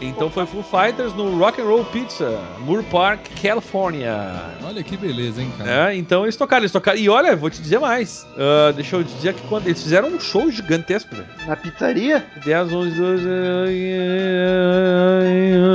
Então 0.00 0.30
foi 0.30 0.46
Foo 0.46 0.62
Fighters 0.62 1.14
no 1.14 1.38
Rock 1.38 1.60
and 1.60 1.64
Roll 1.64 1.84
Pizza, 1.86 2.38
Moore 2.60 2.84
Park, 2.84 3.20
Califórnia. 3.42 4.14
olha 4.62 4.82
que 4.82 4.96
beleza, 4.96 5.40
hein, 5.40 5.52
cara. 5.56 5.86
né? 5.86 5.96
Então 5.96 6.24
eles 6.24 6.36
tocaram, 6.36 6.62
eles 6.62 6.72
tocaram. 6.72 6.98
E 6.98 7.08
olha, 7.08 7.34
vou 7.34 7.48
te 7.50 7.60
dizer 7.60 7.78
mais. 7.78 8.26
Ah, 8.36 8.72
deixa 8.72 8.96
eu 8.96 9.02
dizer 9.02 9.34
que 9.34 9.46
quando 9.48 9.66
eles 9.66 9.82
fizeram 9.82 10.08
um 10.08 10.20
show 10.20 10.50
gigantesco, 10.50 11.14
velho. 11.14 11.26
Na 11.46 11.56
pizzaria? 11.56 12.24
10, 12.44 12.65
11, 12.72 12.96
12, 12.96 13.24
eh, 13.28 13.66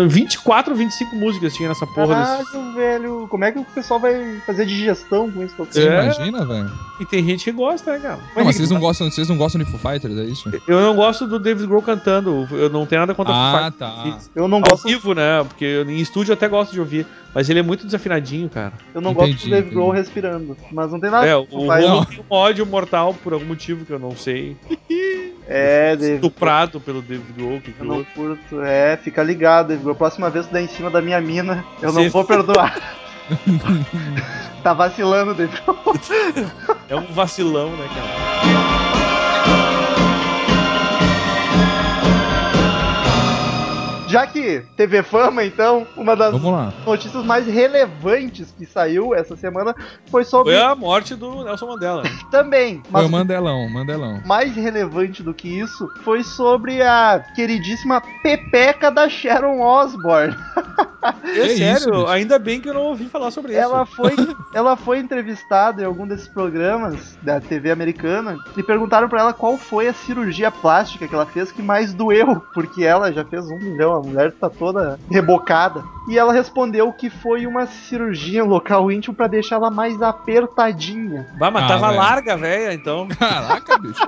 24, 0.08 0.76
25 0.76 1.16
músicas 1.16 1.54
tinha 1.54 1.70
nessa 1.70 1.86
porra. 1.88 2.16
desse- 2.16 2.52
Caralho, 2.52 2.74
velho. 2.76 3.28
Como 3.30 3.44
é 3.46 3.52
que 3.52 3.60
o 3.60 3.64
pessoal 3.66 4.00
vai 4.00 4.40
fazer 4.46 4.66
digestão 4.66 5.32
com 5.32 5.44
isso? 5.44 5.56
Você 5.58 5.88
É. 5.88 6.04
imagina, 6.04 6.46
velho? 6.46 6.72
E 7.00 7.06
tem 7.06 7.24
gente 7.26 7.44
que 7.44 7.52
gosta, 7.52 7.94
né, 7.94 8.00
cara? 8.00 8.20
Não, 8.36 8.46
mas 8.46 8.56
vocês 8.56 8.70
não 8.70 8.80
gostam, 8.80 9.10
vocês 9.10 9.28
não 9.28 9.38
gostam 9.38 9.64
de 9.64 9.70
Foo 9.70 9.80
Fighters, 9.80 10.18
é 10.18 10.24
isso? 10.24 10.52
Eu 10.68 10.82
não 10.82 10.96
gosto 10.96 11.28
do 11.28 11.40
David 11.40 11.68
Grohl 11.68 11.82
cantando. 11.82 12.48
Eu 12.52 12.70
não 12.70 12.86
tenho 12.86 13.02
nada 13.02 13.14
contra 13.14 13.34
Ah, 13.34 13.70
Foo 13.70 13.80
tá. 13.80 14.04
Fighters. 14.04 14.32
Eu 14.36 14.48
não 14.48 14.58
Ao 14.60 14.64
gosto, 14.64 14.88
vivo, 14.88 15.14
né? 15.14 15.44
Porque 15.44 15.84
em 15.88 16.00
estúdio 16.00 16.32
eu 16.32 16.36
até 16.36 16.48
gosto 16.48 16.72
de 16.72 16.80
ouvir. 16.80 17.06
Mas 17.34 17.50
ele 17.50 17.60
é 17.60 17.64
muito 17.64 17.86
desafinadinho, 17.86 18.50
cara. 18.50 18.74
eu 18.94 19.00
não 19.00 19.14
gosto 19.14 19.30
Entendi, 19.30 19.46
do 19.46 19.52
Dave 19.52 19.70
Grohl 19.70 19.92
respirando. 19.92 20.58
Mas 20.70 20.92
não 20.92 21.00
tem 21.00 21.10
nada 21.10 21.26
é, 21.26 21.34
o. 21.36 21.44
Romulo 21.44 22.06
tem 22.06 22.20
um 22.20 22.24
ódio 22.30 22.66
mortal 22.66 23.14
por 23.14 23.32
algum 23.32 23.46
motivo 23.46 23.86
que 23.86 23.92
eu 23.94 24.00
não 24.00 24.12
sei. 24.18 24.58
É. 25.54 25.94
Estuprado 26.00 26.80
pelo 26.80 27.02
David 27.02 27.34
Grohl. 27.34 27.60
Que 27.60 27.76
Eu 27.78 27.86
não 27.86 28.04
curto. 28.04 28.62
É, 28.62 28.98
fica 28.98 29.22
ligado, 29.22 29.68
Dave 29.68 29.84
Grohl. 29.84 29.96
Próxima 29.96 30.30
vez 30.30 30.46
que 30.46 30.54
der 30.54 30.62
em 30.62 30.68
cima 30.68 30.90
da 30.90 31.02
minha 31.02 31.20
mina, 31.20 31.66
eu 31.82 31.92
não 31.92 32.04
Sim. 32.04 32.10
vou 32.10 32.24
perdoar. 32.24 32.80
tá 34.64 34.74
vacilando, 34.74 35.34
Dave 35.34 35.54
Grohl. 35.62 35.96
É 36.88 36.96
um 36.96 37.14
vacilão, 37.14 37.70
né, 37.72 37.88
cara? 37.94 38.81
Já 44.12 44.28
que 44.28 44.62
TV 44.76 45.02
Fama, 45.04 45.44
então, 45.44 45.88
uma 45.96 46.16
das 46.16 46.36
notícias 46.86 47.24
mais 47.24 47.48
relevantes 47.48 48.54
que 48.58 48.66
saiu 48.66 49.16
essa 49.16 49.36
semana 49.36 49.74
foi 50.10 50.24
sobre. 50.24 50.54
Foi 50.54 50.62
a 50.62 50.76
morte 50.76 51.16
do 51.16 51.44
Nelson 51.44 51.68
Mandela. 51.68 52.04
Também, 52.30 52.82
Foi 52.84 53.02
mas 53.02 53.06
o 53.06 53.10
Mandelão, 53.10 53.70
Mandelão. 53.70 54.22
mais 54.26 54.56
relevante 54.56 55.24
do 55.24 55.34
que 55.34 55.48
isso 55.48 55.88
foi 56.04 56.24
sobre 56.24 56.82
a 56.82 57.24
queridíssima 57.36 58.02
Pepeca 58.22 58.92
da 58.92 59.08
Sharon 59.08 59.62
Osbourne. 59.62 60.36
É 61.24 61.32
Que 61.34 61.58
sério, 61.58 61.96
isso, 61.96 62.08
ainda 62.08 62.38
bem 62.38 62.60
que 62.62 62.70
eu 62.70 62.74
não 62.74 62.84
ouvi 62.84 63.06
falar 63.10 63.32
sobre 63.32 63.54
isso. 63.54 63.62
Ela 63.62 63.86
foi, 63.86 64.14
ela 64.54 64.76
foi 64.76 65.00
entrevistada 65.00 65.82
em 65.82 65.86
algum 65.86 66.06
desses 66.06 66.28
programas 66.28 67.18
da 67.22 67.40
TV 67.40 67.72
americana 67.72 68.38
e 68.56 68.62
perguntaram 68.64 69.08
pra 69.10 69.22
ela 69.22 69.34
qual 69.34 69.58
foi 69.58 69.88
a 69.88 69.94
cirurgia 69.94 70.52
plástica 70.52 71.08
que 71.08 71.16
ela 71.16 71.26
fez 71.26 71.52
que 71.52 71.62
mais 71.62 71.94
doeu, 71.94 72.42
porque 72.54 72.84
ela 72.84 73.12
já 73.12 73.24
fez 73.26 73.46
um 73.50 73.58
milhão, 73.58 73.94
a 73.96 74.00
mulher 74.02 74.32
tá 74.34 74.50
toda 74.50 75.00
rebocada. 75.10 75.84
E 76.10 76.18
ela 76.18 76.34
respondeu 76.34 76.92
que 76.92 77.10
foi 77.10 77.46
uma 77.46 77.66
cirurgia 77.68 78.40
em 78.42 78.48
local 78.48 78.92
íntimo 78.92 79.16
pra 79.16 79.28
deixar 79.28 79.56
ela 79.58 79.70
mais 79.72 80.02
apertadinha. 80.02 81.28
Bah, 81.38 81.52
mas 81.52 81.64
Ah, 81.64 81.68
tava 81.68 81.88
velho. 81.88 82.00
larga, 82.00 82.38
velho, 82.38 82.74
então. 82.74 83.08
Caraca, 83.18 83.78
bicho. 83.78 84.02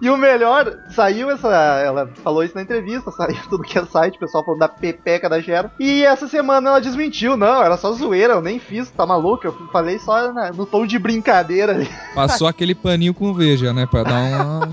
E 0.00 0.10
o 0.10 0.16
melhor, 0.16 0.72
saiu 0.90 1.30
essa. 1.30 1.48
Ela 1.48 2.06
falou 2.22 2.44
isso 2.44 2.54
na 2.54 2.62
entrevista, 2.62 3.10
saiu 3.10 3.36
tudo 3.48 3.62
que 3.62 3.78
é 3.78 3.84
site, 3.86 4.16
o 4.16 4.20
pessoal 4.20 4.44
falando 4.44 4.60
da 4.60 4.68
pepeca 4.68 5.28
da 5.28 5.40
Sharon. 5.40 5.70
E 5.80 6.05
essa 6.06 6.26
semana 6.28 6.70
ela 6.70 6.80
desmentiu, 6.80 7.36
não, 7.36 7.62
era 7.62 7.76
só 7.76 7.92
zoeira, 7.92 8.34
eu 8.34 8.40
nem 8.42 8.58
fiz, 8.58 8.90
tá 8.90 9.04
maluco? 9.06 9.46
Eu 9.46 9.52
falei 9.72 9.98
só 9.98 10.32
na- 10.32 10.52
no 10.52 10.64
tom 10.66 10.86
de 10.86 10.98
brincadeira 10.98 11.72
ali. 11.72 11.88
Passou 12.14 12.46
aquele 12.48 12.74
paninho 12.74 13.12
com 13.14 13.32
veja, 13.34 13.72
né? 13.72 13.86
Pra 13.86 14.02
dar 14.02 14.14
uma. 14.14 14.68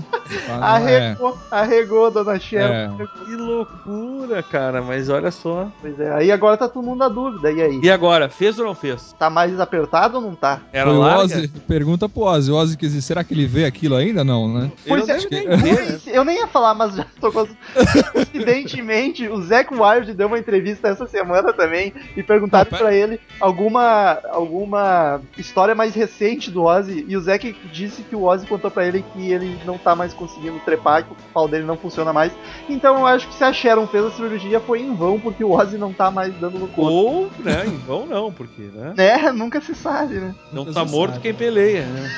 pra 0.46 0.56
dar- 0.58 0.80
é, 0.90 0.96
Arregou, 1.08 1.38
arregou, 1.50 2.10
dona 2.10 2.38
Sharon. 2.38 2.96
é. 3.00 3.06
Que 3.24 3.36
loucura, 3.36 4.42
cara, 4.42 4.82
mas 4.82 5.08
olha 5.08 5.30
só. 5.30 5.68
Pois 5.80 5.98
é, 6.00 6.12
aí 6.12 6.30
agora 6.32 6.56
tá 6.56 6.68
todo 6.68 6.84
mundo 6.84 6.98
na 6.98 7.08
dúvida, 7.08 7.50
e 7.52 7.60
aí? 7.62 7.80
E 7.82 7.90
agora, 7.90 8.28
fez 8.28 8.58
ou 8.58 8.64
não 8.66 8.74
fez? 8.74 9.14
Tá 9.18 9.28
mais 9.28 9.58
apertado 9.60 10.16
ou 10.16 10.22
não 10.22 10.34
tá? 10.34 10.60
Era 10.72 10.90
Foi 10.90 10.98
o? 10.98 11.02
Ozzy, 11.02 11.48
pergunta 11.66 12.08
pro 12.08 12.22
Ozzy. 12.22 12.50
O 12.50 12.56
Ozzy 12.56 12.76
quer 12.76 12.86
dizer, 12.86 13.02
será 13.02 13.22
que 13.24 13.34
ele 13.34 13.46
vê 13.46 13.64
aquilo 13.64 13.94
ainda? 13.96 14.22
Não, 14.24 14.48
né? 14.52 14.70
Pois 14.86 15.08
é, 15.08 15.18
nem 15.30 15.44
eu 15.44 15.56
ver, 15.58 15.62
nem- 15.62 15.74
né? 15.74 15.98
Eu 16.06 16.24
nem 16.24 16.38
ia 16.38 16.46
falar, 16.46 16.74
mas 16.74 16.94
já 16.96 17.04
tô 17.20 17.30
com... 17.32 17.46
Coincidentemente, 18.12 19.28
o 19.28 19.40
Zac 19.42 19.72
Wild 19.72 20.12
deu 20.14 20.26
uma 20.28 20.38
entrevista 20.38 20.88
essa 20.88 21.06
semana 21.06 21.23
também 21.54 21.92
e 22.16 22.22
perguntaram 22.22 22.70
pra 22.70 22.94
ele 22.94 23.20
alguma, 23.40 24.20
alguma 24.30 25.20
história 25.36 25.74
mais 25.74 25.94
recente 25.94 26.50
do 26.50 26.64
Ozzy. 26.64 27.04
E 27.08 27.16
o 27.16 27.20
Zac 27.20 27.54
disse 27.72 28.02
que 28.02 28.16
o 28.16 28.24
Ozzy 28.24 28.46
contou 28.46 28.70
pra 28.70 28.86
ele 28.86 29.04
que 29.12 29.30
ele 29.30 29.58
não 29.64 29.78
tá 29.78 29.94
mais 29.94 30.12
conseguindo 30.12 30.58
trepar, 30.60 31.04
que 31.04 31.12
o 31.12 31.16
pau 31.32 31.48
dele 31.48 31.64
não 31.64 31.76
funciona 31.76 32.12
mais. 32.12 32.32
Então 32.68 32.98
eu 32.98 33.06
acho 33.06 33.28
que 33.28 33.34
se 33.34 33.44
a 33.44 33.52
Sharon 33.52 33.86
fez 33.86 34.04
a 34.04 34.10
cirurgia 34.10 34.60
foi 34.60 34.80
em 34.80 34.94
vão, 34.94 35.18
porque 35.18 35.44
o 35.44 35.52
Ozzy 35.52 35.78
não 35.78 35.92
tá 35.92 36.10
mais 36.10 36.34
dando 36.34 36.58
no 36.58 36.68
corpo. 36.68 36.90
Ou, 36.90 37.30
né, 37.38 37.64
em 37.66 37.76
vão 37.78 38.06
não, 38.06 38.32
porque, 38.32 38.62
né? 38.62 38.94
Né? 38.96 39.32
Nunca 39.32 39.60
se 39.60 39.74
sabe, 39.74 40.14
né? 40.14 40.34
Não 40.52 40.64
Nunca 40.64 40.80
tá 40.80 40.84
morto 40.84 41.12
sabe. 41.12 41.22
quem 41.22 41.34
peleia, 41.34 41.86
né? 41.86 42.10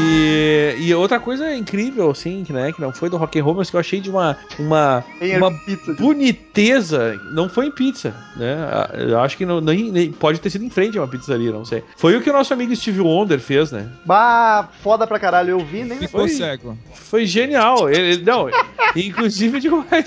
E, 0.08 0.76
e 0.80 0.94
outra 0.94 1.20
coisa 1.20 1.54
incrível, 1.56 2.12
assim, 2.12 2.44
que, 2.44 2.54
né, 2.54 2.72
que 2.72 2.80
não 2.80 2.92
foi 2.92 3.10
do 3.10 3.18
Rock 3.18 3.40
and 3.40 3.44
Roll, 3.44 3.56
mas 3.56 3.70
que 3.70 3.76
eu 3.76 3.80
achei 3.80 4.00
de 4.00 4.10
uma, 4.10 4.38
uma, 4.60 5.04
uma 5.38 5.52
pizza. 5.66 5.94
de- 5.94 6.02
boniteza, 6.02 7.20
não 7.32 7.50
foi 7.50 7.68
em 7.68 7.72
pizza, 7.72 8.14
né? 8.36 8.56
Eu 8.94 9.20
acho 9.20 9.36
que 9.38 9.46
não, 9.46 9.60
nem, 9.60 9.92
nem- 9.92 10.12
pode 10.12 10.40
ter 10.40 10.50
sido 10.50 10.64
em 10.64 10.70
frente 10.70 10.98
a 10.98 11.02
uma 11.02 11.08
pizzaria, 11.08 11.52
não 11.52 11.66
sei. 11.66 11.84
Foi 11.98 12.16
o 12.16 12.22
que 12.22 12.30
o 12.30 12.34
nosso 12.34 12.54
amigo 12.54 12.76
Steve 12.76 13.02
Wonder 13.02 13.40
fez, 13.40 13.72
né? 13.72 13.90
Bah, 14.06 14.70
foda 14.84 15.08
pra 15.08 15.20
caralho, 15.20 15.52
eu 15.52 15.60
vi, 15.60 15.84
nem 15.84 15.98
Ficou 16.00 16.22
Foi. 16.22 16.30
cego. 16.30 16.78
Foi 16.94 17.26
genial. 17.26 17.90
Ele, 17.90 18.14
ele- 18.14 18.24
não, 18.24 18.48
inclusive 18.96 19.60
digo 19.60 19.86
mais. 19.90 20.06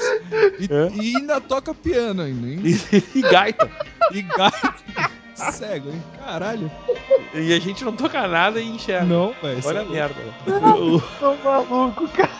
E, 0.61 0.69
É. 0.71 1.03
e 1.03 1.17
ainda 1.17 1.41
toca 1.41 1.75
piano 1.75 2.23
ainda, 2.23 2.47
hein? 2.47 2.61
E, 2.65 3.19
e 3.19 3.23
gaita. 3.23 3.69
E 4.13 4.23
gato. 4.23 4.75
Cego, 5.53 5.91
hein? 5.91 6.03
Caralho. 6.18 6.70
E 7.34 7.53
a 7.55 7.61
gente 7.61 7.84
não 7.84 7.93
toca 7.95 8.26
nada 8.26 8.61
e 8.61 8.68
enxerga. 8.68 9.05
Não, 9.07 9.32
velho. 9.43 9.61
Olha 9.64 9.80
a 9.80 9.84
é 9.84 9.86
merda. 9.86 10.20
O- 10.78 11.01
tô 11.20 11.34
maluco, 11.45 12.09
cara. 12.09 12.30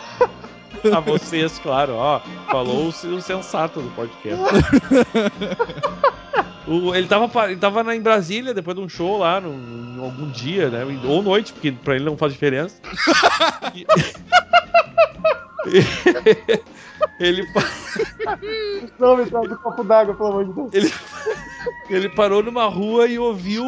a 0.95 0.99
vocês, 0.99 1.59
claro, 1.59 1.93
ó. 1.95 2.19
Falou 2.49 2.87
o, 2.87 2.91
sensato 3.21 3.81
do 3.81 3.89
podcast. 3.91 4.41
O- 6.67 6.93
ele, 6.93 7.07
tava, 7.07 7.49
ele 7.49 7.59
tava 7.59 7.83
na- 7.83 7.95
em 7.95 8.01
Brasília 8.01 8.53
depois 8.53 8.77
de 8.77 8.83
um 8.83 8.87
show 8.87 9.17
lá, 9.17 9.41
em 9.41 9.97
algum 9.99 10.29
dia, 10.29 10.69
né? 10.69 10.83
Ou 11.03 11.23
noite, 11.23 11.51
porque 11.51 11.71
pra 11.71 11.95
ele 11.95 12.05
não 12.05 12.15
faz 12.15 12.31
diferença. 12.31 12.75
E- 13.73 13.87
ele. 17.19 17.47
Não, 18.99 19.17
me 19.17 19.25
traz 19.25 19.51
um 19.51 19.55
copo 19.55 19.83
d'água, 19.83 20.13
pelo 20.13 20.29
amor 20.29 20.45
de 20.45 20.53
Deus. 20.53 20.73
Ele, 20.73 20.93
ele 21.89 22.09
parou 22.09 22.43
numa 22.43 22.65
rua 22.65 23.07
e 23.07 23.17
ouviu, 23.17 23.63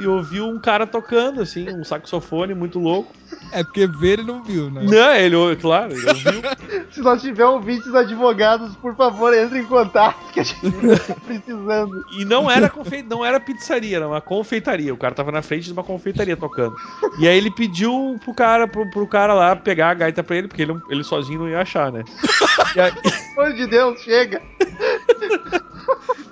e 0.00 0.06
ouviu 0.06 0.46
um 0.46 0.60
cara 0.60 0.86
tocando, 0.86 1.42
assim, 1.42 1.68
um 1.70 1.84
saxofone 1.84 2.54
muito 2.54 2.78
louco. 2.78 3.12
É 3.52 3.62
porque 3.62 3.86
ver 3.86 4.18
ele 4.20 4.22
não 4.24 4.42
viu, 4.42 4.70
né? 4.70 4.82
Não, 4.84 5.14
ele, 5.14 5.34
ou- 5.36 5.56
claro, 5.56 5.92
ele 5.92 6.08
ouviu. 6.08 6.42
Se 6.90 7.00
nós 7.00 7.20
tiver 7.20 7.44
ouvintes 7.44 7.92
advogados, 7.94 8.74
por 8.76 8.94
favor, 8.96 9.34
entre 9.34 9.58
em 9.58 9.64
contato, 9.64 10.32
que 10.32 10.40
a 10.40 10.42
gente 10.42 10.60
tá 11.06 11.14
precisando. 11.26 12.04
E 12.18 12.24
não 12.24 12.50
era, 12.50 12.68
confe... 12.70 13.02
não 13.02 13.24
era 13.24 13.38
pizzaria, 13.40 13.96
era 13.96 14.08
uma 14.08 14.20
confeitaria. 14.20 14.94
O 14.94 14.96
cara 14.96 15.14
tava 15.14 15.32
na 15.32 15.42
frente 15.42 15.64
de 15.64 15.72
uma 15.72 15.82
confeitaria 15.84 16.36
tocando. 16.36 16.74
E 17.18 17.26
aí 17.28 17.36
ele 17.36 17.50
pediu 17.50 18.18
pro 18.24 18.34
cara, 18.34 18.66
pro, 18.68 18.88
pro 18.90 19.06
cara 19.06 19.34
lá 19.34 19.54
pegar 19.56 19.90
a 19.90 19.94
gaita 19.94 20.22
pra 20.22 20.36
ele, 20.36 20.48
porque 20.48 20.62
ele, 20.62 20.76
ele 20.88 21.04
sozinho 21.04 21.40
não 21.40 21.48
ia 21.48 21.60
achar, 21.60 21.92
né? 21.92 22.02
E 22.74 22.80
aí, 22.80 22.92
Pelo 22.92 23.14
amor 23.46 23.52
de 23.54 23.66
Deus, 23.66 24.00
chega. 24.00 24.42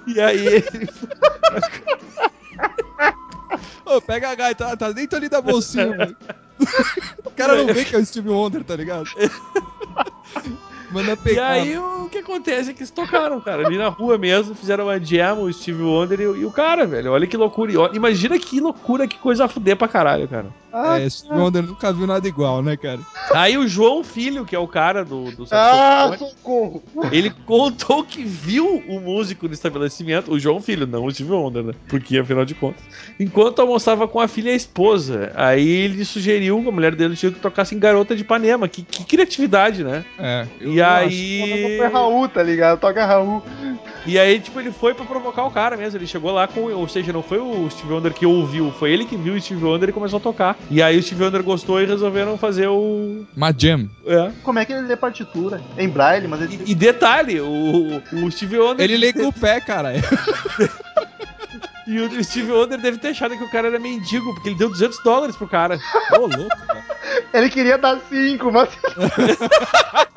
e 0.06 0.20
aí 0.20 0.46
ele. 0.46 0.88
Ô, 3.84 4.00
pega 4.00 4.30
a 4.30 4.34
gaita, 4.34 4.76
tá 4.76 4.90
dentro 4.92 5.18
ali 5.18 5.28
da 5.28 5.40
bolsinha, 5.40 5.88
mano. 5.94 6.16
O 7.24 7.30
cara 7.30 7.56
não 7.56 7.66
vê 7.66 7.84
que 7.84 7.94
é 7.94 7.98
o 7.98 8.06
Steve 8.06 8.28
Wonder, 8.30 8.64
tá 8.64 8.74
ligado? 8.76 9.08
Manda 10.92 11.12
E 11.12 11.16
pegar. 11.16 11.48
aí 11.52 11.78
o 11.78 12.08
que 12.10 12.18
acontece 12.18 12.70
é 12.70 12.74
que 12.74 12.80
eles 12.80 12.90
tocaram, 12.90 13.40
cara, 13.40 13.66
ali 13.66 13.78
na 13.78 13.88
rua 13.88 14.18
mesmo, 14.18 14.54
fizeram 14.54 14.84
uma 14.84 14.98
jam, 15.00 15.42
o 15.42 15.52
Steve 15.52 15.82
Wonder 15.82 16.20
e, 16.20 16.26
o- 16.26 16.36
e 16.36 16.44
o 16.44 16.50
cara, 16.50 16.86
velho. 16.86 17.12
Olha 17.12 17.26
que 17.26 17.36
loucura. 17.36 17.72
E 17.72 17.76
ó, 17.76 17.90
imagina 17.94 18.38
que 18.38 18.60
loucura, 18.60 19.06
que 19.08 19.18
coisa 19.18 19.44
a 19.44 19.48
fuder 19.48 19.76
pra 19.76 19.88
caralho, 19.88 20.28
cara. 20.28 20.46
Ah, 20.74 20.98
É, 20.98 21.08
Steve 21.10 21.34
Wonder 21.34 21.62
nunca 21.62 21.92
viu 21.92 22.06
nada 22.06 22.26
igual, 22.26 22.62
né, 22.62 22.76
cara? 22.78 22.98
Aí 23.34 23.58
o 23.58 23.68
João 23.68 24.02
Filho, 24.02 24.44
que 24.46 24.56
é 24.56 24.58
o 24.58 24.66
cara 24.66 25.04
do, 25.04 25.30
do 25.32 25.46
ah, 25.50 26.14
socorro. 26.18 26.82
ele 27.12 27.30
contou 27.44 28.02
que 28.02 28.24
viu 28.24 28.82
o 28.88 28.98
músico 28.98 29.46
no 29.46 29.52
estabelecimento, 29.52 30.32
o 30.32 30.38
João 30.40 30.62
Filho, 30.62 30.86
não 30.86 31.04
o 31.04 31.12
Steve 31.12 31.30
Wonder, 31.30 31.62
né? 31.62 31.72
Porque 31.88 32.16
afinal 32.18 32.44
de 32.46 32.54
contas. 32.54 32.82
Enquanto 33.20 33.60
almoçava 33.60 34.08
com 34.08 34.18
a 34.18 34.26
filha 34.26 34.48
e 34.48 34.52
a 34.54 34.56
esposa, 34.56 35.30
aí 35.34 35.68
ele 35.68 36.04
sugeriu 36.06 36.62
que 36.62 36.68
a 36.68 36.72
mulher 36.72 36.94
dele 36.94 37.16
tinha 37.16 37.30
que 37.30 37.38
tocasse 37.40 37.74
em 37.74 37.78
Garota 37.78 38.16
de 38.16 38.22
Ipanema. 38.22 38.66
Que, 38.66 38.82
que 38.82 39.04
criatividade, 39.04 39.84
né? 39.84 40.04
É. 40.18 40.46
eu 40.58 40.72
E. 40.72 40.76
aí. 40.82 41.76
Foi 41.78 41.88
Raul, 41.88 42.28
tá 42.28 42.42
ligado? 42.42 42.78
Toca 42.78 43.04
Raul. 43.04 43.42
E 44.04 44.18
aí, 44.18 44.40
tipo, 44.40 44.58
ele 44.58 44.72
foi 44.72 44.94
pra 44.94 45.04
provocar 45.04 45.44
o 45.44 45.50
cara 45.50 45.76
mesmo. 45.76 45.98
Ele 45.98 46.06
chegou 46.06 46.32
lá 46.32 46.48
com. 46.48 46.60
Ou 46.72 46.88
seja, 46.88 47.12
não 47.12 47.22
foi 47.22 47.38
o 47.38 47.70
Steve 47.70 47.92
Wonder 47.92 48.12
que 48.12 48.26
ouviu, 48.26 48.72
foi 48.72 48.92
ele 48.92 49.04
que 49.04 49.16
viu 49.16 49.34
o 49.34 49.40
Steve 49.40 49.64
Wonder 49.64 49.88
e 49.88 49.92
começou 49.92 50.18
a 50.18 50.20
tocar. 50.20 50.56
E 50.70 50.82
aí 50.82 50.98
o 50.98 51.02
Steve 51.02 51.22
Wonder 51.22 51.42
gostou 51.42 51.80
e 51.80 51.86
resolveram 51.86 52.36
fazer 52.36 52.66
o. 52.66 53.24
Uma 53.36 53.54
jam. 53.56 53.88
É. 54.04 54.30
Como 54.42 54.58
é 54.58 54.64
que 54.64 54.72
ele 54.72 54.86
lê 54.86 54.96
partitura? 54.96 55.60
Em 55.78 55.88
braille, 55.88 56.26
mas 56.26 56.42
ele. 56.42 56.60
E, 56.66 56.72
e 56.72 56.74
detalhe, 56.74 57.40
o, 57.40 58.02
o 58.12 58.30
Steve 58.30 58.58
Wonder. 58.58 58.84
Ele 58.84 58.96
lê 58.96 59.12
com 59.12 59.28
o 59.28 59.32
pé, 59.32 59.60
cara. 59.60 59.92
E 61.86 61.98
o 61.98 62.24
Steve 62.24 62.52
Wonder 62.52 62.80
deve 62.80 62.98
ter 62.98 63.08
achado 63.08 63.36
que 63.36 63.42
o 63.42 63.50
cara 63.50 63.66
era 63.68 63.78
mendigo, 63.78 64.32
porque 64.34 64.50
ele 64.50 64.56
deu 64.56 64.68
200 64.68 65.02
dólares 65.02 65.34
pro 65.34 65.48
cara. 65.48 65.80
Ô, 66.12 66.26
louco, 66.26 66.66
cara. 66.66 66.84
Ele 67.34 67.50
queria 67.50 67.76
dar 67.76 67.98
cinco, 68.08 68.52
mas. 68.52 68.68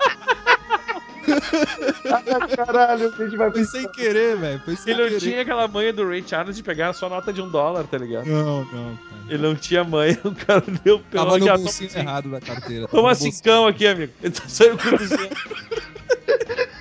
ah, 2.11 2.47
caralho, 2.55 3.13
a 3.13 3.23
gente 3.23 3.35
vai 3.37 3.51
Foi 3.51 3.65
sem 3.65 3.87
querer, 3.91 4.37
velho. 4.37 4.61
Foi 4.63 4.75
sem 4.75 4.93
Ele 4.93 5.01
não 5.03 5.09
querer. 5.09 5.19
tinha 5.21 5.41
aquela 5.41 5.67
manha 5.67 5.91
do 5.93 6.07
Ray 6.07 6.23
Charles 6.27 6.55
de 6.55 6.63
pegar 6.63 6.93
só 6.93 7.07
nota 7.09 7.31
de 7.33 7.41
um 7.41 7.49
dólar, 7.49 7.85
tá 7.85 7.97
ligado? 7.97 8.25
Não, 8.25 8.63
não, 8.65 8.95
cara. 8.95 8.95
Ele 9.29 9.41
não 9.43 9.55
tinha 9.55 9.83
manha, 9.83 10.19
o 10.23 10.33
cara 10.35 10.63
deu 10.83 10.99
pelo 10.99 11.23
Tava 11.25 11.37
no 11.37 11.45
bolsinho 11.45 11.89
toma, 11.89 12.01
errado 12.03 12.29
da 12.31 12.39
carteira. 12.41 12.87
Toma 12.87 13.03
bolsinho- 13.09 13.31
cincão 13.33 13.67
aqui, 13.67 13.87
amigo. 13.87 14.13
Ele 14.21 14.33
tá 14.33 14.43
saindo 14.47 14.77
com 14.77 14.89
200. 14.95 15.27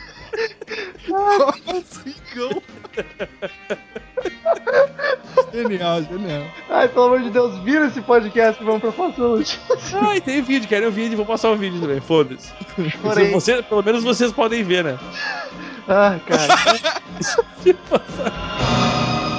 Toma 1.07 1.55
cincão. 1.85 2.63
Genial, 5.53 6.03
genial. 6.03 6.43
Ai, 6.69 6.89
pelo 6.89 7.07
amor 7.07 7.21
de 7.23 7.31
Deus, 7.31 7.57
vira 7.59 7.87
esse 7.87 8.01
podcast 8.01 8.61
e 8.61 8.65
vamos 8.67 8.81
pra 8.81 8.91
próxima 8.93 9.29
notícia. 9.29 9.59
Ai, 10.03 10.21
tem 10.21 10.43
vídeo, 10.43 10.69
querem 10.69 10.89
o 10.89 10.93
vídeo, 10.93 11.17
vou 11.17 11.27
passar 11.27 11.51
o 11.51 11.57
vídeo 11.57 11.81
também, 11.81 12.01
foda-se. 12.01 12.53
Você- 13.33 13.63
Pelo 13.63 13.83
menos 13.83 14.03
vocês 14.03 14.33
podem 14.33 14.63
ver, 14.65 14.83
né? 14.85 14.99
Ah, 15.89 16.17
cara. 16.27 16.55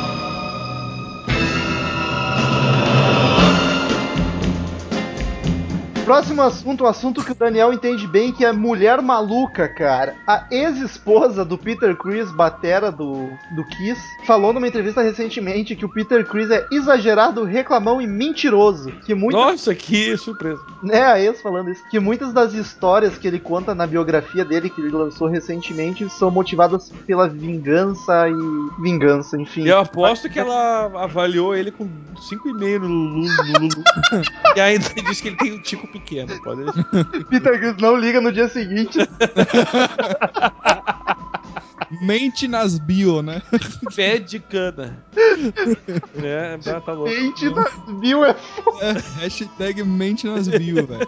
Próximo 6.05 6.43
assunto, 6.43 6.83
um 6.83 6.87
assunto 6.87 7.23
que 7.23 7.31
o 7.31 7.35
Daniel 7.35 7.73
entende 7.73 8.05
bem, 8.05 8.31
que 8.31 8.45
é 8.45 8.51
mulher 8.51 9.01
maluca, 9.01 9.67
cara. 9.67 10.15
A 10.27 10.45
ex-esposa 10.51 11.43
do 11.43 11.57
Peter 11.57 11.95
Chris, 11.95 12.31
batera 12.31 12.91
do, 12.91 13.27
do 13.55 13.63
Kiss, 13.63 13.99
falou 14.23 14.53
numa 14.53 14.67
entrevista 14.67 15.01
recentemente 15.01 15.75
que 15.75 15.83
o 15.83 15.89
Peter 15.89 16.23
Chris 16.23 16.51
é 16.51 16.63
exagerado, 16.71 17.43
reclamão 17.43 17.99
e 17.99 18.05
mentiroso. 18.05 18.91
Que 19.03 19.15
muitas 19.15 19.41
Nossa, 19.41 19.73
que 19.73 20.15
surpresa. 20.15 20.61
É, 20.91 21.01
a 21.01 21.19
ex 21.19 21.41
falando 21.41 21.71
isso. 21.71 21.81
Que 21.89 21.99
muitas 21.99 22.31
das 22.31 22.53
histórias 22.53 23.17
que 23.17 23.27
ele 23.27 23.39
conta 23.39 23.73
na 23.73 23.87
biografia 23.87 24.45
dele, 24.45 24.69
que 24.69 24.79
ele 24.81 24.91
lançou 24.91 25.27
recentemente, 25.27 26.07
são 26.11 26.29
motivadas 26.29 26.91
pela 27.07 27.27
vingança 27.27 28.29
e. 28.29 28.65
Vingança, 28.79 29.41
enfim. 29.41 29.67
Eu 29.67 29.79
aposto 29.79 30.29
que 30.29 30.37
ela 30.37 30.85
avaliou 31.03 31.55
ele 31.55 31.71
com 31.71 31.85
5,5 32.15 32.79
no 32.79 32.87
Lulu. 33.59 33.83
E 34.55 34.61
ainda 34.61 34.85
disse 35.07 35.21
que 35.21 35.27
ele 35.29 35.37
tem 35.37 35.51
um 35.53 35.61
tico 35.61 35.85
pequeno. 35.99 36.41
Pode 36.41 36.63
Peter 37.29 37.59
Chris 37.59 37.77
não 37.77 37.95
liga 37.95 38.19
no 38.21 38.31
dia 38.31 38.47
seguinte. 38.47 38.99
Mente 42.01 42.47
nas 42.47 42.77
bio, 42.77 43.21
né? 43.21 43.41
Pé 43.95 44.17
de 44.17 44.39
cana. 44.39 44.97
né? 46.15 46.57
Tá, 46.63 46.81
tá 46.81 46.93
louco. 46.93 47.09
Gente, 47.13 47.49
das 47.49 47.87
mil 47.87 48.25
é 48.25 48.35
É, 48.81 48.93
hashtag 49.21 49.83
mente 49.83 50.27
nas 50.27 50.47
bio, 50.47 50.85
velho. 50.85 51.07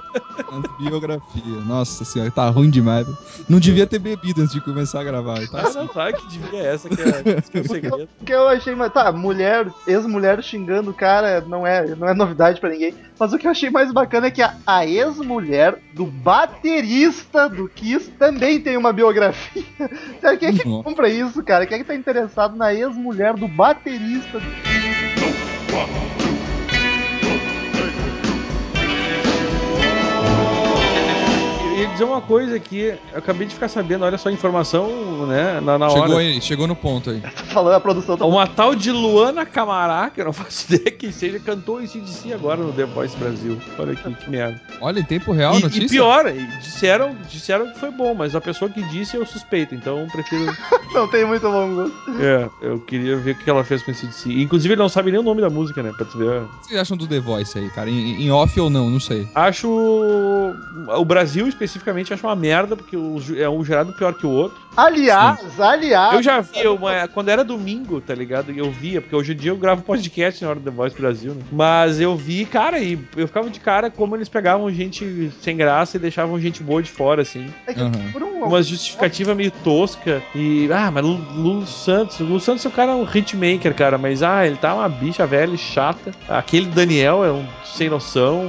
Nas 0.51 0.77
biografias. 0.77 1.65
Nossa 1.65 2.05
senhora, 2.05 2.31
tá 2.31 2.49
ruim 2.49 2.69
demais, 2.69 3.05
velho. 3.05 3.17
Não 3.49 3.59
devia 3.59 3.87
ter 3.87 3.99
bebido 3.99 4.41
antes 4.41 4.53
de 4.53 4.61
começar 4.61 5.01
a 5.01 5.03
gravar. 5.03 5.39
Tá 5.47 5.63
Ah, 5.67 5.69
não, 5.73 5.87
sabe 5.93 6.13
que 6.17 6.27
devia 6.27 6.59
essa 6.63 6.89
que 6.89 7.01
é, 7.01 7.41
que 7.41 7.57
é 7.57 7.61
o 7.61 7.67
segredo. 7.67 8.09
O 8.21 8.25
que 8.25 8.33
eu 8.33 8.47
achei 8.47 8.75
mais. 8.75 8.91
Tá, 8.93 9.11
mulher, 9.11 9.67
ex-mulher 9.87 10.41
xingando 10.43 10.91
o 10.91 10.93
cara 10.93 11.41
não 11.41 11.65
é, 11.65 11.95
não 11.95 12.07
é 12.07 12.13
novidade 12.13 12.59
pra 12.59 12.69
ninguém. 12.69 12.93
Mas 13.19 13.33
o 13.33 13.37
que 13.37 13.47
eu 13.47 13.51
achei 13.51 13.69
mais 13.69 13.91
bacana 13.91 14.27
é 14.27 14.31
que 14.31 14.41
a, 14.41 14.55
a 14.65 14.85
ex-mulher 14.85 15.79
do 15.93 16.05
baterista 16.05 17.49
do 17.49 17.67
Kiss 17.67 18.09
também 18.11 18.59
tem 18.59 18.77
uma 18.77 18.93
biografia. 18.93 19.63
Cara, 20.21 20.37
quem 20.37 20.49
é 20.49 20.53
que 20.53 20.66
Nossa. 20.67 20.83
compra 20.83 21.09
isso, 21.09 21.43
cara? 21.43 21.65
Quem 21.65 21.75
é 21.75 21.79
que 21.79 21.85
tá 21.85 21.95
interessado 21.95 22.55
na 22.55 22.73
ex-mulher 22.73 23.33
do 23.35 23.47
baterista? 23.47 24.39
Eu 26.19 26.26
ia 31.87 31.91
dizer 31.93 32.03
uma 32.03 32.21
coisa 32.21 32.55
aqui, 32.55 32.93
eu 33.11 33.17
acabei 33.17 33.47
de 33.47 33.53
ficar 33.53 33.67
sabendo, 33.67 34.05
olha 34.05 34.17
só 34.17 34.29
a 34.29 34.31
informação, 34.31 35.25
né, 35.27 35.59
na, 35.61 35.77
na 35.77 35.89
Chegou 35.89 36.03
hora. 36.09 36.17
aí, 36.19 36.41
chegou 36.41 36.67
no 36.67 36.75
ponto 36.75 37.09
aí. 37.09 37.21
Tô 37.35 37.43
falando, 37.45 37.73
a 37.75 37.79
produção 37.79 38.17
tá. 38.17 38.25
Uma 38.25 38.45
tal 38.47 38.75
de 38.75 38.91
Luana 38.91 39.45
Camará, 39.45 40.09
que 40.09 40.21
eu 40.21 40.25
não 40.25 40.33
faço 40.33 40.73
ideia 40.73 40.91
quem 40.91 41.11
seja, 41.11 41.39
cantou 41.39 41.81
esse 41.81 41.99
DC 41.99 42.33
agora 42.33 42.61
no 42.61 42.71
The 42.73 42.85
Voice 42.85 43.15
Brasil. 43.17 43.57
Olha 43.79 43.93
aqui, 43.93 44.13
que 44.13 44.29
merda. 44.29 44.59
Olha, 44.81 44.99
em 44.99 45.03
tempo 45.03 45.31
real, 45.31 45.57
E, 45.57 45.63
notícia. 45.63 45.85
e 45.85 45.89
pior, 45.89 46.25
disseram, 46.61 47.15
disseram 47.29 47.71
que 47.71 47.79
foi 47.79 47.91
bom, 47.91 48.13
mas 48.13 48.35
a 48.35 48.41
pessoa 48.41 48.69
que 48.69 48.81
disse 48.89 49.15
eu 49.17 49.25
suspeito, 49.25 49.73
então 49.73 49.99
eu 49.99 50.07
prefiro. 50.07 50.55
Não 50.93 51.07
tem 51.07 51.25
muito 51.25 51.41
bom 51.43 51.75
gosto. 51.75 51.95
é, 52.21 52.49
eu 52.61 52.79
queria 52.79 53.17
ver 53.17 53.31
o 53.31 53.35
que 53.35 53.49
ela 53.49 53.63
fez 53.63 53.83
com 53.83 53.91
esse 53.91 54.05
DC. 54.07 54.31
Inclusive, 54.31 54.73
ele 54.73 54.81
não 54.81 54.89
sabe 54.89 55.11
nem 55.11 55.19
o 55.19 55.23
nome 55.23 55.41
da 55.41 55.49
música, 55.49 55.83
né? 55.83 55.91
Pra 55.95 56.05
tu 56.05 56.17
ver. 56.17 56.41
O 56.41 56.47
que 56.61 56.67
vocês 56.69 56.79
acham 56.79 56.95
do 56.97 57.05
The 57.05 57.19
Voice 57.19 57.57
aí, 57.57 57.69
cara? 57.71 57.89
Em, 57.89 58.23
em 58.23 58.31
off 58.31 58.57
ou 58.59 58.69
não, 58.69 58.89
não 58.89 58.99
sei. 58.99 59.27
Acho. 59.35 59.67
O 59.69 61.05
Brasil 61.05 61.47
especificamente 61.77 62.13
acho 62.13 62.25
uma 62.25 62.35
merda, 62.35 62.75
porque 62.75 62.97
o 62.97 63.17
é 63.37 63.49
um 63.49 63.63
gerado 63.63 63.93
pior 63.93 64.13
que 64.13 64.25
o 64.25 64.29
outro. 64.29 64.57
Aliás, 64.75 65.59
aliás. 65.59 66.13
Eu 66.13 66.21
já 66.21 66.39
vi, 66.41 66.67
uma, 66.67 67.07
quando 67.07 67.29
era 67.29 67.43
domingo, 67.43 67.99
tá 67.99 68.13
ligado? 68.13 68.51
Eu 68.51 68.71
via, 68.71 69.01
porque 69.01 69.15
hoje 69.15 69.33
em 69.33 69.35
dia 69.35 69.51
eu 69.51 69.57
gravo 69.57 69.81
podcast 69.81 70.43
na 70.43 70.51
hora 70.51 70.59
do 70.59 70.65
The 70.69 70.75
Voice 70.75 70.95
Brasil, 70.95 71.33
né? 71.33 71.41
Mas 71.51 71.99
eu 71.99 72.15
vi, 72.15 72.45
cara, 72.45 72.77
e 72.79 72.99
eu 73.15 73.27
ficava 73.27 73.49
de 73.49 73.59
cara 73.59 73.89
como 73.89 74.15
eles 74.15 74.29
pegavam 74.29 74.69
gente 74.71 75.31
sem 75.41 75.57
graça 75.57 75.97
e 75.97 75.99
deixavam 75.99 76.39
gente 76.39 76.61
boa 76.61 76.81
de 76.81 76.91
fora, 76.91 77.21
assim. 77.23 77.47
É 77.65 77.73
que 77.73 77.81
Aham. 77.81 77.91
por 78.11 78.21
um- 78.23 78.37
Uma 78.37 78.61
justificativa 78.61 79.33
meio 79.33 79.49
tosca. 79.63 80.21
E, 80.35 80.69
ah, 80.71 80.91
mas 80.91 81.03
Lu- 81.03 81.19
Lulu 81.35 81.65
Santos, 81.65 82.19
o 82.19 82.23
Lulu 82.23 82.39
Santos 82.39 82.63
é 82.63 82.69
um 82.69 82.71
cara 82.71 82.95
um 82.95 83.03
hitmaker, 83.03 83.73
cara, 83.73 83.97
mas 83.97 84.21
ah, 84.21 84.45
ele 84.45 84.57
tá 84.57 84.75
uma 84.75 84.87
bicha 84.87 85.25
velha 85.25 85.53
e 85.55 85.57
chata. 85.57 86.11
Aquele 86.29 86.67
Daniel 86.67 87.25
é 87.25 87.31
um 87.31 87.43
sem 87.65 87.89
noção, 87.89 88.43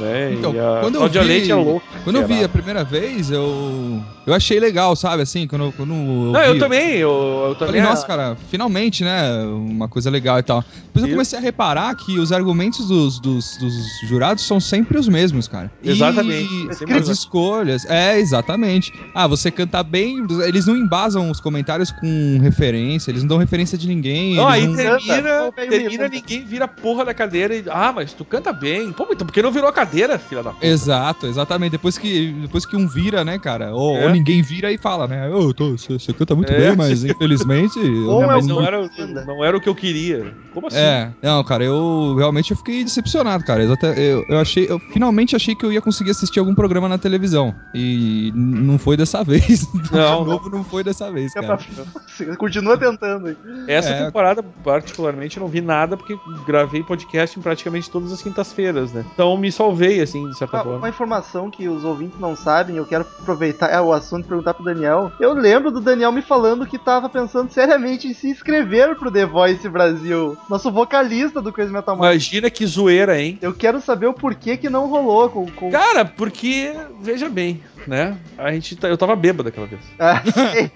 né? 0.00 0.32
Então, 0.32 0.54
e 0.54 0.58
a 0.58 0.78
quando 0.80 0.94
eu 0.94 1.00
Cláudia 1.00 1.22
vi- 1.22 1.28
Leite 1.28 1.50
é 1.50 1.54
louco. 1.54 1.86
Quando 2.04 2.16
eu 2.16 2.26
vi 2.26 2.34
Sei 2.36 2.44
a 2.44 2.48
primeira 2.48 2.73
vez, 2.82 3.30
eu. 3.30 4.02
Eu 4.26 4.32
achei 4.32 4.58
legal, 4.58 4.96
sabe? 4.96 5.22
Assim, 5.22 5.46
quando, 5.46 5.70
quando 5.76 5.92
eu. 5.92 6.32
Não, 6.32 6.40
eu 6.40 6.54
vi, 6.54 6.58
também, 6.58 6.96
eu, 6.96 7.10
eu 7.50 7.54
Falei, 7.56 7.74
também. 7.74 7.82
nossa, 7.82 8.06
cara, 8.06 8.36
finalmente, 8.50 9.04
né? 9.04 9.30
Uma 9.44 9.86
coisa 9.86 10.08
legal 10.10 10.38
e 10.38 10.42
tal. 10.42 10.64
Depois 10.86 11.04
eu 11.04 11.10
comecei 11.10 11.38
a 11.38 11.42
reparar 11.42 11.94
que 11.94 12.18
os 12.18 12.32
argumentos 12.32 12.88
dos, 12.88 13.20
dos, 13.20 13.56
dos 13.58 13.74
jurados 14.08 14.44
são 14.46 14.58
sempre 14.58 14.98
os 14.98 15.06
mesmos, 15.08 15.46
cara. 15.46 15.70
E 15.82 15.90
Exatamente, 15.90 16.74
sempre 16.74 16.94
as 16.94 17.08
escolhas. 17.08 17.84
É, 17.84 18.18
exatamente. 18.18 18.92
Ah, 19.14 19.26
você 19.26 19.50
canta 19.50 19.82
bem, 19.82 20.24
eles 20.46 20.66
não 20.66 20.74
embasam 20.76 21.30
os 21.30 21.38
comentários 21.40 21.90
com 21.90 22.38
referência, 22.40 23.10
eles 23.10 23.22
não 23.22 23.28
dão 23.28 23.38
referência 23.38 23.76
de 23.76 23.86
ninguém. 23.86 24.34
Não, 24.36 24.48
aí 24.48 24.66
não- 24.66 24.74
termina, 24.74 25.52
termina 25.52 25.88
Milanda. 25.90 26.08
ninguém 26.08 26.44
vira 26.44 26.64
a 26.64 26.68
porra 26.68 27.04
da 27.04 27.12
cadeira 27.12 27.54
e. 27.54 27.64
Ah, 27.68 27.92
mas 27.94 28.12
tu 28.14 28.24
canta 28.24 28.52
bem. 28.52 28.90
Pô, 28.92 29.06
então 29.12 29.26
por 29.26 29.32
que 29.32 29.42
não 29.42 29.52
virou 29.52 29.68
a 29.68 29.72
cadeira, 29.72 30.18
filha 30.18 30.42
da 30.42 30.50
puta? 30.52 30.66
Exato, 30.66 31.26
exatamente. 31.26 31.72
Depois 31.72 31.98
que, 31.98 32.32
depois 32.40 32.63
que 32.66 32.76
um 32.76 32.86
vira, 32.88 33.24
né, 33.24 33.38
cara? 33.38 33.74
Ou, 33.74 33.96
É. 33.96 34.04
ou 34.06 34.10
ninguém 34.10 34.42
vira 34.42 34.72
e 34.72 34.78
fala, 34.78 35.06
né? 35.06 35.28
Ô, 35.30 35.52
tô- 35.52 35.72
você 35.72 35.94
você 35.98 36.12
canta 36.12 36.34
muito 36.34 36.52
É. 36.52 36.58
bem, 36.58 36.76
mas 36.76 37.04
infelizmente. 37.04 37.78
eu 37.78 38.08
Ou 38.08 38.20
não- 38.22 38.30
é 38.30 38.34
Mas 38.34 38.44
o 38.44 38.48
não 38.48 38.62
era, 38.62 38.90
não 39.26 39.44
era 39.44 39.56
o 39.56 39.60
que 39.60 39.68
eu 39.68 39.74
queria. 39.74 40.34
Como 40.52 40.66
assim? 40.68 40.76
É, 40.78 41.10
não, 41.22 41.42
cara, 41.44 41.64
eu 41.64 42.14
realmente 42.18 42.50
eu 42.50 42.56
fiquei 42.56 42.82
decepcionado, 42.84 43.44
cara. 43.44 43.62
Eu, 43.64 43.72
até- 43.72 43.98
eu, 43.98 44.24
eu 44.28 44.38
achei, 44.38 44.66
eu 44.68 44.78
finalmente 44.92 45.34
achei 45.36 45.54
que 45.54 45.64
eu 45.64 45.72
ia 45.72 45.80
conseguir 45.80 46.10
assistir 46.10 46.38
algum 46.38 46.54
programa 46.54 46.88
na 46.88 46.98
televisão. 46.98 47.54
E 47.74 48.32
não 48.34 48.78
foi 48.78 48.96
dessa 48.96 49.22
vez. 49.24 49.66
Não, 49.90 50.24
De 50.24 50.30
novo, 50.30 50.50
não 50.50 50.64
foi 50.64 50.82
dessa 50.84 51.10
vez, 51.10 51.32
Fica 51.32 51.46
cara. 51.46 51.58
pra- 51.58 52.36
Continua 52.36 52.76
tentando 52.78 53.28
aí. 53.28 53.36
Essa 53.66 53.90
É. 53.90 54.04
temporada, 54.06 54.42
particularmente, 54.42 55.36
eu 55.36 55.42
não 55.42 55.48
vi 55.48 55.60
nada 55.60 55.96
porque 55.96 56.18
gravei 56.46 56.82
podcast 56.82 57.38
em 57.38 57.42
praticamente 57.42 57.90
todas 57.90 58.12
as 58.12 58.22
quintas-feiras, 58.22 58.92
né? 58.92 59.04
Então 59.14 59.36
me 59.36 59.50
salvei, 59.50 60.00
assim, 60.00 60.28
de 60.28 60.36
certa 60.38 60.56
Uma, 60.58 60.62
forma. 60.64 60.78
uma 60.78 60.88
informação 60.88 61.50
que 61.50 61.68
os 61.68 61.84
ouvintes 61.84 62.18
não 62.20 62.36
sabem, 62.36 62.53
eu 62.74 62.86
quero 62.86 63.06
aproveitar 63.20 63.68
é, 63.68 63.80
o 63.80 63.92
assunto 63.92 64.24
e 64.24 64.28
perguntar 64.28 64.54
pro 64.54 64.64
Daniel. 64.64 65.12
Eu 65.18 65.32
lembro 65.32 65.70
do 65.70 65.80
Daniel 65.80 66.12
me 66.12 66.22
falando 66.22 66.66
que 66.66 66.78
tava 66.78 67.08
pensando 67.08 67.50
seriamente 67.50 68.08
em 68.08 68.14
se 68.14 68.28
inscrever 68.28 68.96
pro 68.96 69.10
The 69.10 69.26
Voice 69.26 69.68
Brasil. 69.68 70.36
Nosso 70.48 70.70
vocalista 70.70 71.40
do 71.40 71.52
Crazy 71.52 71.72
Metal 71.72 71.96
Mind. 71.96 72.04
Imagina 72.04 72.50
que 72.50 72.66
zoeira, 72.66 73.20
hein? 73.20 73.38
Eu 73.42 73.52
quero 73.52 73.80
saber 73.80 74.06
o 74.06 74.14
porquê 74.14 74.56
que 74.56 74.70
não 74.70 74.86
rolou 74.88 75.28
com. 75.28 75.50
com... 75.50 75.70
Cara, 75.70 76.04
porque, 76.04 76.72
veja 77.00 77.28
bem, 77.28 77.62
né? 77.86 78.16
A 78.38 78.50
gente, 78.52 78.76
tá- 78.76 78.88
eu 78.88 78.96
tava 78.98 79.14
bêbado 79.16 79.48
aquela 79.48 79.66
vez. 79.66 79.80
Ah, 79.98 80.22
sei. 80.52 80.70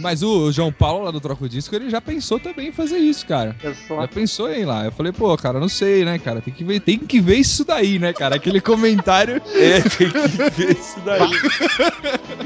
Mas 0.00 0.22
o 0.22 0.50
João 0.52 0.72
Paulo 0.72 1.04
lá 1.04 1.10
do 1.10 1.20
Troco 1.20 1.48
Disco, 1.48 1.74
ele 1.74 1.90
já 1.90 2.00
pensou 2.00 2.38
também 2.40 2.68
em 2.68 2.72
fazer 2.72 2.98
isso, 2.98 3.26
cara. 3.26 3.54
Só- 3.86 4.00
Já 4.00 4.08
pensou 4.08 4.52
em 4.52 4.60
ir 4.60 4.64
lá. 4.64 4.84
Eu 4.84 4.92
falei, 4.92 5.12
pô, 5.12 5.36
cara, 5.36 5.58
não 5.60 5.68
sei, 5.68 6.04
né, 6.04 6.18
cara? 6.18 6.40
Tem 6.40 6.52
que 6.54 6.64
ver, 6.64 6.80
tem 6.80 6.98
que 6.98 7.20
ver 7.20 7.36
isso 7.36 7.64
daí, 7.64 7.98
né, 7.98 8.12
cara? 8.12 8.36
Aquele 8.36 8.60
comentário. 8.60 9.40
É, 9.54 9.80
tem 9.80 10.10
que 10.10 10.50
ver 10.50 10.76
isso 10.78 11.00
daí. 11.00 11.20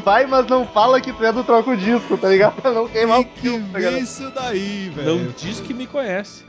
Vai, 0.05 0.27
mas 0.27 0.47
não 0.47 0.67
fala 0.67 1.01
que 1.01 1.13
tu 1.13 1.25
é 1.25 1.33
do 1.33 1.43
troco 1.45 1.77
disco, 1.77 2.17
tá 2.17 2.29
ligado? 2.29 2.63
Não 2.73 2.89
queimar 2.89 3.21
o 3.21 3.25
Tem 3.25 3.33
que 3.35 3.41
filme, 3.41 3.67
tá 3.73 3.79
ligado? 3.79 3.99
isso 3.99 4.31
daí, 4.35 4.93
Não 4.97 5.05
velho. 5.05 5.35
diz 5.37 5.61
que 5.61 5.75
me 5.75 5.87
conhece. 5.87 6.43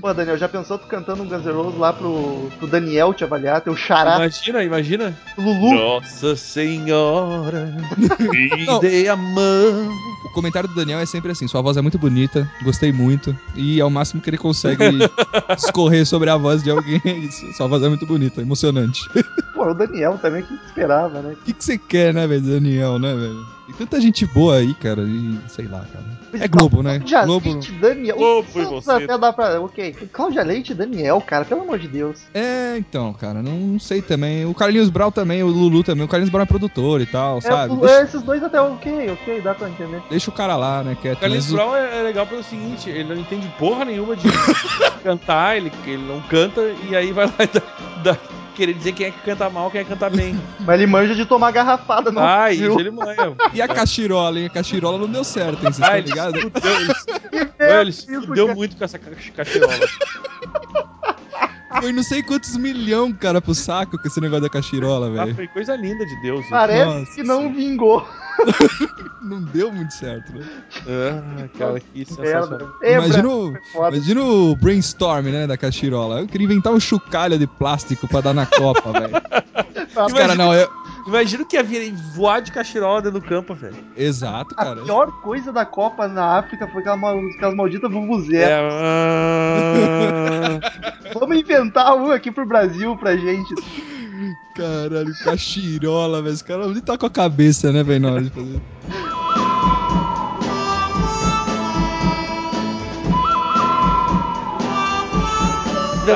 Pô, 0.00 0.12
Daniel, 0.12 0.36
já 0.38 0.48
pensou 0.48 0.78
tu 0.78 0.86
cantando 0.86 1.22
um 1.22 1.26
Guns 1.28 1.44
N' 1.44 1.52
Roses 1.52 1.78
lá 1.78 1.92
pro, 1.92 2.50
pro 2.58 2.66
Daniel 2.66 3.12
te 3.14 3.24
avaliar, 3.24 3.60
teu 3.60 3.76
xará, 3.76 4.16
Imagina, 4.16 4.62
imagina. 4.64 5.18
Lulu? 5.36 5.74
Nossa 5.74 6.36
Senhora, 6.52 7.72
me 8.18 8.80
dê 8.80 9.06
a 9.06 9.14
mão. 9.14 9.88
O 10.24 10.30
comentário 10.30 10.68
do 10.68 10.74
Daniel 10.74 10.98
é 10.98 11.06
sempre 11.06 11.30
assim: 11.30 11.46
sua 11.46 11.62
voz 11.62 11.76
é 11.76 11.80
muito 11.80 11.96
bonita, 11.96 12.50
gostei 12.64 12.92
muito. 12.92 13.36
E 13.54 13.78
é 13.78 13.84
o 13.84 13.90
máximo 13.90 14.20
que 14.20 14.28
ele 14.28 14.36
consegue 14.36 14.82
escorrer 15.56 16.04
sobre 16.04 16.28
a 16.28 16.36
voz 16.36 16.60
de 16.64 16.70
alguém. 16.70 17.00
É 17.04 17.12
isso. 17.12 17.52
Sua 17.52 17.68
voz 17.68 17.84
é 17.84 17.88
muito 17.88 18.04
bonita, 18.04 18.40
emocionante. 18.40 19.00
Pô, 19.54 19.70
o 19.70 19.74
Daniel 19.74 20.18
também, 20.18 20.42
que 20.42 20.54
esperava, 20.66 21.22
né? 21.22 21.34
O 21.40 21.44
que, 21.44 21.52
que 21.52 21.64
você 21.64 21.78
quer, 21.78 22.12
né, 22.12 22.26
velho, 22.26 22.42
Daniel, 22.42 22.98
né, 22.98 23.14
velho? 23.14 23.46
Tem 23.70 23.86
tanta 23.86 24.00
gente 24.00 24.26
boa 24.26 24.56
aí, 24.56 24.74
cara, 24.74 25.02
e 25.02 25.38
sei 25.48 25.66
lá, 25.66 25.80
cara. 25.92 26.20
É 26.42 26.46
Globo, 26.48 26.82
né? 26.82 26.98
Cláudia 26.98 27.24
Globo. 27.24 27.50
Leite, 27.52 27.72
Daniel. 27.72 28.16
Globo 28.16 28.48
e 28.54 28.64
você. 28.64 28.90
Até 28.92 29.18
dá 29.18 29.32
pra. 29.32 29.60
Ok. 29.60 29.92
Cláudia 30.12 30.42
Leite 30.42 30.72
e 30.72 30.74
Daniel, 30.74 31.20
cara, 31.20 31.44
pelo 31.44 31.62
amor 31.62 31.78
de 31.78 31.88
Deus. 31.88 32.18
É, 32.34 32.76
então, 32.78 33.12
cara, 33.12 33.42
não, 33.42 33.52
não 33.52 33.78
sei 33.80 34.00
também. 34.02 34.44
O 34.46 34.54
Carlinhos 34.54 34.88
Brau 34.90 35.10
também, 35.10 35.42
o 35.42 35.48
Lulu 35.48 35.82
também. 35.82 36.04
O 36.04 36.08
Carlinhos 36.08 36.30
Brau 36.30 36.42
é 36.42 36.46
produtor 36.46 37.00
e 37.00 37.06
tal, 37.06 37.38
É, 37.38 37.40
sabe? 37.40 37.72
o- 37.72 37.76
Deixa, 37.78 38.02
esses 38.02 38.22
dois 38.22 38.42
até 38.42 38.60
ok, 38.60 39.10
ok, 39.10 39.40
dá 39.40 39.54
pra 39.54 39.68
entender. 39.68 40.02
deixa 40.08 40.30
o 40.30 40.34
cara 40.34 40.56
lá, 40.56 40.82
né, 40.84 40.96
quieto. 41.00 41.18
Carlinhos 41.20 41.46
mas 41.46 41.52
o- 41.52 41.56
Brown 41.56 41.76
é, 41.76 41.98
é 42.00 42.02
legal 42.02 42.26
pelo 42.26 42.42
seguinte, 42.44 42.88
ele 42.90 43.04
não 43.04 43.16
entende 43.20 43.48
porra 43.58 43.84
nenhuma 43.84 44.14
de 44.16 44.28
cantar, 45.02 45.56
ele, 45.56 45.72
ele 45.86 46.02
não 46.06 46.20
canta, 46.22 46.60
e 46.88 46.94
aí 46.94 47.12
vai 47.12 47.26
lá 47.26 47.32
e 47.40 47.46
dá, 47.46 47.62
dá- 48.12 48.18
querer 48.54 48.74
dizer 48.74 48.92
quem 48.92 49.06
é 49.06 49.10
que 49.10 49.20
canta 49.20 49.48
mal, 49.50 49.70
quem 49.70 49.80
é 49.80 49.84
que 49.84 49.90
canta 49.90 50.08
bem. 50.10 50.38
Mas 50.60 50.80
ele 50.80 50.90
manja 50.90 51.14
de 51.14 51.24
tomar 51.24 51.50
garrafada, 51.50 52.10
não. 52.10 52.22
ah, 52.22 52.52
isso 52.52 52.78
ele 52.80 52.90
manha. 52.90 53.16
E 53.54 53.60
a 53.62 53.68
cachirola, 53.68 54.38
hein? 54.38 54.46
A 54.46 54.50
cachirola 54.50 54.98
não 54.98 55.08
deu 55.08 55.24
certo, 55.24 55.64
hein? 55.64 55.72
Vocês 55.72 55.80
Ah, 55.82 55.98
estão 55.98 55.98
ele 55.98 56.06
se 56.08 56.12
ligados? 56.12 56.42
fudeu, 56.42 56.80
ele 56.80 57.50
merda 57.58 57.80
ele 57.80 57.90
isso, 57.90 58.22
fudeu 58.26 58.46
cara. 58.46 58.56
muito 58.56 58.76
com 58.76 58.84
essa 58.84 58.98
ca- 58.98 59.10
cachirola. 59.36 59.74
Foi 61.80 61.92
não 61.92 62.02
sei 62.02 62.22
quantos 62.22 62.56
milhão, 62.56 63.12
cara, 63.12 63.40
pro 63.40 63.54
saco 63.54 63.98
com 63.98 64.06
esse 64.06 64.20
negócio 64.20 64.42
da 64.42 64.48
cachirola, 64.48 65.06
Ah, 65.08 65.24
velho. 65.24 65.34
foi 65.34 65.48
coisa 65.48 65.74
linda 65.76 66.04
de 66.06 66.14
Deus. 66.22 66.40
isso. 66.40 66.50
Parece 66.50 66.84
Nossa 66.84 67.14
que 67.14 67.22
não 67.22 67.38
Senhora. 67.40 67.54
vingou. 67.56 68.08
Não 69.22 69.42
deu 69.42 69.70
muito 69.70 69.92
certo, 69.92 70.32
né? 70.32 70.46
Ah, 70.88 71.46
cara, 71.58 71.78
que 71.78 72.06
sensacional. 72.06 72.70
É, 72.82 72.98
o, 72.98 73.52
imagina 73.92 74.22
o 74.22 74.56
brainstorm, 74.56 75.26
né, 75.26 75.46
da 75.46 75.58
cachirola. 75.58 76.20
Eu 76.20 76.26
queria 76.26 76.46
inventar 76.46 76.72
um 76.72 76.80
chocalho 76.80 77.38
de 77.38 77.46
plástico 77.46 78.08
pra 78.08 78.22
dar 78.22 78.32
na 78.32 78.46
copa, 78.46 78.92
velho. 78.92 79.12
Os 80.06 80.12
caras, 80.14 80.38
não, 80.38 80.54
eu... 80.54 80.66
Imagina 81.06 81.42
o 81.42 81.46
que 81.46 81.56
ia 81.56 81.62
vir 81.62 81.92
voar 82.14 82.40
de 82.40 82.52
cachirola 82.52 83.00
dentro 83.02 83.20
do 83.20 83.26
campo, 83.26 83.54
velho. 83.54 83.76
Exato, 83.96 84.54
A 84.56 84.64
cara. 84.64 84.82
pior 84.82 85.10
coisa 85.22 85.52
da 85.52 85.64
Copa 85.64 86.06
na 86.08 86.38
África 86.38 86.66
foi 86.68 86.80
aquela 86.80 86.96
mal- 86.96 87.18
aquelas 87.36 87.54
malditas 87.54 87.90
É, 87.90 87.94
vuvuzelas. 87.94 88.74
ah, 88.74 90.60
Vamos 91.18 91.36
inventar 91.38 91.94
um 91.96 92.10
aqui 92.12 92.30
pro 92.30 92.46
Brasil 92.46 92.96
pra 92.96 93.16
gente. 93.16 93.54
Caralho, 94.54 95.12
cachirola, 95.24 96.22
velho. 96.22 96.34
Os 96.34 96.42
caras 96.42 96.72
nem 96.72 96.80
tá 96.82 96.96
com 96.98 97.06
a 97.06 97.10
cabeça, 97.10 97.72
né, 97.72 97.82
velho, 97.82 98.00
na 98.00 98.12
hora 98.12 98.22
de 98.22 98.30
fazer. 98.30 98.60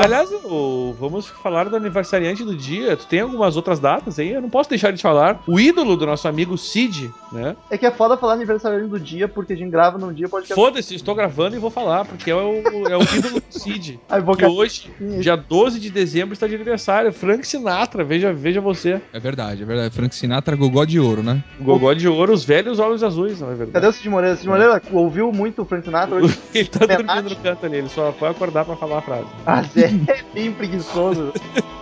Aliás, 0.02 0.30
o- 0.44 0.94
vamos 0.98 1.26
falar 1.28 1.68
do 1.68 1.76
aniversariante 1.76 2.42
do 2.42 2.54
dia. 2.56 2.96
Tu 2.96 3.06
tem 3.06 3.20
algumas 3.20 3.56
outras 3.56 3.78
datas 3.78 4.18
aí? 4.18 4.30
Eu 4.32 4.42
não 4.42 4.50
posso 4.50 4.68
deixar 4.70 4.92
de 4.92 5.00
falar. 5.00 5.40
O 5.46 5.60
ídolo 5.60 5.96
do 5.96 6.06
nosso 6.06 6.26
amigo 6.26 6.56
Cid, 6.58 7.12
né? 7.34 7.56
É 7.70 7.76
que 7.76 7.84
é 7.84 7.90
foda 7.90 8.16
falar 8.16 8.34
aniversário 8.34 8.88
do 8.88 8.98
dia, 8.98 9.28
porque 9.28 9.52
a 9.52 9.56
gente 9.56 9.70
grava 9.70 9.98
num 9.98 10.12
dia, 10.12 10.28
pode 10.28 10.52
Foda-se, 10.54 10.94
estou 10.94 11.14
gravando 11.14 11.56
e 11.56 11.58
vou 11.58 11.70
falar, 11.70 12.04
porque 12.04 12.30
é 12.30 12.34
o, 12.34 12.62
é 12.88 12.96
o 12.96 13.02
ídolo 13.02 13.40
do 13.40 13.58
Cid. 13.58 14.00
Aí 14.08 14.20
vou 14.20 14.36
Que 14.36 14.46
hoje, 14.46 14.90
dia 15.20 15.36
12 15.36 15.80
de 15.80 15.90
dezembro, 15.90 16.32
está 16.32 16.46
de 16.46 16.54
aniversário. 16.54 17.12
Frank 17.12 17.46
Sinatra, 17.46 18.04
veja, 18.04 18.32
veja 18.32 18.60
você. 18.60 19.00
É 19.12 19.18
verdade, 19.18 19.62
é 19.62 19.66
verdade. 19.66 19.94
Frank 19.94 20.14
Sinatra, 20.14 20.56
gogó 20.56 20.84
de 20.84 21.00
ouro, 21.00 21.22
né? 21.22 21.42
Gogó 21.60 21.92
de 21.92 22.08
ouro, 22.08 22.32
os 22.32 22.44
velhos 22.44 22.78
olhos 22.78 23.02
azuis, 23.02 23.40
não 23.40 23.48
é 23.48 23.50
Cadê 23.50 23.64
verdade? 23.64 23.86
o 23.86 23.92
Cid 23.92 24.08
Moreira? 24.08 24.36
Cid 24.36 24.48
Moreira 24.48 24.82
ouviu 24.92 25.32
muito 25.32 25.62
o 25.62 25.64
Frank 25.64 25.84
Sinatra 25.84 26.16
hoje. 26.16 26.38
Ele 26.54 26.68
tá 26.68 26.86
dormindo 26.86 27.30
no 27.30 27.36
canto 27.36 27.66
ali, 27.66 27.76
ele 27.76 27.88
só 27.88 28.12
foi 28.12 28.28
acordar 28.28 28.64
pra 28.64 28.76
falar 28.76 28.98
a 28.98 29.02
frase. 29.02 29.26
Ah, 29.44 29.62
Zé, 29.62 29.86
é 30.08 30.22
bem 30.32 30.52
preguiçoso. 30.52 31.32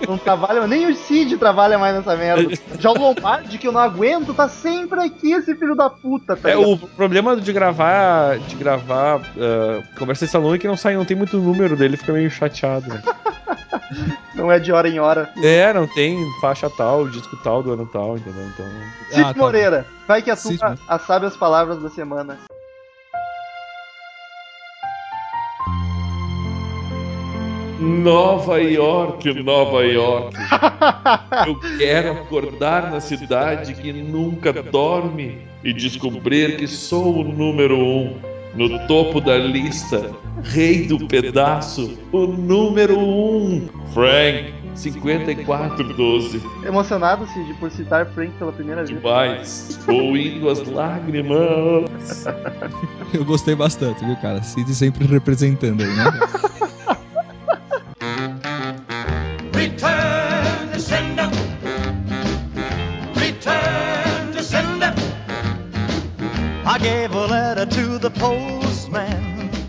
Não 0.08 0.16
trabalha, 0.16 0.66
nem 0.66 0.86
o 0.86 0.94
Cid 0.94 1.36
trabalha 1.36 1.78
mais 1.78 1.94
nessa 1.94 2.16
merda. 2.16 2.54
Já 2.78 2.90
o 2.90 2.98
Lombardi, 2.98 3.58
que 3.58 3.68
eu 3.68 3.72
não 3.72 3.80
aguento, 3.80 4.34
tá 4.34 4.48
sempre 4.48 5.00
aqui, 5.00 5.34
esse 5.42 5.54
filho 5.54 5.74
da 5.74 5.90
puta, 5.90 6.36
tá 6.36 6.48
É, 6.50 6.54
ligado? 6.54 6.72
o 6.72 6.78
problema 6.88 7.36
de 7.36 7.52
gravar, 7.52 8.38
de 8.38 8.56
gravar 8.56 9.20
ah, 9.38 9.82
conversa 9.98 10.24
de 10.26 10.30
salão 10.32 10.54
é 10.54 10.58
que 10.58 10.66
não 10.68 10.76
sai, 10.76 10.94
não 10.96 11.04
tem 11.04 11.16
muito 11.16 11.36
número 11.38 11.76
dele, 11.76 11.96
fica 11.96 12.12
meio 12.12 12.30
chateado. 12.30 12.88
né? 12.88 13.02
Não 14.34 14.50
é 14.50 14.58
de 14.58 14.72
hora 14.72 14.88
em 14.88 14.98
hora. 14.98 15.30
É, 15.42 15.70
não 15.74 15.86
tem 15.86 16.16
faixa 16.40 16.68
tal, 16.70 17.06
disco 17.08 17.36
tal 17.44 17.62
do 17.62 17.72
ano 17.72 17.86
tal, 17.86 18.16
entendeu? 18.16 18.42
Então. 18.54 18.66
Cid 19.10 19.20
Ah, 19.22 19.34
tá. 19.34 19.38
Moreira, 19.38 19.86
vai 20.08 20.22
que 20.22 20.30
a 20.30 20.36
Cid, 20.36 20.58
tua 20.58 20.70
né? 20.70 20.78
as 20.88 21.02
sábias 21.02 21.36
palavras 21.36 21.80
da 21.82 21.90
semana. 21.90 22.38
Nova 27.82 28.60
York, 28.60 29.42
Nova 29.42 29.84
York. 29.84 30.36
Eu 31.46 31.58
quero 31.78 32.12
acordar 32.12 32.92
na 32.92 33.00
cidade 33.00 33.74
que 33.74 33.92
nunca 33.92 34.52
dorme 34.52 35.38
e 35.64 35.72
descobrir 35.72 36.56
que 36.58 36.68
sou 36.68 37.20
o 37.20 37.24
número 37.24 37.76
um. 37.76 38.14
No 38.54 38.86
topo 38.86 39.20
da 39.20 39.36
lista, 39.36 40.12
rei 40.44 40.86
do 40.86 41.08
pedaço, 41.08 41.98
o 42.12 42.26
número 42.26 42.98
um. 42.98 43.68
Frank, 43.92 44.52
5412. 44.76 46.40
Emocionado, 46.64 47.26
Cid, 47.26 47.54
por 47.54 47.70
citar 47.70 48.06
Frank 48.06 48.32
pela 48.38 48.52
primeira 48.52 48.84
vez. 48.84 48.96
Demais. 48.96 49.80
Vou 49.86 50.16
indo 50.16 50.48
as 50.48 50.62
lágrimas. 50.68 52.26
Eu 53.12 53.24
gostei 53.24 53.56
bastante, 53.56 54.04
viu, 54.04 54.16
cara? 54.16 54.42
Cid 54.42 54.72
sempre 54.72 55.04
representando 55.06 55.82
aí, 55.82 55.88
né? 55.88 56.04
the 68.02 68.10
postman. 68.18 69.22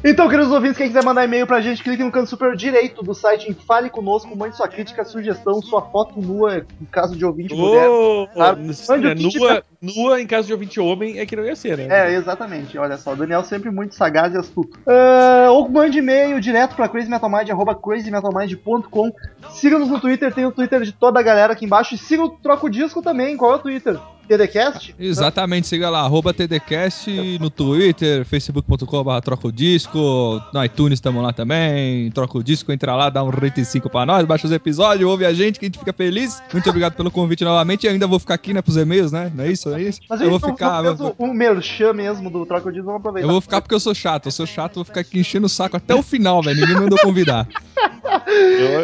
Então, 0.05 0.27
queridos 0.27 0.51
ouvintes, 0.51 0.77
quem 0.77 0.87
quiser 0.87 1.01
mandar 1.01 1.23
e-mail 1.23 1.47
pra 1.47 1.61
gente, 1.61 1.81
clique 1.81 2.03
no 2.03 2.11
canto 2.11 2.29
superior 2.29 2.57
direito 2.57 3.01
do 3.01 3.13
site 3.13 3.49
em 3.49 3.53
Fale 3.53 3.89
Conosco, 3.89 4.35
mande 4.35 4.57
sua 4.57 4.67
crítica, 4.67 5.05
sugestão, 5.05 5.61
sua 5.61 5.81
foto 5.81 6.19
nua, 6.19 6.65
em 6.81 6.85
caso 6.91 7.15
de 7.15 7.23
ouvinte 7.23 7.55
mulher. 7.55 7.87
Ô, 7.87 8.27
Claro. 8.33 8.57
né, 8.57 8.73
Mande 8.89 9.07
o 9.07 9.29
que 9.29 9.39
nua, 9.39 9.63
nua 9.81 10.21
em 10.21 10.27
caso 10.27 10.47
de 10.47 10.51
ouvinte 10.53 10.77
homem 10.77 11.19
é 11.19 11.25
que 11.25 11.37
não 11.37 11.45
ia 11.45 11.55
ser, 11.55 11.77
né? 11.77 11.87
É, 11.89 12.15
exatamente. 12.15 12.77
Olha 12.77 12.97
só, 12.97 13.13
o 13.13 13.15
Daniel 13.15 13.45
sempre 13.45 13.71
muito 13.71 13.95
sagaz 13.95 14.33
e 14.33 14.37
astuto. 14.37 14.77
Ah, 14.85 15.47
ou 15.51 15.69
mande 15.69 15.99
e-mail 15.99 16.37
direto 16.41 16.75
pra 16.75 16.89
crazymetalmind, 16.89 17.49
arroba 17.49 17.73
crazymetalmind.com. 17.73 19.09
Siga-nos 19.51 19.87
no 19.87 20.01
Twitter, 20.01 20.33
tem 20.33 20.45
o 20.45 20.51
Twitter 20.51 20.81
de 20.81 20.91
toda 20.91 21.17
a 21.21 21.23
galera 21.23 21.53
aqui 21.53 21.63
embaixo. 21.63 21.95
E 21.95 21.97
siga 21.97 22.23
o 22.23 22.29
Troco 22.29 22.69
Disco 22.69 23.01
também. 23.01 23.37
Qual 23.37 23.53
é 23.53 23.55
o 23.55 23.59
Twitter? 23.59 23.97
TDCast? 24.27 24.95
Exatamente, 24.99 25.67
siga 25.67 25.89
lá, 25.89 25.99
arroba 26.01 26.33
TDCast 26.33 27.37
no 27.39 27.49
Twitter, 27.49 28.25
facebook.com.br 28.25 29.19
troca 29.23 29.47
o 29.47 29.51
disco, 29.51 30.41
no 30.53 30.63
iTunes 30.63 30.97
estamos 30.97 31.21
lá 31.21 31.33
também, 31.33 32.09
troca 32.11 32.37
o 32.37 32.43
disco, 32.43 32.71
entra 32.71 32.95
lá, 32.95 33.09
dá 33.09 33.23
um 33.23 33.29
rating 33.29 33.63
5 33.63 33.89
pra 33.89 34.05
nós, 34.05 34.25
baixa 34.25 34.47
os 34.47 34.53
episódios, 34.53 35.09
ouve 35.09 35.25
a 35.25 35.33
gente 35.33 35.59
que 35.59 35.65
a 35.65 35.67
gente 35.67 35.79
fica 35.79 35.93
feliz. 35.93 36.41
Muito 36.51 36.69
obrigado 36.69 36.93
pelo 36.93 37.11
convite 37.11 37.43
novamente 37.43 37.83
e 37.85 37.89
ainda 37.89 38.07
vou 38.07 38.19
ficar 38.19 38.35
aqui, 38.35 38.53
né, 38.53 38.61
pros 38.61 38.77
e-mails, 38.77 39.11
né? 39.11 39.31
Não 39.35 39.43
é 39.43 39.51
isso? 39.51 39.69
Não 39.69 39.77
é 39.77 39.81
isso? 39.81 39.99
Mas 40.09 40.21
a 40.21 40.23
Eu 40.25 40.31
gente 40.31 40.41
vou 40.41 40.49
ficar. 40.51 40.81
fez 40.83 40.99
o, 40.99 41.15
o 41.17 41.33
merchan 41.33 41.93
mesmo 41.93 42.29
do 42.29 42.45
Troco 42.45 42.71
Disco, 42.71 42.85
vamos 42.85 42.99
aproveitar. 43.01 43.27
Eu 43.27 43.31
vou 43.31 43.41
ficar 43.41 43.61
porque 43.61 43.75
eu 43.75 43.79
sou 43.79 43.93
chato, 43.93 44.27
eu 44.27 44.31
sou 44.31 44.45
chato, 44.45 44.75
vou 44.75 44.85
ficar 44.85 45.01
aqui 45.01 45.19
enchendo 45.19 45.45
o 45.47 45.49
saco 45.49 45.77
até 45.77 45.93
o 45.93 46.01
final, 46.03 46.41
velho. 46.41 46.59
Ninguém 46.59 46.75
mandou 46.75 46.97
convidar. 46.99 47.47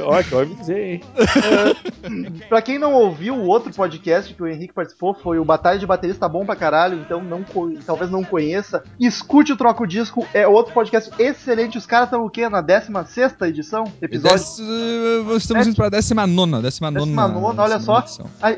Ó, 0.06 0.24
que 0.24 0.32
eu 0.32 0.40
avisei, 0.40 0.94
hein? 0.94 1.02
Pra 2.50 2.62
quem 2.62 2.78
não 2.80 2.94
ouviu, 2.94 3.36
o 3.36 3.46
outro 3.48 3.72
podcast 3.74 4.34
que 4.34 4.42
o 4.42 4.48
Henrique 4.48 4.74
participou 4.74 5.14
foi 5.14 5.29
o 5.38 5.46
Batalha 5.46 5.78
de 5.78 5.86
Baterista 5.86 6.28
Bom 6.28 6.46
pra 6.46 6.56
Caralho, 6.56 6.98
então 7.00 7.22
não, 7.22 7.44
talvez 7.86 8.10
não 8.10 8.24
conheça. 8.24 8.84
Escute 9.00 9.54
o 9.54 9.58
Troco 9.58 9.86
Disco, 9.86 10.26
é 10.34 10.48
outro 10.48 10.74
podcast 10.74 11.12
excelente. 11.20 11.78
Os 11.78 11.86
caras 11.86 12.08
estão 12.08 12.26
o 12.26 12.30
quê? 12.30 12.48
Na 12.50 12.62
16 12.62 13.36
edição? 13.42 13.84
Episódio? 14.02 14.38
Dez- 14.38 14.60
eh, 14.60 15.36
estamos 15.36 15.68
indo 15.68 15.76
pra 15.76 15.90
19, 15.90 16.28
19. 16.32 16.64
Décima 16.64 17.28
nona, 17.28 17.64
olha 17.64 17.80
só. 17.80 18.04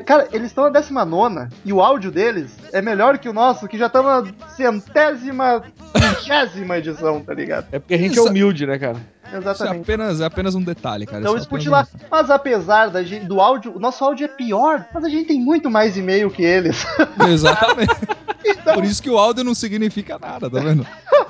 Cara, 0.06 0.28
eles 0.32 0.46
estão 0.46 0.64
na 0.64 0.70
19 0.70 1.48
e 1.64 1.72
o 1.72 1.80
áudio 1.82 2.10
deles 2.10 2.56
é 2.72 2.80
melhor 2.80 3.18
que 3.18 3.28
o 3.28 3.32
nosso, 3.32 3.66
que 3.68 3.76
já 3.76 3.86
estamos 3.86 4.28
na 4.30 4.48
centésima, 4.56 5.62
vigésima 5.94 6.78
edição, 6.78 7.20
tá 7.20 7.34
ligado? 7.34 7.66
É 7.72 7.78
porque 7.78 7.94
a 7.94 7.98
gente 7.98 8.10
é 8.18 8.20
Isso- 8.20 8.28
humilde, 8.28 8.66
né, 8.66 8.78
cara? 8.78 8.96
É 9.32 9.38
Exatamente. 9.38 9.80
apenas, 9.82 10.20
é 10.20 10.24
apenas 10.24 10.54
um 10.54 10.62
detalhe, 10.62 11.06
cara. 11.06 11.20
Então 11.20 11.34
é 11.34 11.38
escute 11.38 11.68
apenas 11.68 11.88
lá. 11.92 12.08
Mas 12.10 12.30
apesar 12.30 12.90
da 12.90 13.02
gente, 13.02 13.24
do 13.26 13.40
áudio, 13.40 13.74
o 13.74 13.78
nosso 13.80 14.04
áudio 14.04 14.24
é 14.26 14.28
pior, 14.28 14.84
mas 14.92 15.04
a 15.04 15.08
gente 15.08 15.26
tem 15.28 15.40
muito 15.40 15.70
mais 15.70 15.96
e-mail 15.96 16.30
que 16.30 16.42
eles. 16.42 16.84
Exatamente. 17.28 17.92
Então- 18.44 18.74
Por 18.74 18.84
isso 18.84 19.00
que 19.00 19.08
o 19.08 19.16
áudio 19.16 19.44
não 19.44 19.54
significa 19.54 20.18
nada, 20.18 20.50
tá 20.50 20.58
vendo? 20.58 20.84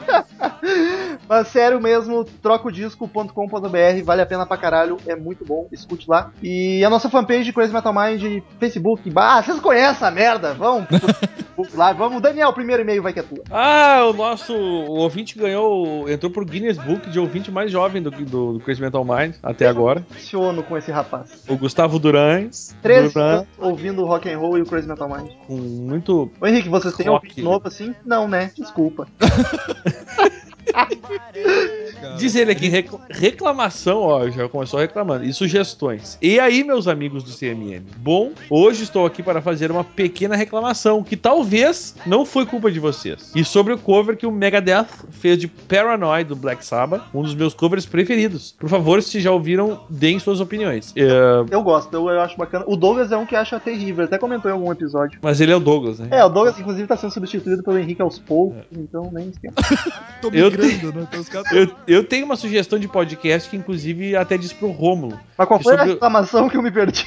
Mas 1.33 1.49
sério 1.49 1.81
mesmo, 1.81 2.27
trocodisco.com.br, 2.43 4.05
vale 4.05 4.21
a 4.21 4.27
pena 4.27 4.45
pra 4.45 4.59
caralho, 4.59 4.99
é 5.07 5.17
muito 5.17 5.47
bom, 5.47 5.67
escute 5.73 6.05
lá. 6.07 6.31
E 6.43 6.85
a 6.85 6.91
nossa 6.91 7.09
fanpage 7.09 7.55
Crazy 7.55 7.73
Metal 7.73 7.91
Mind, 7.91 8.43
Facebook, 8.61 9.11
ah, 9.17 9.43
vocês 9.43 9.59
conhecem 9.59 10.07
a 10.07 10.11
merda, 10.11 10.53
vão 10.53 10.87
Facebook 11.57 11.75
lá, 11.75 11.95
vamos. 11.95 12.21
Daniel, 12.21 12.51
o 12.51 12.53
primeiro 12.53 12.83
e-mail 12.83 13.03
vai 13.03 13.15
que 13.15 13.21
é 13.21 13.23
tua. 13.23 13.43
Ah, 13.51 14.05
o 14.11 14.13
nosso 14.13 14.53
o 14.53 14.99
ouvinte 14.99 15.39
ganhou, 15.39 16.07
entrou 16.07 16.31
pro 16.31 16.45
Guinness 16.45 16.77
Book 16.77 17.09
de 17.09 17.19
ouvinte 17.19 17.51
mais 17.51 17.71
jovem 17.71 18.03
do, 18.03 18.11
do, 18.11 18.59
do 18.59 18.61
Crazy 18.61 18.83
Metal 18.83 19.03
Mind 19.03 19.35
até 19.43 19.67
agora. 19.67 20.05
Funciono 20.11 20.63
com 20.63 20.77
esse 20.77 20.93
rapaz. 20.93 21.45
O 21.49 21.57
Gustavo 21.57 21.99
Durães. 21.99 22.77
13 22.83 23.15
Duran, 23.15 23.25
anos 23.25 23.49
ouvindo 23.59 24.05
rock 24.05 24.31
and 24.31 24.39
roll 24.39 24.59
e 24.59 24.61
o 24.61 24.67
Crazy 24.67 24.87
Metal 24.87 25.09
Mind. 25.09 25.31
com 25.47 25.57
muito. 25.57 26.31
Ô 26.39 26.47
Henrique, 26.47 26.69
vocês 26.69 26.95
têm 26.95 27.07
Rock. 27.07 27.27
ouvinte 27.27 27.41
novo 27.43 27.67
assim? 27.67 27.95
Não, 28.05 28.29
né? 28.29 28.51
Desculpa. 28.55 29.09
Diz 32.19 32.35
ele 32.35 32.53
aqui, 32.53 32.69
rec- 32.69 32.91
reclamação, 33.11 34.01
ó, 34.01 34.29
já 34.29 34.49
começou 34.49 34.79
reclamando, 34.81 35.25
e 35.25 35.33
sugestões. 35.33 36.19
E 36.21 36.39
aí, 36.39 36.63
meus 36.65 36.87
amigos 36.89 37.23
do 37.25 37.31
CMM? 37.31 37.83
Bom, 37.99 38.33
hoje 38.51 38.83
estou 38.85 39.07
aqui 39.07 39.23
para 39.23 39.41
fazer 39.41 39.71
uma 39.71 39.85
pequena 39.85 40.37
reclamação, 40.37 41.03
que 41.03 41.17
talvez 41.17 41.95
não 42.07 42.25
foi 42.27 42.45
culpa 42.47 42.71
de 42.71 42.79
vocês. 42.81 43.33
E 43.35 43.45
sobre 43.45 43.73
o 43.73 43.79
cover 43.79 44.17
que 44.17 44.27
o 44.27 44.31
Megadeth 44.33 44.87
fez 45.11 45.39
de 45.39 45.49
Paranoid 45.49 46.29
do 46.29 46.37
Black 46.37 46.65
Sabbath, 46.65 47.03
um 47.15 47.23
dos 47.23 47.35
meus 47.35 47.55
covers 47.55 47.87
preferidos. 47.87 48.55
Por 48.59 48.69
favor, 48.69 49.03
se 49.03 49.21
já 49.21 49.31
ouviram, 49.31 49.81
deem 49.89 50.19
suas 50.19 50.41
opiniões. 50.41 50.93
É, 50.97 51.45
Eu 51.51 51.63
gosto, 51.63 51.93
eu, 51.95 52.09
eu 52.09 52.21
acho 52.21 52.37
bacana. 52.37 52.65
O 52.69 52.77
Douglas 52.77 53.11
é 53.13 53.17
um 53.17 53.25
que 53.27 53.37
acha 53.37 53.59
terrível, 53.59 54.05
até 54.05 54.19
comentou 54.19 54.51
em 54.51 54.55
algum 54.55 54.71
episódio. 54.73 55.19
mas 55.23 55.41
ele 55.41 55.53
é 55.53 55.57
o 55.57 55.61
Douglas, 55.61 55.99
né? 55.99 56.09
É, 56.11 56.25
o 56.25 56.29
Douglas, 56.29 56.59
inclusive, 56.59 56.87
tá 56.87 56.97
sendo 56.97 57.13
substituído 57.13 57.63
pelo 57.63 57.79
Henrique 57.79 58.03
aos 58.03 58.19
poucos, 58.19 58.63
então 58.73 59.11
nem 59.13 59.29
esquenta. 59.29 59.55
Tô 60.21 60.29
Eu 60.33 60.51
né? 60.93 61.07
Então 61.09 61.21
os 61.21 61.29
caras 61.29 61.51
Eu, 61.53 61.75
eu 61.87 62.05
tenho 62.05 62.25
uma 62.25 62.37
sugestão 62.37 62.79
de 62.79 62.89
podcast 62.89 63.49
que, 63.51 63.57
inclusive, 63.57 64.17
até 64.17 64.37
disse 64.39 64.55
pro 64.55 64.71
Rômulo. 64.71 65.19
Mas 65.37 65.49
qual 65.49 65.61
E 65.61 65.63
foi 65.63 65.75
a 65.75 65.79
sobre 65.79 65.91
o- 65.91 65.95
reclamação 65.95 66.49
que 66.49 66.57
eu 66.57 66.63
me 66.63 66.71
perdi? 66.71 67.07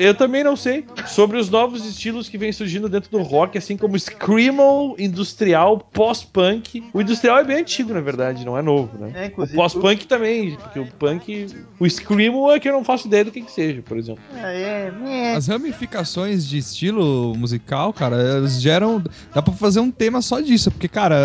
Eu 0.00 0.14
também 0.14 0.42
não 0.42 0.56
sei. 0.56 0.86
Sobre 1.06 1.38
os 1.38 1.50
novos 1.50 1.84
estilos 1.84 2.28
que 2.28 2.38
vêm 2.38 2.52
surgindo 2.52 2.88
dentro 2.88 3.10
do 3.10 3.22
rock, 3.22 3.58
assim 3.58 3.76
como 3.76 3.98
Screamo, 3.98 4.96
industrial, 4.98 5.78
pós-punk. 5.92 6.82
O 6.94 7.00
industrial 7.02 7.38
é 7.38 7.44
bem 7.44 7.58
antigo, 7.58 7.92
na 7.92 8.00
verdade, 8.00 8.44
não 8.44 8.56
é 8.56 8.62
novo, 8.62 8.98
né? 8.98 9.12
É, 9.14 9.22
O 9.24 9.26
inclusive. 9.26 9.56
pós-punk 9.56 10.06
também, 10.06 10.56
porque 10.56 10.78
o 10.78 10.86
punk. 10.86 11.46
O 11.78 11.88
Screamo 11.88 12.50
é 12.50 12.58
que 12.58 12.68
eu 12.68 12.72
não 12.72 12.82
faço 12.82 13.06
ideia 13.08 13.24
do 13.26 13.30
que, 13.30 13.42
que 13.42 13.52
seja, 13.52 13.82
por 13.82 13.98
exemplo. 13.98 14.22
É, 14.34 14.62
é, 14.62 14.92
é. 15.06 15.34
As 15.34 15.48
ramificações 15.48 16.48
de 16.48 16.58
estilo 16.58 17.34
musical, 17.36 17.92
cara, 17.92 18.16
elas 18.16 18.60
geram. 18.60 19.02
Dá 19.34 19.42
pra 19.42 19.52
fazer 19.52 19.80
um 19.80 19.90
tema 19.90 20.22
só 20.22 20.40
disso, 20.40 20.70
porque, 20.70 20.88
cara, 20.88 21.16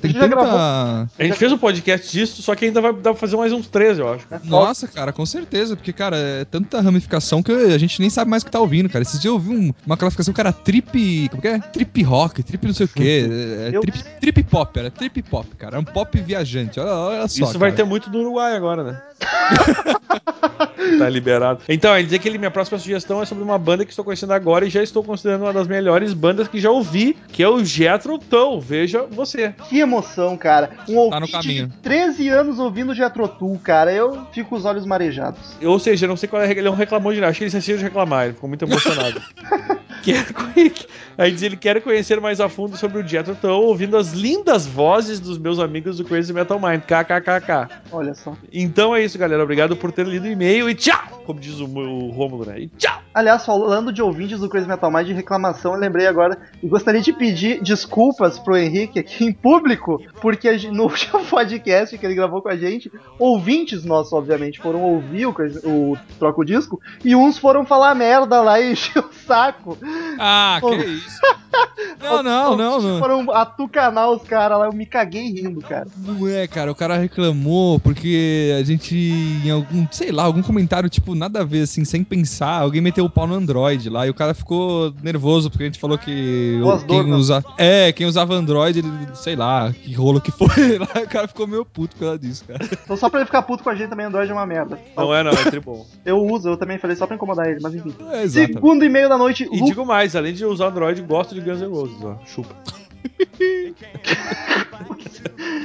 tem 0.00 0.12
tanta. 0.12 1.08
A 1.18 1.24
gente 1.24 1.36
fez 1.36 1.52
um 1.52 1.58
podcast 1.58 2.10
disso, 2.10 2.40
só 2.42 2.54
que 2.54 2.64
ainda 2.64 2.80
vai 2.80 2.92
dar 2.92 3.10
pra 3.10 3.14
fazer 3.14 3.36
mais 3.36 3.52
uns 3.52 3.68
três, 3.68 3.98
eu 3.98 4.10
acho. 4.10 4.26
É 4.30 4.40
Nossa, 4.44 4.88
cara, 4.88 5.12
com 5.12 5.26
certeza, 5.26 5.76
porque, 5.76 5.92
cara, 5.92 6.16
é 6.16 6.44
tanta 6.44 6.80
ramificação 6.80 7.42
que 7.42 7.52
a 7.52 7.78
gente 7.78 8.00
nem 8.00 8.08
sabe 8.08 8.21
mais 8.24 8.42
o 8.42 8.46
que 8.46 8.52
tá 8.52 8.60
ouvindo, 8.60 8.88
cara. 8.88 9.02
Esses 9.02 9.14
dias 9.20 9.24
eu 9.26 9.34
ouvi 9.34 9.50
um- 9.50 9.72
uma 9.86 9.96
classificação 9.96 10.32
que 10.34 10.40
era 10.40 10.52
trip. 10.52 11.28
Como 11.30 11.40
que 11.42 11.48
é? 11.48 11.58
Trip 11.58 12.02
rock, 12.02 12.42
trip 12.42 12.66
não 12.66 12.74
sei 12.74 12.86
o 12.86 12.88
quê. 12.88 13.28
É, 13.30 13.68
é 13.72 13.76
Eu- 13.76 13.80
trip, 13.82 14.02
trip 14.20 14.42
pop, 14.44 14.78
era 14.78 14.90
trip 14.90 15.22
pop, 15.22 15.48
cara. 15.56 15.72
Era 15.76 15.80
um 15.80 15.84
pop 15.84 16.20
viajante. 16.20 16.78
Olha, 16.80 16.90
olha 16.92 17.28
só. 17.28 17.44
Isso 17.44 17.58
vai 17.58 17.70
cara. 17.70 17.82
ter 17.82 17.88
muito 17.88 18.10
do 18.10 18.18
Uruguai 18.20 18.54
agora, 18.56 18.84
né? 18.84 19.02
tá 21.04 21.10
liberado. 21.10 21.60
Então, 21.68 21.94
ele 21.96 22.04
dizer 22.04 22.18
que 22.18 22.28
ele, 22.28 22.38
minha 22.38 22.50
próxima 22.50 22.78
sugestão 22.78 23.22
é 23.22 23.24
sobre 23.24 23.42
uma 23.44 23.58
banda 23.58 23.84
que 23.84 23.90
estou 23.90 24.04
conhecendo 24.04 24.32
agora 24.32 24.66
e 24.66 24.70
já 24.70 24.82
estou 24.82 25.02
considerando 25.02 25.42
uma 25.42 25.52
das 25.52 25.66
melhores 25.68 26.12
bandas 26.12 26.48
que 26.48 26.60
já 26.60 26.70
ouvi, 26.70 27.16
que 27.28 27.42
é 27.42 27.48
o 27.48 27.64
Jethro 27.64 28.18
Tull. 28.18 28.60
Veja 28.60 29.06
você. 29.10 29.54
Que 29.68 29.80
emoção, 29.80 30.36
cara. 30.36 30.70
Um 30.88 30.96
ouvinte 30.96 31.12
Tá 31.12 31.20
no 31.20 31.28
caminho. 31.42 31.66
de 31.68 31.76
13 31.78 32.28
anos 32.28 32.58
ouvindo 32.58 32.94
Jethro 32.94 33.26
Tull, 33.28 33.58
cara. 33.62 33.92
Eu 33.92 34.26
fico 34.32 34.50
com 34.50 34.56
os 34.56 34.64
olhos 34.64 34.84
marejados. 34.86 35.38
Ou 35.62 35.78
seja, 35.78 36.04
eu 36.04 36.08
não 36.08 36.16
sei 36.16 36.28
qual 36.28 36.42
é, 36.42 36.50
ele 36.50 36.62
não 36.62 36.74
reclamou 36.74 37.12
de 37.12 37.20
nada. 37.20 37.30
Acho 37.30 37.38
que 37.38 37.44
ele 37.44 37.48
esqueceu 37.48 37.76
de 37.76 37.82
reclamar, 37.84 38.24
ele 38.24 38.34
ficou 38.34 38.48
muito 38.48 38.64
emocionado. 38.64 39.20
Quero 40.02 40.34
conhe- 40.34 40.72
Aí 41.16 41.30
diz 41.30 41.42
ele 41.42 41.56
quer 41.56 41.80
conhecer 41.80 42.20
mais 42.20 42.40
a 42.40 42.48
fundo 42.48 42.76
sobre 42.76 42.98
o 42.98 43.06
Jethro 43.06 43.34
Tull, 43.34 43.66
ouvindo 43.66 43.96
as 43.96 44.12
lindas 44.12 44.66
vozes 44.66 45.20
dos 45.20 45.38
meus 45.38 45.58
amigos 45.58 45.98
do 45.98 46.04
Crazy 46.04 46.32
Metal 46.32 46.58
Mind. 46.58 46.82
KKKK. 46.82 47.82
Olha 47.90 48.14
só. 48.14 48.34
Então 48.52 48.94
é 48.94 49.04
isso, 49.04 49.18
galera. 49.18 49.42
Obrigado 49.42 49.76
por 49.76 49.92
ter 49.92 50.06
lido 50.06 50.24
o 50.24 50.30
e-mail 50.30 50.68
e 50.68 50.74
tchau! 50.74 51.22
Como 51.24 51.38
diz 51.38 51.60
o, 51.60 51.64
o 51.64 52.10
Rômulo, 52.10 52.46
né? 52.46 52.60
E 52.60 52.68
tchau! 52.68 53.00
Aliás, 53.14 53.44
falando 53.44 53.92
de 53.92 54.00
ouvintes 54.00 54.40
do 54.40 54.48
Crazy 54.48 54.66
Metal 54.66 54.90
Mind 54.90 55.06
de 55.06 55.12
reclamação, 55.12 55.74
eu 55.74 55.78
lembrei 55.78 56.06
agora 56.06 56.38
e 56.62 56.66
gostaria 56.66 57.00
de 57.00 57.12
pedir 57.12 57.62
desculpas 57.62 58.38
pro 58.38 58.56
Henrique 58.56 58.98
aqui 58.98 59.24
em 59.24 59.32
público, 59.32 60.02
porque 60.20 60.50
no 60.68 60.84
último 60.88 61.24
podcast 61.26 61.96
que 61.98 62.06
ele 62.06 62.14
gravou 62.14 62.40
com 62.40 62.48
a 62.48 62.56
gente, 62.56 62.90
ouvintes 63.18 63.84
nossos, 63.84 64.12
obviamente, 64.14 64.60
foram 64.60 64.80
ouvir 64.80 65.26
o, 65.26 65.34
o 65.64 65.98
Troca 66.18 66.40
o 66.40 66.44
Disco 66.44 66.80
e 67.04 67.14
uns 67.14 67.36
foram 67.36 67.66
falar 67.66 67.94
merda 67.94 68.40
lá 68.40 68.58
e 68.58 68.72
encher 68.72 69.04
o 69.04 69.12
saco. 69.12 69.76
Ah, 70.18 70.56
Pô. 70.60 70.70
que 70.70 71.01
isso. 71.06 71.20
Não, 72.00 72.22
não, 72.22 72.56
não, 72.56 72.80
não. 72.82 72.98
Foram 72.98 73.30
atucanar 73.30 74.10
os 74.10 74.22
caras 74.22 74.58
lá, 74.58 74.66
eu 74.66 74.72
me 74.72 74.84
caguei 74.84 75.30
rindo, 75.30 75.60
cara. 75.60 75.86
Não 75.96 76.26
é, 76.26 76.46
cara, 76.48 76.70
o 76.70 76.74
cara 76.74 76.96
reclamou 76.98 77.78
porque 77.78 78.52
a 78.58 78.62
gente, 78.64 78.96
em 78.96 79.50
algum, 79.50 79.86
sei 79.90 80.10
lá, 80.10 80.24
algum 80.24 80.42
comentário, 80.42 80.88
tipo, 80.88 81.14
nada 81.14 81.40
a 81.40 81.44
ver, 81.44 81.62
assim, 81.62 81.84
sem 81.84 82.02
pensar, 82.02 82.60
alguém 82.60 82.80
meteu 82.80 83.04
o 83.04 83.10
pau 83.10 83.26
no 83.26 83.34
Android 83.34 83.88
lá 83.88 84.06
e 84.06 84.10
o 84.10 84.14
cara 84.14 84.34
ficou 84.34 84.92
nervoso 85.02 85.48
porque 85.50 85.62
a 85.64 85.66
gente 85.66 85.78
falou 85.78 85.96
que 85.96 86.58
Voz 86.60 86.82
quem 86.82 87.04
dor, 87.04 87.16
usa, 87.16 87.44
é, 87.56 87.92
quem 87.92 88.06
usava 88.06 88.34
Android, 88.34 88.80
ele, 88.80 88.88
sei 89.14 89.36
lá, 89.36 89.72
que 89.72 89.92
rolo 89.92 90.20
que 90.20 90.32
foi 90.32 90.48
lá, 90.78 90.88
o 91.04 91.08
cara 91.08 91.28
ficou 91.28 91.46
meio 91.46 91.64
puto 91.64 91.94
por 91.96 92.04
causa 92.06 92.18
disso, 92.18 92.44
cara. 92.46 92.64
Então 92.84 92.96
só 92.96 93.08
pra 93.08 93.20
ele 93.20 93.26
ficar 93.26 93.42
puto 93.42 93.62
com 93.62 93.70
a 93.70 93.74
gente 93.76 93.90
também, 93.90 94.06
Android 94.06 94.28
é 94.30 94.34
uma 94.34 94.46
merda. 94.46 94.78
Não 94.96 95.14
é, 95.14 95.22
não, 95.22 95.30
é 95.30 95.36
tribom. 95.44 95.86
Eu 96.04 96.18
uso, 96.18 96.48
eu 96.48 96.56
também 96.56 96.78
falei 96.78 96.96
só 96.96 97.06
pra 97.06 97.14
incomodar 97.14 97.46
ele, 97.48 97.60
mas 97.62 97.74
enfim. 97.74 97.94
É, 98.10 98.22
exato. 98.22 98.46
Segundo 98.54 98.84
e-mail 98.84 99.08
da 99.08 99.16
noite, 99.18 99.48
E 99.52 99.60
Lu- 99.60 99.66
digo 99.66 99.86
mais, 99.86 100.16
além 100.16 100.34
de 100.34 100.44
usar 100.44 100.66
Android, 100.66 100.91
gosto 101.00 101.34
de 101.34 101.40
Guns 101.40 101.60
N' 101.60 101.68
Roses, 101.68 102.04
ó. 102.04 102.16
Chupa. 102.24 102.54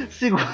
Segundo, 0.10 0.48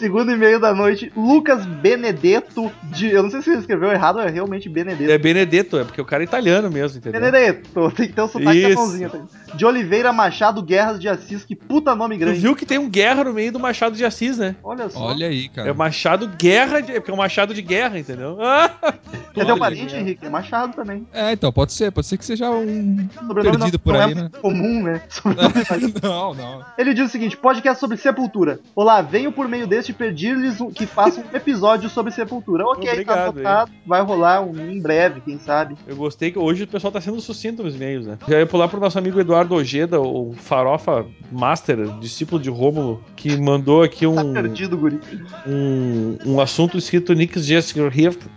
Segundo 0.00 0.32
e-mail 0.32 0.58
da 0.58 0.74
noite, 0.74 1.12
Lucas 1.14 1.66
Benedetto, 1.66 2.72
de. 2.84 3.10
Eu 3.10 3.22
não 3.22 3.30
sei 3.30 3.42
se 3.42 3.50
ele 3.50 3.58
escreveu 3.58 3.92
errado, 3.92 4.18
é 4.18 4.30
realmente 4.30 4.66
Benedetto. 4.66 5.10
É 5.10 5.18
Benedetto, 5.18 5.78
é 5.78 5.84
porque 5.84 6.00
o 6.00 6.06
cara 6.06 6.22
é 6.22 6.24
italiano 6.24 6.70
mesmo, 6.70 6.96
entendeu? 6.96 7.20
Benedetto, 7.20 7.90
tem 7.90 8.08
que 8.08 8.14
ter 8.14 8.22
um 8.22 8.28
sotaque 8.28 8.56
Isso. 8.56 8.66
alemãozinho. 8.68 9.10
Tá? 9.10 9.54
De 9.54 9.66
Oliveira 9.66 10.10
Machado 10.10 10.62
Guerras 10.62 10.98
de 10.98 11.06
Assis, 11.06 11.44
que 11.44 11.54
puta 11.54 11.94
nome 11.94 12.16
Tu 12.16 12.20
grande. 12.20 12.40
viu 12.40 12.56
que 12.56 12.64
tem 12.64 12.78
um 12.78 12.88
guerra 12.88 13.24
no 13.24 13.34
meio 13.34 13.52
do 13.52 13.60
Machado 13.60 13.94
de 13.94 14.02
Assis, 14.02 14.38
né? 14.38 14.56
Olha 14.62 14.88
só. 14.88 15.00
Olha 15.00 15.26
aí, 15.26 15.50
cara. 15.50 15.68
É 15.68 15.72
o 15.72 15.76
Machado 15.76 16.26
Guerra, 16.28 16.80
de, 16.80 16.92
é 16.92 16.94
porque 16.94 17.10
é 17.10 17.14
um 17.14 17.18
Machado 17.18 17.52
de 17.52 17.60
guerra, 17.60 17.98
entendeu? 17.98 18.38
Ah, 18.40 18.70
é 19.36 19.44
teu 19.44 19.58
parente? 19.58 19.94
Henrique? 19.94 20.24
É 20.24 20.30
Machado 20.30 20.74
também. 20.74 21.06
É, 21.12 21.32
então, 21.32 21.52
pode 21.52 21.74
ser. 21.74 21.92
Pode 21.92 22.06
ser 22.06 22.16
que 22.16 22.24
seja 22.24 22.50
um 22.50 23.06
Sobrenome 23.14 23.58
perdido 23.58 23.74
não, 23.74 23.80
por 23.80 23.92
não 23.92 24.00
aí, 24.00 24.12
é 24.12 24.14
né? 24.14 24.30
comum, 24.40 24.82
né? 24.82 25.02
Sobrenome 25.10 25.94
não, 26.02 26.19
não. 26.34 26.64
Ele 26.76 26.92
diz 26.94 27.06
o 27.08 27.08
seguinte: 27.08 27.36
podcast 27.36 27.80
sobre 27.80 27.96
sepultura. 27.96 28.60
Olá, 28.74 29.00
venho 29.02 29.32
por 29.32 29.48
meio 29.48 29.66
deste 29.66 29.92
pedir-lhes 29.92 30.58
que 30.74 30.86
façam 30.86 31.24
um 31.24 31.36
episódio 31.36 31.88
sobre 31.88 32.12
sepultura. 32.12 32.64
Ok, 32.66 32.88
Obrigado, 32.90 33.16
tá 33.16 33.24
anotado. 33.24 33.72
Vai 33.86 34.02
rolar 34.02 34.42
um 34.42 34.70
em 34.70 34.80
breve, 34.80 35.20
quem 35.22 35.38
sabe. 35.38 35.74
eu 35.86 35.96
gostei 35.96 36.30
que 36.30 36.38
hoje 36.38 36.64
o 36.64 36.68
pessoal 36.68 36.92
tá 36.92 37.00
sendo 37.00 37.20
sucinto 37.20 37.62
nos 37.62 37.74
e-mails, 37.74 38.06
né? 38.06 38.18
Já 38.28 38.38
ia 38.38 38.46
pular 38.46 38.68
pro 38.68 38.78
nosso 38.78 38.98
amigo 38.98 39.18
Eduardo 39.18 39.54
Ojeda, 39.54 40.00
o 40.00 40.32
farofa 40.34 41.06
master, 41.32 41.98
discípulo 41.98 42.40
de 42.40 42.50
Rômulo, 42.50 43.02
que 43.16 43.36
mandou 43.36 43.82
aqui 43.82 44.00
Tá 44.04 44.22
um, 44.22 44.32
perdido, 44.34 44.76
guri. 44.76 45.00
um, 45.46 46.18
um 46.26 46.40
assunto 46.40 46.76
escrito 46.76 47.14
Nix 47.14 47.48
Hift, 47.48 47.74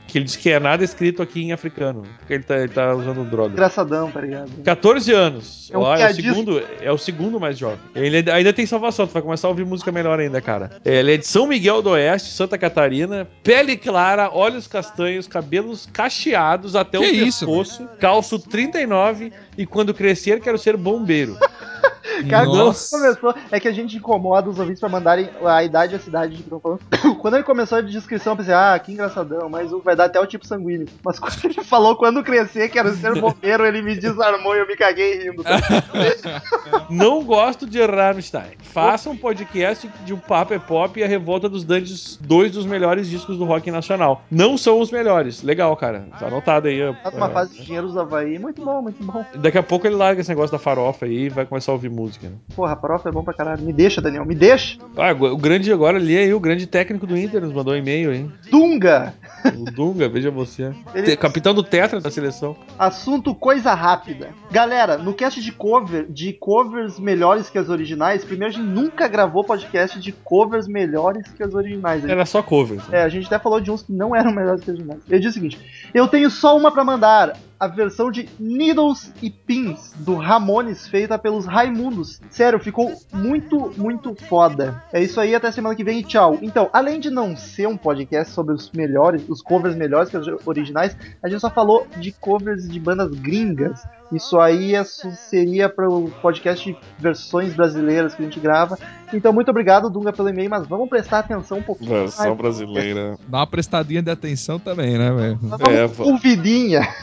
que 0.08 0.18
ele 0.18 0.26
diz 0.26 0.36
que 0.36 0.50
é 0.50 0.60
nada 0.60 0.84
escrito 0.84 1.22
aqui 1.22 1.42
em 1.42 1.52
africano, 1.52 2.04
porque 2.20 2.34
ele 2.34 2.44
tá, 2.44 2.58
ele 2.58 2.68
tá 2.70 2.94
usando 2.96 3.24
droga. 3.30 3.52
Engraçadão, 3.52 4.12
tá 4.12 4.22
ligado? 4.22 4.52
14 4.64 5.12
anos. 5.12 5.70
É 5.74 5.78
um 5.78 5.82
Ó, 5.82 5.96
é, 5.96 6.10
o 6.10 6.14
segundo, 6.14 6.64
é 6.82 6.92
o 6.92 6.98
segundo 6.98 7.40
mais 7.40 7.58
jovem. 7.58 7.73
Ele 7.96 8.30
ainda 8.32 8.54
tem 8.54 8.66
salvação, 8.66 9.08
tu 9.08 9.14
vai 9.14 9.22
começar 9.22 9.48
a 9.48 9.50
ouvir 9.50 9.66
música 9.66 9.92
melhor 9.92 10.20
ainda, 10.20 10.42
cara. 10.42 10.72
Ele 10.84 11.14
é 11.14 11.18
de 11.18 11.28
São 11.28 11.48
Miguel 11.48 11.82
do 11.82 11.92
Oeste, 11.92 12.32
Santa 12.32 12.58
Catarina, 12.58 13.28
pele 13.44 13.78
clara, 13.78 14.30
olhos 14.32 14.68
castanhos, 14.68 15.28
cabelos 15.28 15.88
cacheados 15.92 16.76
até 16.76 16.98
Que 16.98 17.06
o 17.06 17.10
isso, 17.10 17.46
pescoço, 17.46 17.88
calço 18.00 18.40
39 18.40 19.32
e 19.58 19.66
quando 19.66 19.94
crescer 19.94 20.40
quero 20.40 20.58
ser 20.58 20.78
bombeiro. 20.78 21.38
Cara, 22.30 22.46
Nossa. 22.46 22.98
começou, 22.98 23.36
é 23.52 23.60
que 23.60 23.68
a 23.68 23.72
gente 23.72 23.98
incomoda 23.98 24.50
os 24.50 24.60
ouvintes 24.60 24.80
pra 24.80 24.90
mandarem 24.90 25.30
a 25.46 25.64
idade 25.64 25.94
e 25.94 25.96
a 25.96 26.00
cidade 26.00 26.32
de 26.36 26.38
que 26.38 26.44
estão 26.44 26.60
falando. 26.60 26.80
Quando 27.20 27.36
ele 27.36 27.44
começou 27.44 27.78
a 27.78 27.82
descrição, 27.82 28.34
eu 28.34 28.38
pensei, 28.38 28.54
ah, 28.54 28.78
que 28.80 28.92
engraçadão, 28.92 29.50
mas 29.50 29.72
vai 29.84 29.96
dar 29.96 30.06
até 30.06 30.20
o 30.20 30.26
tipo 30.28 30.46
sanguíneo. 30.46 30.88
Mas 31.04 31.20
quando 31.20 31.34
ele 31.46 31.54
falou 31.64 31.96
quando 31.96 32.24
crescer, 32.24 32.70
quero 32.70 32.94
ser 32.96 33.20
bombeiro, 33.20 33.66
ele 33.66 33.82
me 33.82 33.96
desarmou 33.96 34.56
e 34.56 34.60
eu 34.60 34.68
me 34.68 34.76
caguei 34.76 35.24
rindo. 35.24 35.44
Não 36.90 37.24
gosto 37.24 37.66
de 37.68 37.84
Rammstein. 37.84 38.52
Faça 38.62 39.10
um 39.10 39.16
podcast 39.18 39.90
de 40.06 40.14
um 40.14 40.18
papo 40.20 40.54
é 40.54 40.60
pop 40.60 41.00
e 41.00 41.04
a 41.04 41.08
revolta 41.08 41.48
dos 41.50 41.64
Dungeons, 41.64 42.18
dois 42.22 42.52
dos 42.52 42.66
melhores 42.66 43.10
discos 43.10 43.38
do 43.38 43.46
rock 43.46 43.70
nacional. 43.72 44.24
Não 44.30 44.58
são 44.58 44.80
os 44.80 44.92
melhores. 44.92 45.42
Legal, 45.44 45.76
cara. 45.76 46.06
Tá 46.20 46.28
anotado 46.28 46.68
aí. 46.68 46.80
Tá 47.04 47.12
numa 47.12 47.28
É. 47.28 47.34
fase 47.34 47.56
de 47.58 47.66
dinheiros 47.66 47.94
do 47.94 48.00
Havaí, 48.00 48.38
muito 48.40 48.64
bom, 48.64 48.82
muito 48.82 49.04
bom. 49.04 49.26
Daqui 49.36 49.58
a 49.58 49.64
pouco 49.64 49.88
ele 49.88 49.96
larga 49.96 50.22
esse 50.22 50.30
negócio 50.30 50.52
da 50.52 50.60
farofa 50.60 51.06
aí 51.06 51.24
e 51.26 51.30
vai 51.30 51.46
começar 51.46 51.73
ouvir 51.74 51.90
música. 51.90 52.28
né? 52.30 52.36
Porra, 52.56 52.76
farofa 52.76 53.10
é 53.10 53.12
bom 53.12 53.24
pra 53.24 53.34
caralho. 53.34 53.62
Me 53.64 53.74
deixa, 53.74 54.02
Daniel, 54.02 54.26
me 54.26 54.36
deixa. 54.36 54.78
Ah, 54.98 55.12
o 55.12 55.38
grande 55.38 55.72
agora 55.72 55.98
ali 55.98 56.18
aí, 56.18 56.34
o 56.34 56.40
grande 56.40 56.66
técnico 56.68 57.06
do 57.06 57.18
Inter 57.18 57.42
nos 57.42 57.54
mandou 57.54 57.74
um 57.74 57.78
e-mail, 57.78 58.14
hein? 58.14 58.32
Dunga! 58.50 59.14
O 59.58 59.66
Dunga, 59.72 60.08
veja 60.08 60.32
você. 60.32 60.72
Ele- 60.96 61.18
Capitão 61.18 61.54
do 61.54 61.64
Tetra 61.64 62.00
da 62.00 62.10
seleção. 62.10 62.56
Assunto 62.80 63.34
coisa 63.36 63.74
rápida. 63.74 64.30
Galera, 64.52 64.98
no 64.98 65.14
cast 65.14 65.42
de 65.42 65.52
cover, 65.52 66.06
de 66.10 66.34
covers 66.34 66.98
melhores 67.00 67.50
que 67.50 67.58
as 67.58 67.70
originais, 67.70 68.24
primeiro 68.24 68.54
a 68.54 68.58
gente 68.58 68.66
nunca 68.68 69.08
gravou 69.08 69.44
podcast 69.44 70.00
de 70.00 70.12
covers 70.12 70.68
melhores 70.68 71.28
que 71.32 71.44
as 71.44 71.54
originais. 71.54 72.06
Era 72.06 72.26
só 72.26 72.42
cover. 72.42 72.78
né? 72.78 72.84
É, 73.00 73.04
a 73.04 73.10
gente 73.10 73.26
até 73.28 73.38
falou 73.40 73.60
de 73.60 73.70
uns 73.72 73.84
que 73.84 73.92
não 73.92 74.16
eram 74.16 74.32
melhores 74.32 74.64
que 74.64 74.72
as 74.72 74.76
originais. 74.78 75.02
Ele 75.10 75.20
diz 75.20 75.32
o 75.32 75.34
seguinte: 75.34 75.60
Eu 75.94 76.08
tenho 76.08 76.30
só 76.30 76.56
uma 76.58 76.72
pra 76.72 76.84
mandar. 76.84 77.34
A 77.64 77.68
versão 77.68 78.12
de 78.12 78.28
Needles 78.38 79.14
e 79.22 79.30
Pins 79.30 79.94
do 80.00 80.16
Ramones, 80.16 80.86
feita 80.86 81.18
pelos 81.18 81.46
Raimundos. 81.46 82.20
Sério, 82.30 82.60
ficou 82.60 82.92
muito, 83.14 83.72
muito 83.78 84.14
foda. 84.28 84.84
É 84.92 85.02
isso 85.02 85.18
aí, 85.18 85.34
até 85.34 85.50
semana 85.50 85.74
que 85.74 85.82
vem 85.82 86.00
e 86.00 86.04
tchau. 86.04 86.38
Então, 86.42 86.70
além 86.74 87.00
de 87.00 87.10
não 87.10 87.38
ser 87.38 87.70
um 87.70 87.78
podcast 87.78 88.34
sobre 88.34 88.54
os 88.54 88.70
melhores, 88.72 89.24
os 89.30 89.42
covers 89.42 89.78
melhores 89.78 90.10
que 90.10 90.18
as 90.18 90.28
originais, 90.46 90.98
a 91.24 91.30
gente 91.30 91.40
só 91.40 91.50
falou 91.50 91.88
de 91.96 92.12
covers 92.12 92.68
de 92.68 92.82
bandas 92.82 93.12
gringas. 93.12 93.82
Isso 94.14 94.40
aí 94.40 94.76
é- 94.76 94.84
seria 94.84 95.68
para 95.70 95.90
o 95.90 96.10
podcast 96.22 96.72
de 96.72 96.78
versões 97.00 97.54
brasileiras 97.54 98.14
que 98.16 98.22
a 98.22 98.26
gente 98.26 98.40
grava. 98.40 98.78
Então, 99.14 99.32
muito 99.32 99.50
obrigado, 99.52 99.90
Dunga, 99.90 100.12
pelo 100.12 100.30
e-mail, 100.30 100.50
mas 100.50 100.66
vamos 100.68 100.90
prestar 100.90 101.20
atenção 101.20 101.60
um 101.60 101.64
pouquinho. 101.64 101.92
Versão 101.92 102.36
brasileira. 102.36 103.16
Dá 103.28 103.40
uma 103.40 103.48
prestadinha 103.48 104.02
de 104.02 104.10
atenção 104.10 104.58
também, 104.58 104.98
né, 104.98 105.12
velho? 105.12 105.40
É, 105.70 106.02
ouvidinha. 106.04 106.82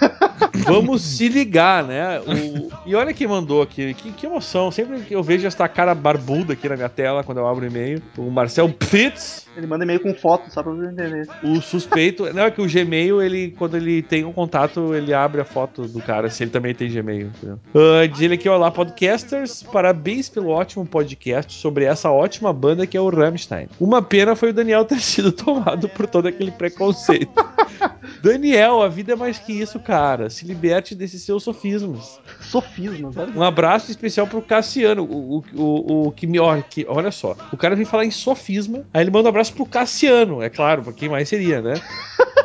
Vamos 0.67 1.03
se 1.03 1.29
ligar, 1.29 1.85
né? 1.85 2.21
O- 2.21 2.71
E 2.87 2.95
olha 2.95 3.13
quem 3.15 3.27
mandou 3.27 3.63
aqui. 3.63 3.95
Que, 3.95 4.13
que 4.13 4.27
emoção. 4.27 4.71
Sempre 4.71 5.01
que 5.01 5.15
eu 5.15 5.23
vejo 5.23 5.47
essa 5.47 5.67
cara 5.69 5.95
barbuda 5.95 6.53
aqui 6.53 6.69
na 6.69 6.77
minha 6.77 6.89
tela 6.89 7.23
quando 7.23 7.39
eu 7.39 7.47
abro 7.47 7.65
o 7.65 7.69
e-mail. 7.69 8.03
O 8.17 8.31
Marcel 8.31 8.69
Pfitz, 8.69 9.47
Ele 9.57 9.67
manda 9.67 9.85
e-mail 9.85 10.01
com 10.01 10.15
foto, 10.15 10.51
só 10.53 10.63
pra 10.63 10.73
você 10.73 10.87
entender. 10.91 11.27
o 11.43 11.61
suspeito. 11.61 12.33
Não, 12.33 12.45
é 12.45 12.51
que 12.51 12.61
o 12.61 12.67
Gmail, 12.71 13.23
ele, 13.23 13.55
quando 13.59 13.77
ele 13.77 14.03
tem 14.03 14.25
um 14.25 14.33
contato, 14.33 14.95
ele 14.95 15.13
abre 15.15 15.41
a 15.41 15.45
foto 15.45 15.83
do 15.83 16.01
cara, 16.01 16.29
se 16.31 16.43
ele 16.45 16.51
também 16.51 16.75
tem 16.75 16.89
Gmail. 16.89 17.00
Entendeu? 17.01 17.59
Ah, 17.75 18.07
diz 18.07 18.21
ele 18.21 18.35
aqui, 18.35 18.49
olá, 18.49 18.71
podcasters. 18.71 19.63
Parabéns 19.63 20.29
pelo 20.29 20.49
ótimo 20.49 20.87
podcast 20.87 21.53
sobre 21.53 21.85
essa 21.85 22.11
ótima 22.11 22.53
banda 22.53 22.87
que 22.87 22.97
é 22.97 23.01
o 23.01 23.09
Rammstein. 23.09 23.69
Uma 23.81 24.03
pena 24.03 24.37
foi 24.37 24.51
o 24.51 24.53
Daniel 24.53 24.85
ter 24.85 24.99
sido 25.01 25.33
tomado 25.33 25.89
por 25.89 26.07
todo 26.07 26.27
aquele 26.27 26.51
preconceito. 26.51 27.33
Daniel, 28.23 28.83
a 28.83 28.89
vida 28.89 29.13
é 29.13 29.17
mais 29.17 29.39
que 29.39 29.53
isso, 29.53 29.79
cara. 29.79 30.29
Se 30.29 30.45
liberte 30.45 30.95
desses 30.95 31.23
seus 31.23 31.43
sofismas. 31.43 32.21
Sofismas, 32.41 33.17
olha. 33.17 33.33
Um 33.35 33.43
abraço 33.43 33.91
especial 33.91 34.27
pro 34.27 34.43
Cassiano, 34.43 35.05
o, 35.05 35.39
o, 35.39 35.45
o, 35.55 36.09
o 36.09 36.13
que 36.13 36.27
me. 36.27 36.39
Olha, 36.39 36.63
que, 36.63 36.85
olha 36.89 37.11
só, 37.11 37.37
o 37.53 37.57
cara 37.57 37.77
vem 37.77 37.85
falar 37.85 38.05
em 38.05 38.11
sofisma, 38.11 38.85
aí 38.93 39.03
ele 39.03 39.11
manda 39.11 39.29
um 39.29 39.31
abraço 39.31 39.53
pro 39.53 39.67
Cassiano, 39.67 40.43
é 40.43 40.51
claro, 40.51 40.83
pra 40.83 40.93
quem 40.93 41.09
mais 41.09 41.29
seria, 41.29 41.61
né? 41.61 41.75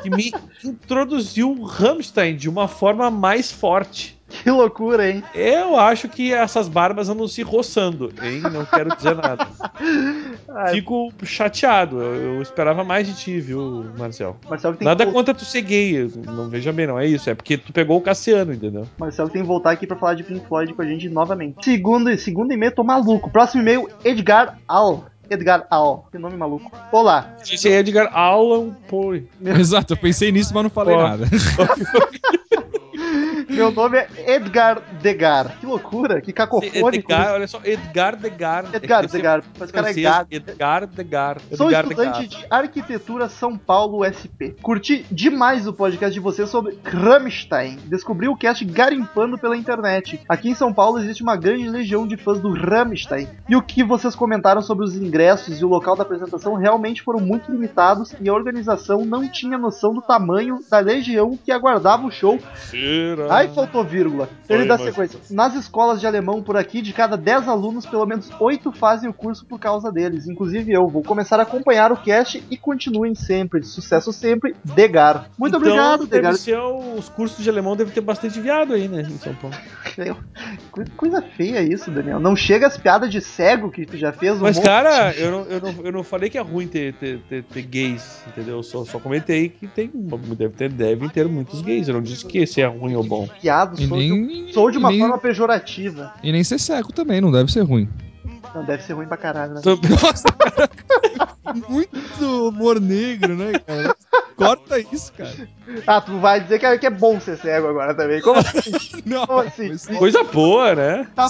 Que 0.06 0.10
me 0.12 0.32
introduziu 0.64 1.50
o 1.50 1.64
Rammstein 1.64 2.36
de 2.36 2.48
uma 2.48 2.68
forma 2.68 3.10
mais 3.10 3.52
forte. 3.52 4.15
Que 4.28 4.50
loucura, 4.50 5.10
hein? 5.10 5.24
Eu 5.34 5.78
acho 5.78 6.10
que 6.10 6.34
essas 6.34 6.68
barbas 6.68 7.10
andam 7.10 7.28
se 7.28 7.44
roçando, 7.44 8.12
hein? 8.22 8.42
Não 8.42 8.66
quero 8.66 8.96
dizer 8.96 9.16
nada. 9.16 9.48
Ai, 10.50 10.74
Fico 10.74 11.12
chateado, 11.24 12.02
eu, 12.02 12.36
eu 12.36 12.42
esperava 12.42 12.84
mais 12.84 13.08
de 13.08 13.14
ti, 13.14 13.40
viu, 13.40 13.86
Marcel? 13.98 14.36
Marcelo 14.50 14.76
tem 14.76 14.86
Nada 14.86 15.06
que... 15.06 15.12
contra 15.12 15.34
tu 15.34 15.46
ser 15.46 15.62
gay, 15.62 16.10
não 16.26 16.50
veja 16.50 16.74
bem, 16.74 16.88
não 16.88 17.00
é 17.00 17.06
isso, 17.06 17.30
é 17.30 17.36
porque 17.36 17.58
tu 17.58 17.72
pegou 17.72 17.98
o 17.98 18.02
Cassiano, 18.02 18.54
entendeu? 18.54 18.88
Marcelo 18.98 19.30
tem 19.30 19.42
que 19.42 19.48
voltar 19.48 19.72
aqui 19.72 19.86
pra 19.86 19.98
falar 19.98 20.16
de 20.16 20.24
Pink 20.24 20.48
Floyd 20.48 20.74
com 20.74 20.82
a 20.82 20.86
gente 20.86 21.08
novamente. 21.08 21.64
Segundo, 21.64 22.18
segundo 22.18 22.52
e-mail, 22.52 22.74
tô 22.74 22.84
maluco. 22.84 23.30
Próximo 23.30 23.62
e-mail, 23.62 23.88
Edgar 24.04 24.58
Al. 24.68 25.06
Edgar 25.30 25.66
Al, 25.70 26.08
que 26.12 26.18
nome 26.18 26.36
maluco. 26.36 26.72
Olá. 26.92 27.36
Esse 27.42 27.70
é 27.70 27.80
Edgar 27.80 28.10
Allan 28.16 28.72
Poe. 28.88 29.28
Exato, 29.44 29.94
eu 29.94 29.98
pensei 29.98 30.32
nisso, 30.32 30.52
mas 30.54 30.64
não 30.64 30.70
falei 30.70 30.96
Ó. 30.96 31.02
nada. 31.02 31.26
Meu 33.56 33.72
nome 33.72 33.98
é 33.98 34.36
Edgar 34.36 34.82
Degar. 35.02 35.58
Que 35.60 35.66
loucura, 35.66 36.20
que 36.20 36.34
cacofônico. 36.34 37.12
Edgar, 37.12 37.34
olha 37.34 37.48
só, 37.48 37.62
Edgar 37.64 38.18
Degar. 38.18 38.66
Edgar 38.74 39.08
Degar. 39.08 39.40
Esse 39.40 39.72
cara 39.72 39.90
é 39.90 39.94
francês, 39.94 40.06
gato. 40.06 40.28
Edgar 40.30 40.88
Degar. 40.88 41.38
Sou 41.56 41.68
Edgar 41.68 41.84
estudante 41.84 42.28
de 42.28 42.46
Arquitetura 42.50 43.30
São 43.30 43.58
Paulo 43.58 44.04
SP. 44.04 44.60
Curti 44.62 45.06
demais 45.10 45.68
o 45.68 45.74
podcast 45.74 46.14
de 46.14 46.20
vocês 46.20 46.50
sobre 46.50 46.78
Rammstein. 46.84 47.78
Descobri 47.86 48.28
o 48.28 48.36
cast 48.36 48.66
garimpando 48.66 49.38
pela 49.38 49.56
internet. 49.56 50.20
Aqui 50.28 50.50
em 50.50 50.56
São 50.56 50.74
Paulo 50.74 51.00
existe 51.00 51.24
uma 51.24 51.38
grande 51.38 51.70
legião 51.70 52.06
de 52.06 52.18
fãs 52.18 52.42
do 52.42 52.52
Rammstein. 52.52 53.30
E 53.48 53.56
o 53.56 53.62
que 53.62 53.86
vocês 53.86 54.16
comentaram 54.16 54.62
sobre 54.62 54.84
os 54.84 54.98
ingressos 54.98 55.62
e 55.62 55.64
o 55.64 55.70
local 55.70 55.96
da 55.96 56.04
apresentação 56.04 56.56
realmente 56.56 57.02
foram 57.02 57.22
muito 57.22 57.50
limitados 57.50 58.14
e 58.20 58.28
a 58.28 58.34
organização 58.34 59.06
não 59.06 59.26
tinha 59.30 59.58
noção 59.58 59.94
do 59.94 60.02
tamanho 60.02 60.60
da 60.70 60.80
legião 60.80 61.38
que 61.38 61.54
aguardava 61.54 62.06
o 62.06 62.12
show 62.12 62.38
Será? 62.56 63.45
Ai, 63.48 63.54
faltou 63.54 63.84
vírgula. 63.84 64.30
Ele 64.50 64.64
Oi, 64.64 64.68
dá 64.68 64.78
mas- 64.78 64.88
sequência. 64.88 65.20
Nas 65.32 65.56
escolas 65.56 66.00
de 66.00 66.08
alemão 66.08 66.42
por 66.44 66.58
aqui, 66.58 66.82
de 66.82 66.94
cada 66.94 67.16
10 67.18 67.48
alunos, 67.48 67.86
pelo 67.86 68.06
menos 68.06 68.30
8 68.40 68.72
fazem 68.72 69.10
o 69.10 69.14
curso 69.14 69.46
por 69.46 69.60
causa 69.60 69.92
deles. 69.92 70.28
Inclusive 70.28 70.72
eu. 70.72 70.88
Vou 70.88 71.04
começar 71.04 71.40
a 71.40 71.44
acompanhar 71.44 71.92
o 71.92 71.98
cast 71.98 72.44
e 72.50 72.58
continuem 72.58 73.16
sempre. 73.16 73.64
Sucesso 73.64 74.12
sempre, 74.14 74.56
Degar. 74.64 75.30
Muito 75.38 75.56
então, 75.58 75.60
obrigado, 75.68 76.06
deve 76.08 76.22
Degar. 76.22 76.34
os 76.98 77.10
cursos 77.10 77.44
de 77.44 77.50
alemão 77.50 77.76
devem 77.76 77.94
ter 77.94 78.02
bastante 78.02 78.40
viado 78.40 78.74
aí, 78.74 78.88
né, 78.88 79.02
em 79.02 79.18
São 79.18 79.34
Paulo. 79.36 79.56
Co- 80.72 80.84
Coisa 80.98 81.22
feia 81.22 81.62
isso, 81.62 81.90
Daniel. 81.92 82.20
Não 82.20 82.36
chega 82.36 82.68
as 82.68 82.78
piadas 82.78 83.10
de 83.10 83.22
cego 83.22 83.70
que 83.72 83.86
tu 83.86 83.98
já 83.98 84.12
fez 84.12 84.38
um 84.38 84.42
Mas, 84.44 84.58
monte. 84.58 84.66
cara, 84.66 85.14
eu 85.16 85.32
não, 85.32 85.42
eu, 85.44 85.62
não, 85.62 85.86
eu 85.86 85.92
não 85.92 86.04
falei 86.04 86.30
que 86.30 86.38
é 86.38 86.42
ruim 86.42 86.68
ter, 86.68 86.94
ter, 86.94 87.20
ter, 87.30 87.44
ter 87.44 87.62
gays, 87.64 88.22
entendeu? 88.28 88.58
Eu 88.58 88.64
só, 88.64 88.84
só 88.86 89.00
comentei 89.00 89.50
que 89.50 89.68
tem, 89.68 89.90
deve 90.38 90.54
ter, 90.56 90.72
devem 90.72 91.10
ter 91.10 91.28
muitos 91.28 91.62
gays. 91.62 91.88
Eu 91.88 91.96
não 91.96 92.02
disse 92.02 92.26
que 92.26 92.38
esse 92.40 92.62
é 92.62 92.66
ruim 92.66 92.96
ou 92.96 93.04
bom. 93.04 93.28
Piadas, 93.42 93.80
sou, 93.80 93.98
de, 93.98 94.10
nem, 94.12 94.54
sou 94.54 94.72
de 94.72 94.78
uma 94.78 94.90
nem, 94.90 95.00
forma 95.00 95.18
pejorativa. 95.18 96.14
e 96.24 96.32
nem 96.32 96.44
ser 96.44 96.60
cego 96.60 96.92
também, 96.92 97.22
não 97.22 97.32
deve 97.32 97.52
ser 97.52 97.62
ruim. 97.62 97.90
Não, 98.54 98.64
deve 98.64 98.84
ser 98.84 98.94
ruim 98.94 99.06
pra 99.08 99.18
caralho, 99.18 99.54
né? 99.54 99.62
Nossa, 100.02 100.26
muito 101.70 102.48
humor 102.50 102.80
negro, 102.80 103.36
né, 103.36 103.60
cara? 103.60 103.96
Corta 104.36 104.78
isso, 104.80 105.14
cara. 105.14 105.48
Ah, 105.88 106.02
tu 106.02 106.20
vai 106.20 106.42
dizer 106.42 106.60
que 106.60 106.66
é, 106.66 106.78
que 106.78 106.86
é 106.86 106.90
bom 106.90 107.20
ser 107.20 107.38
cego 107.38 107.68
agora 107.68 107.96
também. 107.96 108.22
Como 108.22 108.40
assim? 108.40 108.72
Não, 109.06 109.26
Como 109.26 109.40
assim? 109.40 109.76
Coisa 109.98 110.24
boa, 110.24 110.76
né? 110.76 111.08
Tá, 111.16 111.28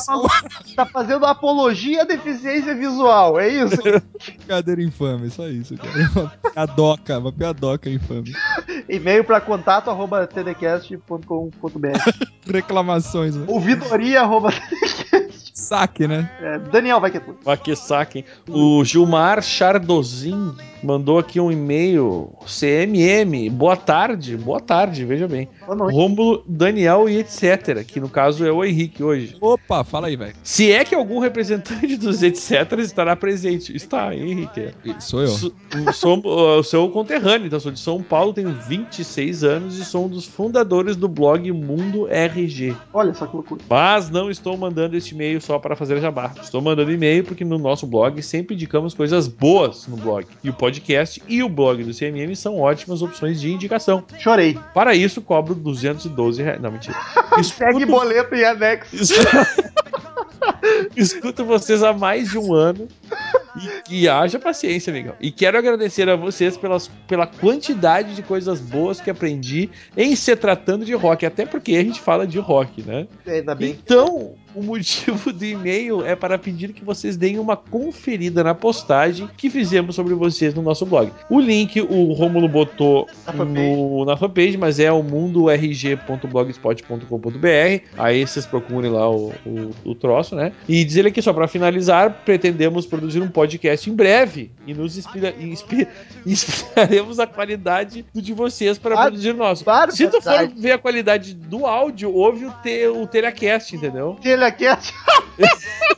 tá 0.76 0.86
fazendo 0.88 1.26
apologia 1.26 2.02
à 2.02 2.06
deficiência 2.06 2.74
visual, 2.74 3.40
é 3.40 3.48
isso? 3.50 3.78
Brincadeira 4.26 4.82
infame, 4.82 5.30
só 5.30 5.48
isso, 5.48 5.76
cara. 5.78 5.92
Uma 6.16 6.52
piadoca, 6.52 7.20
uma 7.20 7.32
piadoca 7.32 7.90
infame. 7.90 8.34
E-mail 8.90 9.24
pra 9.24 9.40
contato 9.40 9.90
arroba 9.90 10.26
tdcast.com.br 10.26 11.98
Reclamações, 12.52 13.36
né? 13.36 13.46
Ouvidoria 13.48 14.22
arroba 14.22 14.50
Saque, 15.54 16.08
né? 16.08 16.30
é, 16.42 16.60
Daniel 16.60 17.00
vai 17.00 17.10
que 17.10 17.18
é 17.18 17.20
tudo. 17.20 17.40
Mas 17.46 17.60
que 17.60 17.76
saquem. 17.76 18.26
O 18.48 18.84
Gilmar 18.84 19.42
Chardozin 19.42 20.54
mandou 20.86 21.20
aqui 21.20 21.40
um 21.40 21.52
e-mail. 21.52 22.30
CMM, 22.46 23.50
boa 23.50 23.76
tarde, 23.76 24.38
boa 24.38 24.60
tarde, 24.60 25.04
veja 25.04 25.28
bem. 25.28 25.50
Boa 25.66 25.76
noite. 25.76 25.96
Rômulo, 25.96 26.44
Daniel 26.48 27.10
e 27.10 27.18
etc. 27.18 27.84
Que 27.86 28.00
no 28.00 28.10
caso 28.10 28.46
é 28.46 28.52
o 28.52 28.64
Henrique 28.64 29.04
hoje. 29.04 29.36
Opa, 29.42 29.84
fala 29.84 30.08
aí, 30.08 30.16
velho. 30.16 30.36
Se 30.44 30.72
é 30.72 30.86
que 30.86 30.96
algum 30.96 31.20
representante 31.20 31.98
dos 31.98 32.24
etc. 32.24 32.80
estará 32.80 33.16
presente. 33.16 33.76
Está, 33.76 34.16
Henrique. 34.16 34.70
Sou 35.00 35.22
eu. 35.22 35.28
Sou, 35.94 36.64
sou 36.64 36.76
sou 36.76 36.90
conterrâneo, 36.92 37.48
então 37.48 37.60
sou 37.60 37.72
de 37.72 37.80
São 37.80 38.02
Paulo, 38.02 38.34
tenho 38.34 38.52
26 38.52 39.44
anos 39.44 39.80
e 39.80 39.86
sou 39.86 40.06
um 40.06 40.10
dos 40.10 40.26
fundadores 40.26 40.96
do 40.96 41.08
blog 41.08 41.52
Mundo 41.52 42.08
RG. 42.10 42.76
Olha 42.94 43.14
só 43.14 43.26
que 43.26 43.36
loucura. 43.36 43.62
Mas 43.70 44.10
não 44.10 44.30
estou 44.30 44.56
mandando 44.58 44.96
este 44.96 45.16
e-mail 45.16 45.42
só 45.42 45.58
para 45.58 45.76
fazer 45.76 46.00
jabá. 46.00 46.34
Estou 46.42 46.62
mandando 46.62 46.92
e-mail 46.92 47.24
porque 47.24 47.44
no 47.44 47.58
nosso 47.58 47.88
blog 47.88 48.22
sempre 48.22 48.56
indicamos 48.56 48.94
coisas 48.94 49.28
boas 49.28 49.88
no 49.88 49.98
blog. 49.98 50.28
E 50.44 50.50
o 50.50 50.54
podcast 50.54 50.75
e 51.28 51.44
o 51.44 51.50
blog 51.50 51.84
do 51.84 51.94
CMM 51.94 52.36
são 52.36 52.60
ótimas 52.60 53.02
opções 53.02 53.40
de 53.40 53.52
indicação. 53.52 54.04
Chorei. 54.20 54.58
Para 54.74 54.96
isso, 54.96 55.22
cobro 55.22 55.56
212 55.56 56.42
reais. 56.42 56.62
Não, 56.62 56.72
mentira. 56.72 56.98
Escuto, 57.40 57.86
boleto 57.86 58.36
e 58.36 58.46
anexo. 58.46 58.96
escuto 60.96 61.46
vocês 61.46 61.84
há 61.84 61.94
mais 61.94 62.30
de 62.30 62.38
um 62.38 62.54
ano. 62.54 62.88
E, 63.90 64.02
e 64.02 64.10
haja 64.10 64.38
paciência, 64.38 64.92
amigão. 64.92 65.16
E 65.22 65.32
quero 65.32 65.58
agradecer 65.58 66.10
a 66.10 66.16
vocês 66.16 66.58
pelas, 66.58 66.90
pela 67.08 67.26
quantidade 67.26 68.16
de 68.16 68.22
coisas 68.22 68.60
boas 68.60 69.00
que 69.00 69.10
aprendi 69.10 69.70
em 69.96 70.16
se 70.16 70.36
tratando 70.36 70.84
de 70.84 70.94
rock. 70.94 71.26
Até 71.26 71.46
porque 71.46 71.76
a 71.76 71.84
gente 71.84 72.02
fala 72.02 72.28
de 72.28 72.38
rock, 72.38 72.84
né? 72.84 73.08
Ainda 73.26 73.56
bem. 73.56 73.72
Então, 73.72 74.36
o 74.56 74.64
motivo 74.64 75.32
do 75.34 75.44
e-mail 75.46 76.04
é 76.06 76.16
para 76.16 76.38
pedir 76.38 76.72
que 76.74 76.84
vocês 76.84 77.16
deem 77.18 77.40
uma 77.40 77.56
conferida 77.58 78.44
na 78.44 78.54
postagem 78.56 79.30
que 79.38 79.50
fizemos 79.50 79.96
sobre 79.96 80.14
vocês 80.14 80.54
no 80.54 80.62
nosso 80.62 80.86
blog. 80.86 81.12
O 81.30 81.40
link 81.40 81.80
o 81.82 82.14
Rômulo 82.14 82.48
botou 82.48 83.08
Na 83.26 83.34
fanpage. 83.34 84.06
na 84.06 84.18
fanpage, 84.18 84.58
mas 84.58 84.80
é 84.80 84.92
o 84.92 85.02
mundorg.blogspot.com.br. 85.04 87.84
Aí 87.98 88.26
vocês 88.28 88.46
procurem 88.46 88.92
lá 88.92 89.10
o, 89.10 89.34
o, 89.46 89.70
o 89.84 89.96
troço, 89.96 90.36
né? 90.36 90.52
E 90.68 90.84
diz 90.84 90.96
ele 90.96 91.10
aqui 91.10 91.22
só 91.22 91.34
para 91.34 91.48
finalizar, 91.48 92.22
pretendemos 92.26 92.86
produzir 92.86 93.22
um 93.22 93.28
podcast 93.28 93.90
em 93.90 93.94
breve 93.96 94.52
e 94.66 94.74
nos 94.74 94.98
inspira, 94.98 95.34
inspi- 95.40 95.88
inspiraremos 96.26 97.20
a 97.20 97.28
qualidade 97.28 98.06
do 98.14 98.22
de 98.22 98.34
vocês 98.34 98.78
para 98.78 98.96
Ah, 98.96 99.02
produzir 99.04 99.32
o 99.32 99.38
nosso. 99.38 99.64
Se 99.96 100.08
tu 100.08 100.22
for 100.22 100.48
ver 100.56 100.72
a 100.74 100.78
qualidade 100.78 101.34
do 101.34 101.66
áudio, 101.66 102.14
ouve 102.14 102.46
o, 102.46 102.52
te, 102.64 102.88
o 102.88 103.06
Telecast, 103.08 103.76
entendeu? 103.76 104.18
Telecast. 104.46 104.94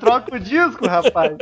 Troca 0.00 0.34
o 0.36 0.40
disco, 0.40 0.86
rapaz. 0.86 1.36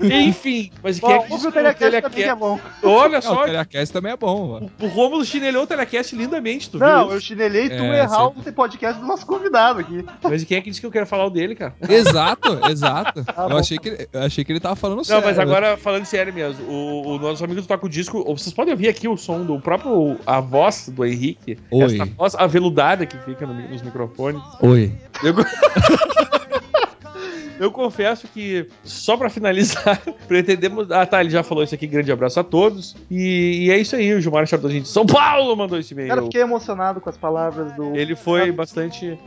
Enfim, 0.00 0.70
mas 0.82 0.98
quem 0.98 1.12
é 1.12 1.18
que 1.20 1.28
Bom, 1.28 1.36
o 1.36 1.52
Telecast 1.52 2.00
também 2.02 2.10
que 2.10 2.22
é 2.28 2.34
bom. 2.34 2.58
Olha 2.82 3.12
Não, 3.12 3.18
o 3.18 3.22
só, 3.22 3.44
Telecast 3.44 3.92
também 3.92 4.12
é 4.12 4.16
bom, 4.16 4.48
mano. 4.52 4.70
o 4.80 4.86
Rômulo 4.86 5.24
chinelhou 5.24 5.64
o 5.64 5.66
Telecast 5.66 6.16
lindamente, 6.16 6.70
tu 6.70 6.78
Não, 6.78 7.04
viu? 7.06 7.14
eu 7.14 7.20
chinelei 7.20 7.68
tu 7.68 7.74
É, 7.82 8.00
errar 8.00 8.26
o 8.28 8.32
podcast 8.52 9.00
do 9.00 9.06
nosso 9.06 9.26
convidado 9.26 9.80
aqui. 9.80 10.04
Mas 10.22 10.44
quem 10.44 10.56
é 10.58 10.60
que 10.60 10.70
disse 10.70 10.80
que 10.80 10.86
eu 10.86 10.90
quero 10.90 11.06
falar 11.06 11.26
o 11.26 11.30
dele, 11.30 11.54
cara? 11.54 11.74
Exato, 11.88 12.58
exato. 12.70 13.24
Tá 13.24 13.42
eu, 13.44 13.48
bom. 13.50 13.58
achei 13.58 13.78
que, 13.78 13.88
ele- 13.88 14.08
eu 14.12 14.22
achei 14.22 14.44
que 14.44 14.52
ele 14.52 14.60
tava 14.60 14.76
falando 14.76 14.98
Não, 14.98 15.04
sério. 15.04 15.24
mas 15.24 15.38
agora 15.38 15.76
falando 15.76 16.04
sério 16.04 16.32
mesmo, 16.32 16.64
o, 16.66 17.14
o 17.16 17.18
nosso 17.18 17.44
amigo 17.44 17.60
do 17.60 17.66
Toca 17.66 17.86
o 17.86 17.88
Disco, 17.88 18.24
vocês 18.36 18.52
podem 18.54 18.72
ouvir 18.72 18.88
aqui 18.88 19.06
o 19.06 19.16
som 19.16 19.42
do 19.44 19.60
próprio, 19.60 20.18
a 20.26 20.40
voz 20.40 20.88
do 20.88 21.04
Henrique, 21.04 21.58
Oi. 21.70 21.82
essa 21.84 22.04
voz 22.06 22.34
aveludada 22.34 23.04
que 23.06 23.16
fica 23.18 23.46
nos 23.46 23.82
microfones. 23.82 24.40
Oi. 24.60 24.92
Eu, 25.22 25.34
eu 27.64 27.70
confesso 27.72 28.28
que, 28.28 28.68
só 28.82 29.16
pra 29.16 29.28
finalizar, 29.30 30.00
pretendemos. 30.28 30.90
Ah, 30.90 31.06
tá, 31.06 31.20
ele 31.20 31.30
já 31.30 31.42
falou 31.42 31.64
isso 31.64 31.74
aqui. 31.74 31.86
Grande 31.86 32.12
abraço 32.12 32.38
a 32.38 32.44
todos. 32.44 32.94
E, 33.10 33.64
e 33.66 33.70
é 33.70 33.78
isso 33.78 33.96
aí. 33.96 34.14
O 34.14 34.20
Gilmar 34.20 34.46
Chardon 34.46 34.68
de 34.68 34.86
São 34.86 35.06
Paulo 35.06 35.56
mandou 35.56 35.78
esse 35.78 35.94
e-mail. 35.94 36.08
Cara, 36.08 36.22
fiquei 36.22 36.42
emocionado 36.42 37.00
com 37.00 37.08
as 37.10 37.16
palavras 37.16 37.72
do. 37.72 37.96
Ele 37.96 38.14
foi 38.14 38.52
bastante. 38.52 39.18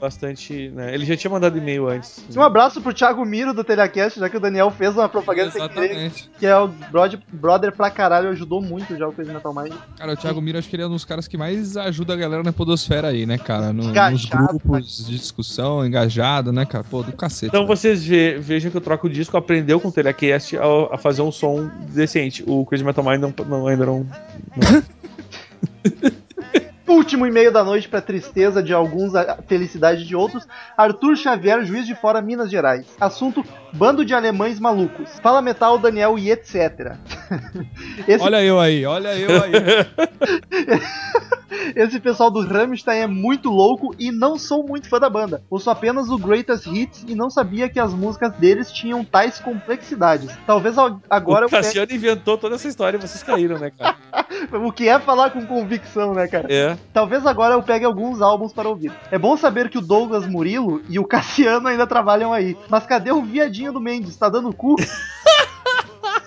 Bastante. 0.00 0.70
Né? 0.70 0.94
Ele 0.94 1.04
já 1.04 1.16
tinha 1.16 1.30
mandado 1.30 1.56
e-mail 1.58 1.88
antes. 1.88 2.24
Um 2.36 2.42
abraço 2.42 2.80
pro 2.80 2.92
Thiago 2.94 3.24
Miro 3.24 3.52
do 3.52 3.62
Telecast, 3.62 4.18
já 4.18 4.28
que 4.28 4.36
o 4.36 4.40
Daniel 4.40 4.70
fez 4.70 4.94
uma 4.96 5.08
propaganda 5.08 5.50
sem 5.50 5.68
querer, 5.68 6.12
que 6.38 6.46
é 6.46 6.56
o 6.56 6.68
brother, 6.68 7.20
brother 7.32 7.72
pra 7.72 7.90
caralho, 7.90 8.30
ajudou 8.30 8.60
muito 8.62 8.96
já 8.96 9.06
o 9.06 9.12
Crazy 9.12 9.32
Metal 9.32 9.54
Mind. 9.54 9.72
Cara, 9.98 10.12
o 10.12 10.16
Thiago 10.16 10.40
Miro 10.40 10.58
acho 10.58 10.68
que 10.68 10.76
ele 10.76 10.82
é 10.82 10.86
um 10.86 10.90
dos 10.90 11.04
caras 11.04 11.28
que 11.28 11.36
mais 11.36 11.76
ajuda 11.76 12.14
a 12.14 12.16
galera 12.16 12.42
na 12.42 12.52
podosfera 12.52 13.08
aí, 13.08 13.26
né, 13.26 13.36
cara? 13.38 13.72
No- 13.72 13.82
nos 13.82 13.88
Engajado, 13.88 14.46
grupos 14.58 15.06
de 15.06 15.16
discussão, 15.18 15.84
engajado, 15.84 16.52
né, 16.52 16.64
cara? 16.64 16.84
Pô, 16.84 17.02
do 17.02 17.12
cacete. 17.12 17.46
Então 17.48 17.62
né? 17.62 17.66
Vocês 17.82 18.04
ve- 18.04 18.38
vejam 18.38 18.70
que 18.70 18.78
o 18.78 18.80
Troco 18.80 19.08
Disco 19.10 19.36
aprendeu 19.36 19.80
com 19.80 19.88
o 19.88 19.92
Telecast 19.92 20.56
a, 20.56 20.94
a 20.94 20.98
fazer 20.98 21.22
um 21.22 21.32
som 21.32 21.68
decente. 21.88 22.44
O 22.46 22.64
Crazy 22.64 22.84
Metal 22.84 23.04
Mind 23.04 23.20
não, 23.20 23.34
não- 23.46 23.66
ainda 23.66 23.84
não. 23.86 24.06
Último 26.92 27.26
e-mail 27.26 27.50
da 27.50 27.64
noite 27.64 27.88
pra 27.88 28.02
tristeza 28.02 28.62
de 28.62 28.74
alguns, 28.74 29.14
a 29.14 29.38
felicidade 29.48 30.04
de 30.04 30.14
outros. 30.14 30.46
Arthur 30.76 31.16
Xavier, 31.16 31.64
juiz 31.64 31.86
de 31.86 31.94
fora, 31.94 32.20
Minas 32.20 32.50
Gerais. 32.50 32.86
Assunto: 33.00 33.42
bando 33.72 34.04
de 34.04 34.12
alemães 34.12 34.60
malucos. 34.60 35.08
Fala 35.22 35.40
metal, 35.40 35.78
Daniel 35.78 36.18
e 36.18 36.30
etc. 36.30 36.98
Esse 38.06 38.22
Olha 38.22 38.44
eu 38.44 38.60
aí, 38.60 38.84
olha 38.84 39.16
eu 39.16 39.42
aí. 39.42 39.52
Esse 41.74 42.00
pessoal 42.00 42.30
do 42.30 42.46
Rammstein 42.46 43.00
é 43.00 43.06
muito 43.06 43.48
louco 43.48 43.94
e 43.98 44.10
não 44.10 44.38
sou 44.38 44.66
muito 44.66 44.88
fã 44.88 44.98
da 44.98 45.08
banda. 45.08 45.42
Ouço 45.50 45.70
apenas 45.70 46.10
o 46.10 46.18
Greatest 46.18 46.66
Hits 46.66 47.04
e 47.08 47.14
não 47.14 47.30
sabia 47.30 47.68
que 47.68 47.80
as 47.80 47.94
músicas 47.94 48.32
deles 48.34 48.70
tinham 48.70 49.04
tais 49.04 49.38
complexidades. 49.38 50.30
Talvez 50.46 50.76
agora 51.08 51.46
o. 51.46 51.50
Cassiano 51.50 51.92
inventou 51.92 52.36
toda 52.36 52.56
essa 52.56 52.68
história 52.68 52.96
e 52.96 53.00
vocês 53.00 53.22
caíram, 53.22 53.58
né, 53.58 53.70
cara? 53.70 53.96
O 54.52 54.72
que 54.72 54.88
é 54.88 54.98
falar 54.98 55.30
com 55.30 55.46
convicção, 55.46 56.14
né, 56.14 56.26
cara? 56.26 56.52
É. 56.52 56.76
Talvez 56.92 57.26
agora 57.26 57.54
eu 57.54 57.62
pegue 57.62 57.84
alguns 57.84 58.20
álbuns 58.20 58.52
para 58.52 58.68
ouvir. 58.68 58.92
É 59.10 59.18
bom 59.18 59.36
saber 59.36 59.68
que 59.68 59.78
o 59.78 59.82
Douglas 59.82 60.26
Murilo 60.26 60.82
e 60.88 60.98
o 60.98 61.04
Cassiano 61.04 61.68
ainda 61.68 61.86
trabalham 61.86 62.32
aí. 62.32 62.56
Mas 62.68 62.86
cadê 62.86 63.10
o 63.12 63.22
viadinho 63.22 63.72
do 63.72 63.80
Mendes? 63.80 64.16
Tá 64.16 64.28
dando 64.28 64.52
cu? 64.52 64.76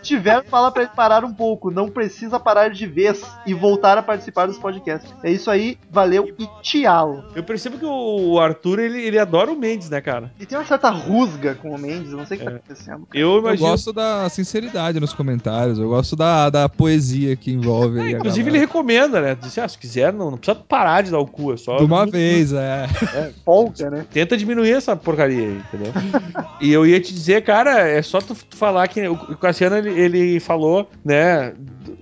Se 0.05 0.09
tiver, 0.15 0.43
fala 0.45 0.71
pra 0.71 0.83
ele 0.83 0.91
parar 0.95 1.23
um 1.25 1.33
pouco. 1.33 1.71
Não 1.71 1.89
precisa 1.89 2.39
parar 2.39 2.69
de 2.69 2.85
vez 2.85 3.23
e 3.45 3.53
voltar 3.53 3.97
a 3.97 4.03
participar 4.03 4.45
dos 4.45 4.57
podcasts. 4.57 5.11
É 5.23 5.31
isso 5.31 5.49
aí, 5.49 5.77
valeu 5.89 6.29
e 6.37 6.47
tchau. 6.61 7.23
Eu 7.35 7.43
percebo 7.43 7.77
que 7.79 7.85
o 7.85 8.39
Arthur, 8.39 8.79
ele, 8.79 9.01
ele 9.01 9.17
adora 9.17 9.51
o 9.51 9.55
Mendes, 9.57 9.89
né, 9.89 9.99
cara? 10.01 10.31
E 10.39 10.45
tem 10.45 10.57
uma 10.57 10.65
certa 10.65 10.89
rusga 10.89 11.55
com 11.55 11.71
o 11.71 11.77
Mendes, 11.79 12.11
eu 12.11 12.17
não 12.17 12.25
sei 12.25 12.37
o 12.37 12.39
que 12.39 12.45
tá 12.45 12.51
É. 12.51 12.55
acontecendo. 12.55 13.07
Eu 13.13 13.33
Eu 13.35 13.39
imagino. 13.39 13.69
gosto 13.69 13.91
da 13.91 14.29
sinceridade 14.29 14.99
nos 14.99 15.13
comentários, 15.13 15.79
eu 15.79 15.89
gosto 15.89 16.15
da, 16.15 16.49
da 16.49 16.69
poesia 16.69 17.35
que 17.35 17.51
envolve. 17.51 17.99
É, 17.99 18.11
inclusive, 18.11 18.49
ele 18.49 18.59
recomenda, 18.59 19.19
né? 19.19 19.35
Disse, 19.35 19.59
ah, 19.59 19.67
se 19.67 19.77
quiser, 19.77 20.13
não, 20.13 20.29
não 20.31 20.37
precisa 20.37 20.55
parar 20.67 21.01
de 21.01 21.11
dar 21.11 21.19
o 21.19 21.25
cu, 21.25 21.53
é 21.53 21.57
só. 21.57 21.77
De 21.77 21.83
uma 21.83 22.05
vez, 22.07 22.53
é. 22.53 22.87
Folga, 23.43 23.89
né? 23.89 24.05
Tenta 24.11 24.37
diminuir 24.37 24.71
essa 24.71 24.95
porcaria 24.95 25.47
aí, 25.47 25.61
entendeu? 25.73 25.93
e 26.61 26.71
eu 26.71 26.85
ia 26.85 26.99
te 27.01 27.13
dizer, 27.13 27.43
cara, 27.43 27.79
é 27.87 28.01
só 28.01 28.19
tu, 28.19 28.35
tu 28.35 28.55
falar 28.55 28.87
que 28.87 29.07
o, 29.07 29.13
o 29.13 29.37
Cassiano 29.37 29.77
ele, 29.77 29.94
ele 29.95 30.39
falou, 30.39 30.89
né, 31.03 31.53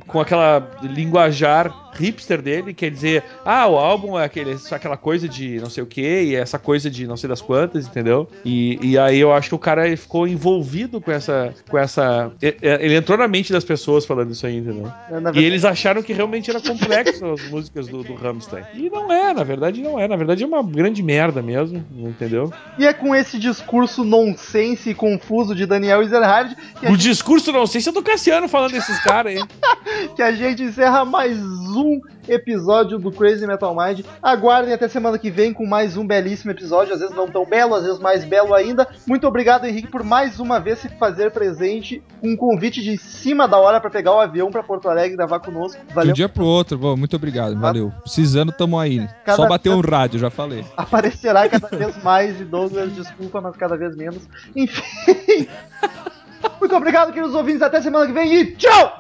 com 0.08 0.20
aquela 0.20 0.70
linguajar 0.82 1.83
hipster 1.96 2.42
dele, 2.42 2.74
quer 2.74 2.90
dizer, 2.92 3.24
ah, 3.46 3.68
o 3.68 3.78
álbum 3.78 4.18
é 4.20 4.26
aquele, 4.26 4.56
aquela 4.72 4.98
coisa 4.98 5.28
de 5.28 5.60
não 5.60 5.70
sei 5.70 5.84
o 5.84 5.88
que, 5.88 6.02
e 6.24 6.36
essa 6.36 6.58
coisa 6.60 6.90
de 6.90 7.06
não 7.08 7.18
sei 7.18 7.28
das 7.30 7.42
quantas, 7.42 7.86
entendeu? 7.88 8.28
E, 8.44 8.80
e 8.82 8.98
aí 8.98 9.20
eu 9.20 9.32
acho 9.34 9.50
que 9.50 9.56
o 9.56 9.60
cara 9.60 9.96
ficou 9.98 10.28
envolvido 10.28 11.00
com 11.02 11.12
essa. 11.12 11.54
com 11.70 11.78
essa. 11.78 12.32
e- 12.42 12.48
e- 12.62 12.68
Ele 12.84 12.96
entrou 12.96 13.18
na 13.18 13.28
mente 13.28 13.52
das 13.52 13.64
pessoas 13.64 14.06
falando 14.06 14.32
isso 14.32 14.46
aí, 14.46 14.58
entendeu? 14.58 14.92
E 15.10 15.14
verdade, 15.14 15.44
eles 15.44 15.66
acharam 15.66 16.02
que 16.04 16.14
realmente 16.14 16.50
era 16.50 16.60
complexo 16.62 17.26
as 17.26 17.50
músicas 17.50 17.88
do, 17.88 18.04
do 18.04 18.14
Rammstein. 18.16 18.64
E 18.74 18.90
não 18.90 19.12
é, 19.12 19.34
na 19.34 19.44
verdade 19.44 19.82
não 19.82 20.00
é. 20.00 20.08
Na 20.08 20.16
verdade 20.16 20.44
é 20.44 20.48
uma 20.48 20.64
grande 20.64 21.02
merda 21.04 21.42
mesmo, 21.42 21.84
entendeu? 21.92 22.52
E 22.78 22.86
é 22.86 22.94
com 22.94 23.16
esse 23.16 23.38
discurso 23.40 24.04
nonsense 24.04 24.90
e 24.90 24.94
confuso 24.96 25.56
de 25.56 25.66
Daniel 25.66 26.02
Ezerhard 26.02 26.56
O 26.90 26.98
discurso, 26.98 27.52
não 27.52 27.66
sei 27.68 27.82
se 27.82 27.90
é 27.90 27.92
do 27.92 28.02
Cassiano 28.04 28.48
falando 28.48 28.72
desses 28.72 29.00
caras 29.04 29.36
aí. 29.36 29.44
que 30.16 30.22
a 30.22 30.32
gente 30.32 30.64
encerra 30.64 31.06
mais 31.06 31.38
um 31.38 31.83
episódio 32.28 32.98
do 32.98 33.12
Crazy 33.12 33.46
Metal 33.48 33.76
Mind. 33.76 34.02
Aguardem 34.22 34.74
até 34.74 34.88
semana 34.88 35.18
que 35.18 35.30
vem 35.30 35.54
com 35.54 35.66
mais 35.66 35.98
um 35.98 36.06
belíssimo 36.06 36.52
episódio, 36.52 36.94
às 36.94 37.00
vezes 37.00 37.16
não 37.16 37.28
tão 37.28 37.46
belo, 37.46 37.76
às 37.76 37.84
vezes 37.84 38.00
mais 38.00 38.24
belo 38.26 38.54
ainda. 38.54 38.88
Muito 39.08 39.28
obrigado, 39.28 39.66
Henrique, 39.66 39.88
por 39.90 40.04
mais 40.04 40.40
uma 40.40 40.60
vez 40.60 40.80
se 40.80 40.90
fazer 40.98 41.32
presente 41.32 42.02
com 42.22 42.30
um 42.30 42.36
convite 42.38 42.82
de 42.82 42.98
cima 42.98 43.48
da 43.48 43.58
hora 43.58 43.80
para 43.80 43.90
pegar 43.90 44.14
o 44.14 44.20
avião 44.20 44.50
para 44.52 44.64
Porto 44.64 44.90
Alegre 44.90 45.14
e 45.14 45.18
gravar 45.18 45.40
conosco. 45.40 45.80
De 45.86 45.92
um 45.92 45.96
Valeu. 45.96 46.14
dia 46.14 46.30
pro 46.30 46.46
outro, 46.46 46.78
bom, 46.78 46.96
muito 46.96 47.16
obrigado, 47.16 47.60
valeu. 47.60 47.92
Precisando, 48.04 48.52
tamo 48.52 48.80
aí. 48.80 49.08
Cada- 49.26 49.36
Só 49.38 49.48
bater 49.48 49.70
um 49.70 49.82
rádio, 49.82 50.20
já 50.20 50.30
falei. 50.30 50.66
Aparecerá 50.78 51.48
cada 51.50 51.68
vez 51.76 52.02
mais 52.04 52.40
e 52.40 52.46
Douglas, 52.46 52.94
desculpa, 52.94 53.42
mas 53.42 53.56
cada 53.56 53.76
vez 53.78 53.96
menos. 53.96 54.22
Enfim. 54.56 55.48
Muito 56.60 56.76
obrigado, 56.76 57.12
queridos 57.14 57.36
ouvintes. 57.36 57.62
Até 57.62 57.82
semana 57.82 58.06
que 58.08 58.14
vem 58.14 58.34
e 58.36 58.46
tchau! 58.56 58.98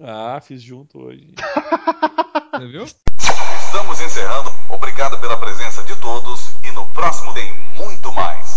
Ah, 0.00 0.40
fiz 0.40 0.62
junto 0.62 1.00
hoje. 1.00 1.34
Você 2.52 2.66
viu? 2.68 2.84
Estamos 2.84 4.00
encerrando. 4.00 4.52
Obrigado 4.70 5.18
pela 5.18 5.36
presença 5.36 5.82
de 5.82 5.96
todos 5.96 6.54
e 6.62 6.70
no 6.70 6.86
próximo 6.92 7.34
tem 7.34 7.52
muito 7.76 8.12
mais. 8.12 8.47